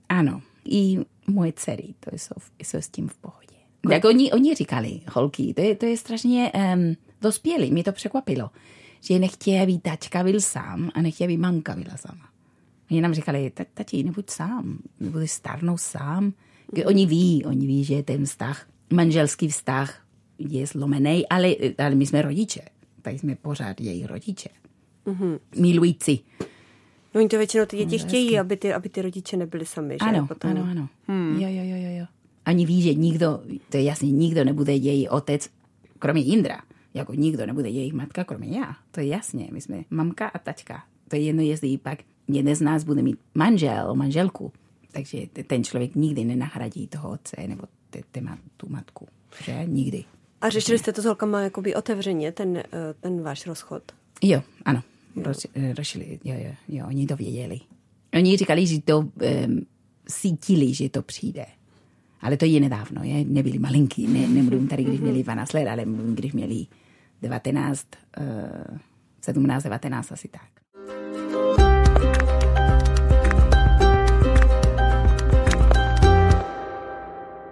Ano, 0.09 0.43
i 0.65 0.99
moje 1.27 1.53
dcery, 1.53 1.95
to 2.01 2.17
jsou, 2.17 2.35
jsou 2.59 2.79
s 2.79 2.89
tím 2.89 3.09
v 3.09 3.17
pohodě. 3.17 3.52
Jak 3.91 4.05
oni, 4.05 4.33
oni 4.33 4.55
říkali, 4.55 5.01
holky, 5.13 5.55
to 5.55 5.61
je, 5.63 5.77
to 5.77 5.87
je 5.87 5.97
strašně 5.97 6.53
um, 6.55 6.97
dospělý, 7.21 7.71
mě 7.71 7.85
to 7.85 7.93
překvapilo, 7.93 8.51
že 9.01 9.19
nechtějí, 9.19 9.61
aby 9.61 9.79
tačka 9.79 10.23
byl 10.25 10.41
sám 10.41 10.91
a 10.95 11.03
nechtějí, 11.03 11.29
aby 11.29 11.37
mamka 11.37 11.75
byla 11.75 11.97
sama. 11.97 12.29
Oni 12.91 13.01
nám 13.01 13.15
říkali, 13.15 13.53
tati, 13.75 14.03
nebuď 14.03 14.31
sám, 14.31 14.79
nebudeš 15.01 15.31
starnout 15.31 15.81
sám. 15.81 16.33
Oni 16.87 17.07
ví, 17.07 17.45
oni 17.45 17.67
ví, 17.67 17.85
že 17.85 18.03
ten 18.03 18.25
vztah, 18.25 18.67
manželský 18.93 19.49
vztah 19.49 20.07
je 20.39 20.67
zlomený, 20.67 21.29
ale, 21.29 21.55
ale 21.79 21.95
my 21.95 22.07
jsme 22.07 22.23
rodiče, 22.23 22.61
tak 23.03 23.15
jsme 23.15 23.35
pořád 23.35 23.81
její 23.81 24.07
rodiče. 24.07 24.49
Mm-hmm. 25.07 25.39
Milující. 25.57 26.25
No 27.15 27.21
oni 27.21 27.29
to 27.29 27.39
většinou 27.39 27.67
ty 27.67 27.77
děti 27.77 27.99
no, 27.99 28.09
chtějí, 28.09 28.39
aby 28.39 28.57
ty, 28.57 28.75
aby 28.75 28.89
ty 28.89 29.03
rodiče 29.03 29.37
nebyli 29.37 29.67
sami, 29.67 29.95
že? 29.95 30.09
Ano, 30.09 30.27
Potom... 30.27 30.51
ano, 30.51 30.67
ano. 30.71 30.89
Hmm. 31.09 31.41
Jo, 31.41 31.49
jo, 31.49 31.63
jo, 31.65 31.99
jo 31.99 32.07
ani 32.45 32.67
ví, 32.67 32.83
že 32.83 32.95
nikdo, 32.95 33.41
to 33.69 33.77
je 33.77 33.83
jasně, 33.83 34.11
nikdo 34.11 34.45
nebude 34.45 34.73
její 34.73 35.09
otec, 35.09 35.51
kromě 35.99 36.25
Indra. 36.25 36.63
Jako 36.95 37.15
nikdo 37.15 37.47
nebude 37.47 37.69
její 37.69 37.93
matka, 37.93 38.25
kromě 38.25 38.59
já. 38.59 38.77
To 38.91 39.01
je 39.01 39.07
jasně. 39.07 39.49
My 39.53 39.61
jsme 39.61 39.85
mamka 39.91 40.29
a 40.29 40.39
tačka. 40.39 40.85
To 41.09 41.17
je 41.17 41.23
jedno, 41.23 41.43
jestli 41.43 41.79
pak 41.79 41.99
jeden 42.29 42.55
z 42.55 42.61
nás 42.61 42.85
bude 42.85 43.03
mít 43.03 43.19
manžel, 43.35 43.95
manželku. 43.95 44.53
Takže 44.93 45.19
ten 45.47 45.65
člověk 45.65 45.95
nikdy 45.95 46.25
nenahradí 46.25 46.87
toho 46.87 47.11
otce 47.11 47.37
nebo 47.47 47.63
te, 47.91 48.01
te, 48.11 48.21
tu 48.57 48.69
matku. 48.69 49.09
Že? 49.45 49.65
Nikdy. 49.67 50.05
A 50.41 50.49
řešili 50.49 50.79
jste 50.79 50.93
to 50.93 51.03
s 51.03 51.05
holkama 51.05 51.41
jakoby 51.41 51.75
otevřeně, 51.75 52.33
ten, 52.33 52.57
eh, 52.57 52.65
ten 53.01 53.23
váš 53.23 53.47
rozchod? 53.47 53.83
Jo, 54.23 54.43
ano. 54.65 54.83
Řešili, 55.73 56.21
jo, 56.25 56.35
jo, 56.39 56.53
jo, 56.69 56.87
oni 56.89 57.07
to 57.07 57.17
věděli. 57.17 57.61
Oni 58.15 58.37
říkali, 58.37 58.67
že 58.67 58.81
to 58.81 58.99
um, 58.99 59.11
cítili, 60.07 60.75
že 60.75 60.89
to 60.89 61.03
přijde 61.03 61.47
ale 62.23 62.37
to 62.37 62.45
je 62.45 62.61
nedávno, 62.61 63.03
je? 63.05 63.25
nebyli 63.25 63.59
malinký, 63.59 64.07
ne, 64.07 64.29
nemluvím 64.29 64.69
tady, 64.69 64.85
když 64.85 65.01
měli 65.01 65.23
12 65.23 65.53
let, 65.53 65.69
ale 65.69 65.85
mluvím, 65.85 66.15
když 66.15 66.33
měli 66.33 66.67
19, 67.23 67.87
uh, 68.71 68.79
17, 69.23 69.63
19 69.63 70.13
asi 70.13 70.29
tak. 70.29 70.49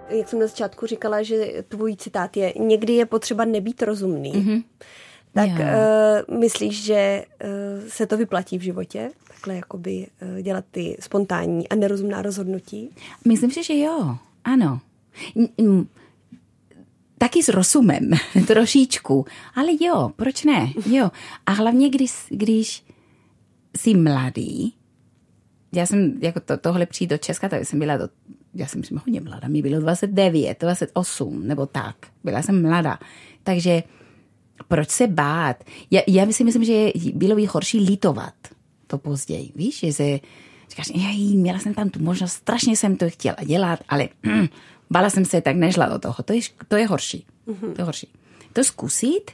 Jak 0.09 0.29
jsem 0.29 0.39
na 0.39 0.47
začátku 0.47 0.85
říkala, 0.85 1.23
že 1.23 1.63
tvůj 1.67 1.95
citát 1.95 2.37
je, 2.37 2.53
někdy 2.59 2.93
je 2.93 3.05
potřeba 3.05 3.45
nebýt 3.45 3.81
rozumný. 3.81 4.33
Mm-hmm. 4.33 4.63
Tak 5.33 5.49
uh, 5.49 6.39
myslíš, 6.39 6.83
že 6.83 7.25
uh, 7.43 7.87
se 7.87 8.07
to 8.07 8.17
vyplatí 8.17 8.57
v 8.57 8.61
životě? 8.61 9.11
Takhle 9.27 9.55
jakoby 9.55 10.07
uh, 10.21 10.41
dělat 10.41 10.65
ty 10.71 10.97
spontánní 10.99 11.69
a 11.69 11.75
nerozumná 11.75 12.21
rozhodnutí? 12.21 12.95
Myslím 13.27 13.51
si, 13.51 13.63
že 13.63 13.77
jo. 13.77 14.17
Ano. 14.43 14.81
Taky 17.17 17.43
s 17.43 17.49
rozumem, 17.49 18.09
trošičku. 18.47 19.25
Ale 19.55 19.71
jo, 19.81 20.11
proč 20.15 20.43
ne? 20.43 20.73
Jo. 20.85 21.11
A 21.45 21.51
hlavně, 21.51 21.89
když, 21.89 22.11
když 22.29 22.83
jsi 23.77 23.93
mladý, 23.93 24.73
já 25.73 25.85
jsem, 25.85 26.19
jako 26.21 26.39
to, 26.39 26.57
tohle 26.57 26.85
přijít 26.85 27.07
do 27.07 27.17
Česka, 27.17 27.49
tak 27.49 27.65
jsem 27.65 27.79
byla 27.79 27.97
do, 27.97 28.09
já 28.53 28.67
jsem 28.67 28.81
myslím 28.81 28.97
hodně 28.97 29.21
mladá, 29.21 29.47
mi 29.47 29.61
bylo 29.61 29.79
29, 29.79 30.59
28, 30.59 31.47
nebo 31.47 31.65
tak. 31.65 31.95
Byla 32.23 32.41
jsem 32.41 32.61
mladá. 32.61 32.99
Takže 33.43 33.83
proč 34.67 34.89
se 34.89 35.07
bát? 35.07 35.63
Já, 35.91 36.01
já 36.07 36.31
si 36.31 36.43
myslím, 36.43 36.63
že 36.63 36.91
bylo 37.13 37.35
by 37.35 37.45
horší 37.45 37.79
litovat 37.79 38.33
to 38.87 38.97
později. 38.97 39.51
Víš, 39.55 39.79
že 39.79 39.93
se 39.93 40.19
Říkáš, 40.71 40.91
jej, 40.95 41.37
měla 41.37 41.59
jsem 41.59 41.73
tam 41.73 41.89
tu 41.89 42.03
možnost, 42.03 42.31
strašně 42.31 42.77
jsem 42.77 42.95
to 42.95 43.09
chtěla 43.09 43.35
dělat, 43.45 43.79
ale 43.89 44.09
mm, 44.23 44.47
bala 44.89 45.09
jsem 45.09 45.25
se, 45.25 45.41
tak 45.41 45.55
nežla 45.55 45.89
do 45.89 45.99
toho. 45.99 46.15
To 46.25 46.33
je, 46.33 46.39
to 46.67 46.75
je 46.75 46.87
horší. 46.87 47.25
Mm-hmm. 47.47 47.73
To 47.73 47.81
je 47.81 47.85
horší. 47.85 48.07
To 48.53 48.63
zkusit 48.63 49.31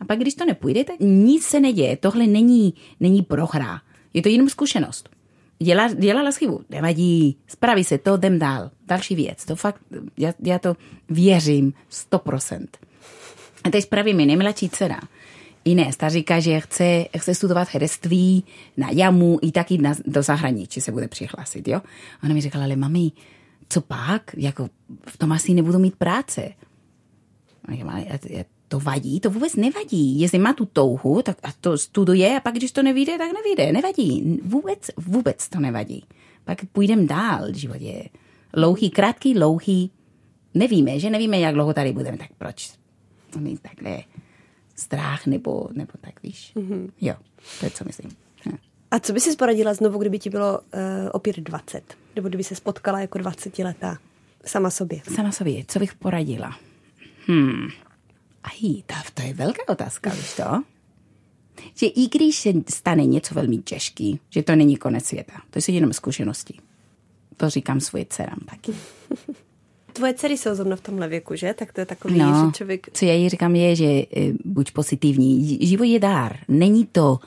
a 0.00 0.04
pak, 0.04 0.18
když 0.18 0.34
to 0.34 0.44
nepůjde, 0.44 0.84
tak 0.84 0.96
nic 1.00 1.44
se 1.44 1.60
neděje. 1.60 1.96
Tohle 1.96 2.26
není, 2.26 2.74
není 3.00 3.22
prohra. 3.22 3.80
Je 4.14 4.22
to 4.22 4.28
jenom 4.28 4.48
zkušenost. 4.48 5.08
Dělá, 5.58 5.92
dělala 5.92 6.30
chybu, 6.30 6.60
nevadí, 6.70 7.36
spraví 7.46 7.84
se 7.84 7.98
to, 7.98 8.14
jdem 8.14 8.38
dál. 8.38 8.70
další 8.86 9.14
věc. 9.14 9.44
To 9.44 9.56
fakt, 9.56 9.80
já, 10.18 10.32
já 10.42 10.58
to 10.58 10.76
věřím 11.08 11.72
100%. 12.10 12.66
A 13.64 13.70
teď 13.70 13.88
právě 13.88 14.14
mi 14.14 14.26
nejmladší 14.26 14.68
dcera, 14.68 15.00
Inés, 15.66 15.96
ta 15.96 16.08
říká, 16.08 16.40
že 16.40 16.60
chce, 16.60 17.04
chce 17.16 17.34
studovat 17.34 17.68
herectví 17.70 18.44
na 18.76 18.88
jamu 18.92 19.38
i 19.42 19.52
taky 19.52 19.78
na, 19.78 19.94
do 20.06 20.22
zahraničí 20.22 20.80
se 20.80 20.92
bude 20.92 21.08
přihlásit, 21.08 21.68
jo? 21.68 21.80
Ona 22.24 22.34
mi 22.34 22.40
říkala, 22.40 22.64
ale 22.64 22.76
mami, 22.76 23.12
co 23.68 23.80
pak? 23.80 24.30
Jako 24.36 24.68
v 25.06 25.18
tom 25.18 25.32
asi 25.32 25.54
nebudu 25.54 25.78
mít 25.78 25.96
práce. 25.96 26.52
A 27.64 27.72
já, 27.72 27.90
ale 27.90 28.04
to 28.68 28.80
vadí? 28.80 29.20
To 29.20 29.30
vůbec 29.30 29.56
nevadí. 29.56 30.20
Jestli 30.20 30.38
má 30.38 30.52
tu 30.52 30.66
touhu, 30.66 31.22
tak 31.22 31.38
a 31.42 31.48
to 31.60 31.78
studuje 31.78 32.36
a 32.36 32.40
pak, 32.40 32.54
když 32.54 32.72
to 32.72 32.82
nevíde, 32.82 33.18
tak 33.18 33.30
nevíde. 33.32 33.72
Nevadí. 33.72 34.40
Vůbec, 34.44 34.90
vůbec 34.96 35.48
to 35.48 35.60
nevadí. 35.60 36.04
Pak 36.44 36.64
půjdeme 36.72 37.04
dál. 37.04 37.52
Život 37.52 37.80
je 37.80 38.08
louhý, 38.56 38.90
krátký, 38.90 39.38
louhý. 39.38 39.90
Nevíme, 40.54 41.00
že 41.00 41.10
nevíme, 41.10 41.38
jak 41.38 41.54
dlouho 41.54 41.74
tady 41.74 41.92
budeme, 41.92 42.16
tak 42.16 42.28
proč 42.38 42.72
mít 43.38 43.60
takhle 43.60 44.02
strach 44.76 45.26
nebo, 45.26 45.68
nebo 45.72 45.92
tak, 46.00 46.22
víš. 46.22 46.52
Mm-hmm. 46.56 46.90
Jo, 47.00 47.14
to 47.60 47.66
je, 47.66 47.70
co 47.70 47.84
myslím. 47.84 48.10
Hm. 48.48 48.56
A 48.90 48.98
co 48.98 49.12
by 49.12 49.20
si 49.20 49.36
poradila 49.36 49.74
znovu, 49.74 49.98
kdyby 49.98 50.18
ti 50.18 50.30
bylo 50.30 50.58
uh, 50.58 50.80
opět 51.12 51.36
20? 51.36 51.96
Nebo 52.16 52.28
kdyby 52.28 52.44
se 52.44 52.54
spotkala 52.54 53.00
jako 53.00 53.18
20 53.18 53.58
letá 53.58 53.98
sama 54.44 54.70
sobě? 54.70 55.00
Sama 55.14 55.32
sobě. 55.32 55.64
Co 55.68 55.78
bych 55.78 55.94
poradila? 55.94 56.58
Hmm. 57.26 57.68
Aj, 58.42 58.82
to, 58.86 58.94
to 59.14 59.22
je 59.22 59.34
velká 59.34 59.62
otázka, 59.68 60.10
víš 60.10 60.36
to? 60.36 60.62
Že 61.74 61.86
i 61.86 62.08
když 62.08 62.36
se 62.36 62.52
stane 62.68 63.06
něco 63.06 63.34
velmi 63.34 63.58
těžký, 63.58 64.20
že 64.30 64.42
to 64.42 64.56
není 64.56 64.76
konec 64.76 65.04
světa. 65.04 65.32
To 65.50 65.58
jsou 65.58 65.72
jenom 65.72 65.92
zkušenosti. 65.92 66.58
To 67.36 67.50
říkám 67.50 67.80
svoje 67.80 68.06
dcerám 68.10 68.38
taky. 68.50 68.72
Tvoje 69.96 70.14
dcery 70.14 70.38
jsou 70.38 70.54
zrovna 70.54 70.76
v 70.76 70.80
tomhle 70.80 71.08
věku, 71.08 71.34
že? 71.36 71.54
Tak 71.54 71.72
to 71.72 71.80
je 71.80 71.86
takový, 71.86 72.18
no, 72.18 72.46
že 72.46 72.52
člověk... 72.58 72.86
Co 72.92 73.04
já 73.04 73.12
jí 73.12 73.28
říkám 73.28 73.56
je, 73.56 73.76
že 73.76 73.84
e, 73.86 74.06
buď 74.44 74.70
pozitivní. 74.70 75.58
Život 75.66 75.84
je 75.84 75.98
dár. 75.98 76.36
Není 76.48 76.86
to, 76.86 77.18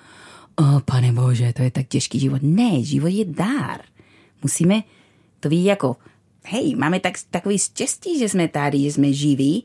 oh, 0.56 0.80
pane 0.86 1.12
bože, 1.12 1.54
to 1.54 1.62
je 1.62 1.72
tak 1.72 1.88
těžký 1.88 2.20
život. 2.20 2.42
Ne, 2.42 2.84
život 2.84 3.08
je 3.08 3.26
dár. 3.26 3.82
Musíme 4.44 4.84
to 5.40 5.50
vidět 5.50 5.70
jako, 5.70 5.96
hej, 6.44 6.76
máme 6.76 7.00
tak, 7.00 7.14
takový 7.32 7.58
štěstí, 7.58 8.20
že 8.20 8.30
jsme 8.30 8.48
tady, 8.48 8.80
že 8.80 8.92
jsme 8.92 9.14
živí, 9.14 9.64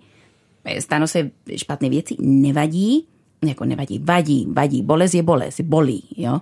stanou 0.79 1.07
se 1.07 1.31
špatné 1.57 1.89
věci, 1.89 2.17
nevadí, 2.21 3.07
jako 3.47 3.65
nevadí, 3.65 3.99
vadí, 3.99 4.47
vadí, 4.53 4.83
bolest 4.83 5.15
je 5.15 5.23
bolest, 5.23 5.61
bolí, 5.61 6.03
jo. 6.17 6.41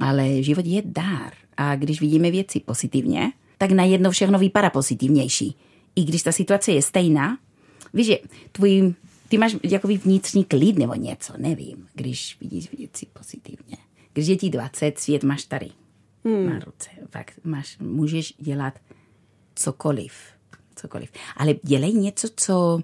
Ale 0.00 0.42
život 0.42 0.66
je 0.66 0.82
dár 0.84 1.32
a 1.56 1.76
když 1.76 2.00
vidíme 2.00 2.30
věci 2.30 2.60
pozitivně, 2.60 3.32
tak 3.58 3.70
najednou 3.70 4.10
všechno 4.10 4.38
vypadá 4.38 4.70
pozitivnější. 4.70 5.56
I 5.98 6.04
když 6.04 6.22
ta 6.22 6.32
situace 6.32 6.72
je 6.72 6.82
stejná, 6.82 7.38
víš, 7.94 8.06
že 8.06 8.18
tvůj, 8.52 8.94
ty 9.28 9.38
máš 9.38 9.56
jakový 9.62 9.98
vnitřní 9.98 10.44
klid 10.44 10.78
nebo 10.78 10.94
něco, 10.94 11.32
nevím, 11.36 11.88
když 11.94 12.36
vidíš 12.40 12.72
věci 12.78 13.06
pozitivně. 13.12 13.76
Když 14.12 14.26
je 14.26 14.36
ti 14.36 14.50
20, 14.50 14.98
svět 14.98 15.24
máš 15.24 15.44
tady 15.44 15.70
hmm. 16.24 16.50
na 16.50 16.58
ruce. 16.58 16.90
Fakt 17.10 17.40
máš, 17.44 17.78
můžeš 17.78 18.34
dělat 18.38 18.78
cokoliv. 19.54 20.12
Cokoliv. 20.76 21.10
Ale 21.36 21.54
dělej 21.62 21.92
něco, 21.92 22.28
co 22.36 22.80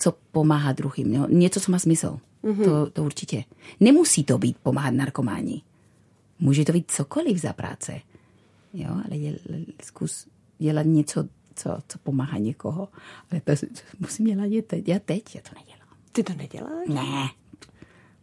co 0.00 0.12
pomáhá 0.32 0.72
druhým. 0.72 1.14
Jo? 1.14 1.26
Něco, 1.28 1.60
co 1.60 1.72
má 1.72 1.78
smysl. 1.78 2.18
Mm-hmm. 2.44 2.64
To, 2.64 2.90
to 2.90 3.04
určitě. 3.04 3.44
Nemusí 3.80 4.24
to 4.24 4.38
být 4.38 4.56
pomáhat 4.62 4.90
narkomání. 4.90 5.62
Může 6.38 6.64
to 6.64 6.72
být 6.72 6.90
cokoliv 6.90 7.38
za 7.38 7.52
práce. 7.52 8.00
Jo, 8.74 8.90
ale 8.90 9.16
je, 9.16 9.38
zkus 9.82 10.26
dělat 10.58 10.86
něco, 10.86 11.24
co, 11.58 11.78
co 11.88 11.98
pomáhá 11.98 12.38
někoho. 12.38 12.88
Ale 13.30 13.40
to, 13.40 13.52
musím 14.00 14.26
dělat 14.26 14.44
je 14.44 14.62
teď. 14.62 14.88
Já 14.88 14.98
teď, 14.98 15.34
já 15.34 15.40
to 15.40 15.50
nedělám. 15.60 15.88
Ty 16.12 16.22
to 16.22 16.32
neděláš? 16.34 16.88
Ne. 16.88 17.28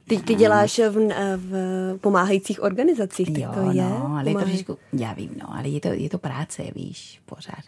Ty, 0.07 0.17
ty 0.19 0.35
děláš 0.35 0.79
v, 0.79 1.09
v 1.37 1.97
pomáhajících 1.97 2.63
organizacích, 2.63 3.27
tak 3.27 3.37
jo, 3.37 3.51
to 3.53 3.71
je? 3.71 3.83
No, 3.83 4.15
ale 4.17 4.29
je 4.29 4.35
trošičku, 4.35 4.77
já 4.93 5.13
vím, 5.13 5.31
no, 5.41 5.55
ale 5.55 5.69
je 5.69 5.79
to, 5.79 5.87
je 5.87 6.09
to 6.09 6.17
práce, 6.17 6.63
víš, 6.75 7.21
pořád. 7.25 7.63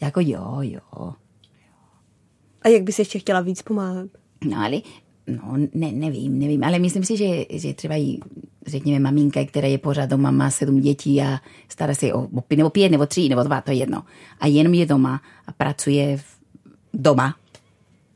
Jako 0.00 0.20
jo, 0.20 0.58
jo. 0.60 1.12
A 2.62 2.68
jak 2.68 2.82
bys 2.82 2.98
ještě 2.98 3.18
chtěla 3.18 3.40
víc 3.40 3.62
pomáhat? 3.62 4.08
No 4.44 4.56
ale, 4.64 4.80
no 5.26 5.56
ne, 5.74 5.92
nevím, 5.92 6.38
nevím, 6.38 6.64
ale 6.64 6.78
myslím 6.78 7.04
si, 7.04 7.16
že, 7.16 7.44
že 7.50 7.74
třeba 7.74 7.96
i, 7.96 8.18
řekněme, 8.66 8.98
maminka, 8.98 9.44
která 9.44 9.68
je 9.68 9.78
pořád 9.78 10.10
doma, 10.10 10.30
má 10.30 10.50
sedm 10.50 10.80
dětí 10.80 11.22
a 11.22 11.40
stará 11.68 11.94
se 11.94 12.12
o, 12.12 12.22
o 12.22 12.42
nebo 12.56 12.70
pět, 12.70 12.88
nebo 12.88 13.06
tři, 13.06 13.28
nebo 13.28 13.42
dva, 13.42 13.60
to 13.60 13.70
je 13.70 13.76
jedno. 13.76 14.02
A 14.40 14.46
jenom 14.46 14.74
je 14.74 14.86
doma 14.86 15.22
a 15.46 15.52
pracuje 15.52 16.16
v, 16.16 16.24
doma 16.94 17.36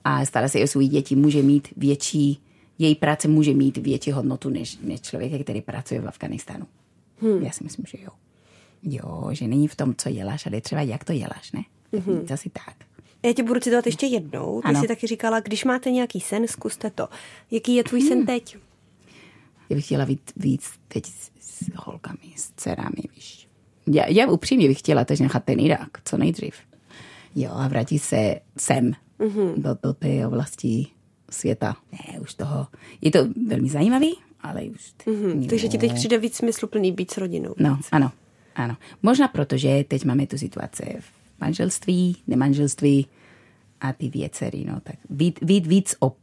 a 0.04 0.24
stará 0.24 0.48
se 0.48 0.62
o 0.62 0.66
svůj 0.66 0.88
děti, 0.88 1.16
může 1.16 1.42
mít 1.42 1.68
větší, 1.76 2.38
její 2.78 2.94
práce 2.94 3.28
může 3.28 3.54
mít 3.54 3.76
větší 3.76 4.12
hodnotu 4.12 4.50
než, 4.50 4.78
než 4.82 5.00
člověk, 5.00 5.42
který 5.42 5.60
pracuje 5.60 6.00
v 6.00 6.08
Afganistánu. 6.08 6.66
Hmm. 7.20 7.42
Já 7.42 7.50
si 7.50 7.64
myslím, 7.64 7.84
že 7.88 7.98
jo. 8.02 8.10
Jo, 8.82 9.28
že 9.32 9.48
není 9.48 9.68
v 9.68 9.76
tom, 9.76 9.94
co 9.94 10.10
děláš, 10.10 10.46
ale 10.46 10.60
třeba 10.60 10.82
jak 10.82 11.04
to 11.04 11.12
děláš, 11.12 11.52
ne? 11.52 11.62
Mm-hmm. 11.92 12.32
Asi 12.32 12.50
tak. 12.50 12.74
Já 13.22 13.32
tě 13.32 13.42
budu 13.42 13.60
citovat 13.60 13.86
ještě 13.86 14.06
jednou. 14.06 14.60
Ty 14.62 14.68
ano. 14.68 14.80
jsi 14.80 14.88
taky 14.88 15.06
říkala, 15.06 15.40
když 15.40 15.64
máte 15.64 15.90
nějaký 15.90 16.20
sen, 16.20 16.48
zkuste 16.48 16.90
to. 16.90 17.08
Jaký 17.50 17.74
je 17.74 17.84
tvůj 17.84 18.00
hmm. 18.00 18.08
sen 18.08 18.26
teď? 18.26 18.56
Já 19.70 19.76
bych 19.76 19.84
chtěla 19.84 20.04
víc, 20.04 20.20
víc 20.36 20.70
teď 20.88 21.06
s, 21.06 21.30
s 21.40 21.70
holkami, 21.76 22.32
s 22.36 22.50
dcerami, 22.56 23.02
víš. 23.16 23.48
Já, 23.86 24.06
já 24.08 24.26
upřímně 24.26 24.68
bych 24.68 24.78
chtěla 24.78 25.04
teď 25.04 25.20
nechat 25.20 25.44
ten 25.44 25.60
Irak, 25.60 25.88
co 26.04 26.16
nejdřív. 26.16 26.54
Jo, 27.34 27.50
a 27.52 27.68
vrátit 27.68 27.98
se 27.98 28.40
sem, 28.58 28.92
mm-hmm. 29.18 29.54
do, 29.56 29.76
do 29.82 29.92
té 29.92 30.26
oblasti 30.26 30.86
světa. 31.30 31.76
Ne, 31.92 32.20
už 32.20 32.34
toho. 32.34 32.66
Je 33.00 33.10
to 33.10 33.18
velmi 33.46 33.68
zajímavý, 33.68 34.16
ale 34.40 34.62
už... 34.62 34.94
Mm-hmm. 35.06 35.48
Takže 35.48 35.68
ti 35.68 35.78
teď 35.78 35.94
přijde 35.94 36.18
víc 36.18 36.36
smysluplný 36.36 36.92
být 36.92 37.10
s 37.10 37.18
rodinou. 37.18 37.54
No, 37.58 37.78
ano, 37.92 38.12
ano. 38.54 38.76
Možná 39.02 39.28
proto, 39.28 39.56
že 39.56 39.84
teď 39.88 40.04
máme 40.04 40.26
tu 40.26 40.38
situaci 40.38 40.96
v 41.00 41.19
manželství, 41.40 42.16
nemanželství 42.26 43.06
a 43.80 43.92
ty 43.92 44.08
věcery, 44.08 44.64
no, 44.68 44.80
tak 44.80 44.96
být, 45.10 45.38
být 45.42 45.66
víc 45.66 45.94
op, 45.98 46.16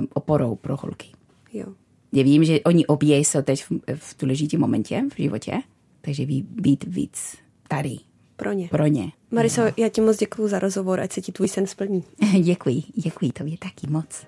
um, 0.00 0.08
oporou 0.14 0.54
pro 0.54 0.76
holky. 0.76 1.08
Jo. 1.52 1.66
Já 2.12 2.22
vím, 2.22 2.44
že 2.44 2.60
oni 2.60 2.86
obě 2.86 3.18
jsou 3.18 3.42
teď 3.42 3.64
v, 3.64 3.70
v 3.94 4.16
důležitém 4.18 4.60
momentě 4.60 5.02
v 5.14 5.22
životě, 5.22 5.52
takže 6.00 6.26
být 6.40 6.84
víc 6.84 7.36
tady. 7.68 7.96
Pro 8.36 8.52
ně. 8.52 8.68
Pro 8.68 8.86
ně. 8.86 9.12
Mariso, 9.30 9.64
no. 9.64 9.70
já 9.76 9.88
ti 9.88 10.00
moc 10.00 10.16
děkuji 10.16 10.48
za 10.48 10.58
rozhovor, 10.58 11.00
ať 11.00 11.12
se 11.12 11.20
ti 11.20 11.32
tvůj 11.32 11.48
sen 11.48 11.66
splní. 11.66 12.04
děkuji, 12.42 12.82
děkuji, 12.94 13.32
to 13.32 13.44
je 13.44 13.58
taky 13.58 13.86
moc. 13.90 14.26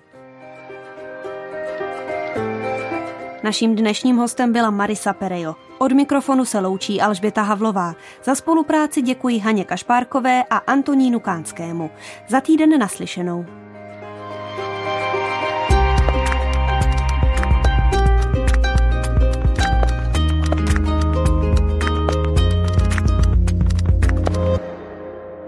Naším 3.43 3.75
dnešním 3.75 4.17
hostem 4.17 4.53
byla 4.53 4.69
Marisa 4.69 5.13
Perejo. 5.13 5.55
Od 5.77 5.91
mikrofonu 5.91 6.45
se 6.45 6.59
loučí 6.59 7.01
Alžběta 7.01 7.41
Havlová. 7.41 7.95
Za 8.23 8.35
spolupráci 8.35 9.01
děkuji 9.01 9.39
Haně 9.39 9.65
Kašpárkové 9.65 10.43
a 10.43 10.57
Antonínu 10.57 11.19
Kánskému. 11.19 11.91
Za 12.29 12.41
týden 12.41 12.79
naslyšenou. 12.79 13.45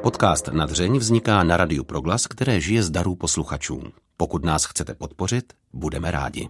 Podcast 0.02 0.48
na 0.48 0.66
dřeň 0.66 0.98
vzniká 0.98 1.44
na 1.44 1.58
Radiu 1.58 1.84
Proglas, 1.84 2.28
které 2.28 2.62
žije 2.62 2.84
z 2.84 2.90
darů 2.90 3.16
posluchačů. 3.16 3.84
Pokud 4.18 4.46
nás 4.46 4.66
chcete 4.66 4.96
podpořit, 4.96 5.54
budeme 5.74 6.12
rádi. 6.12 6.50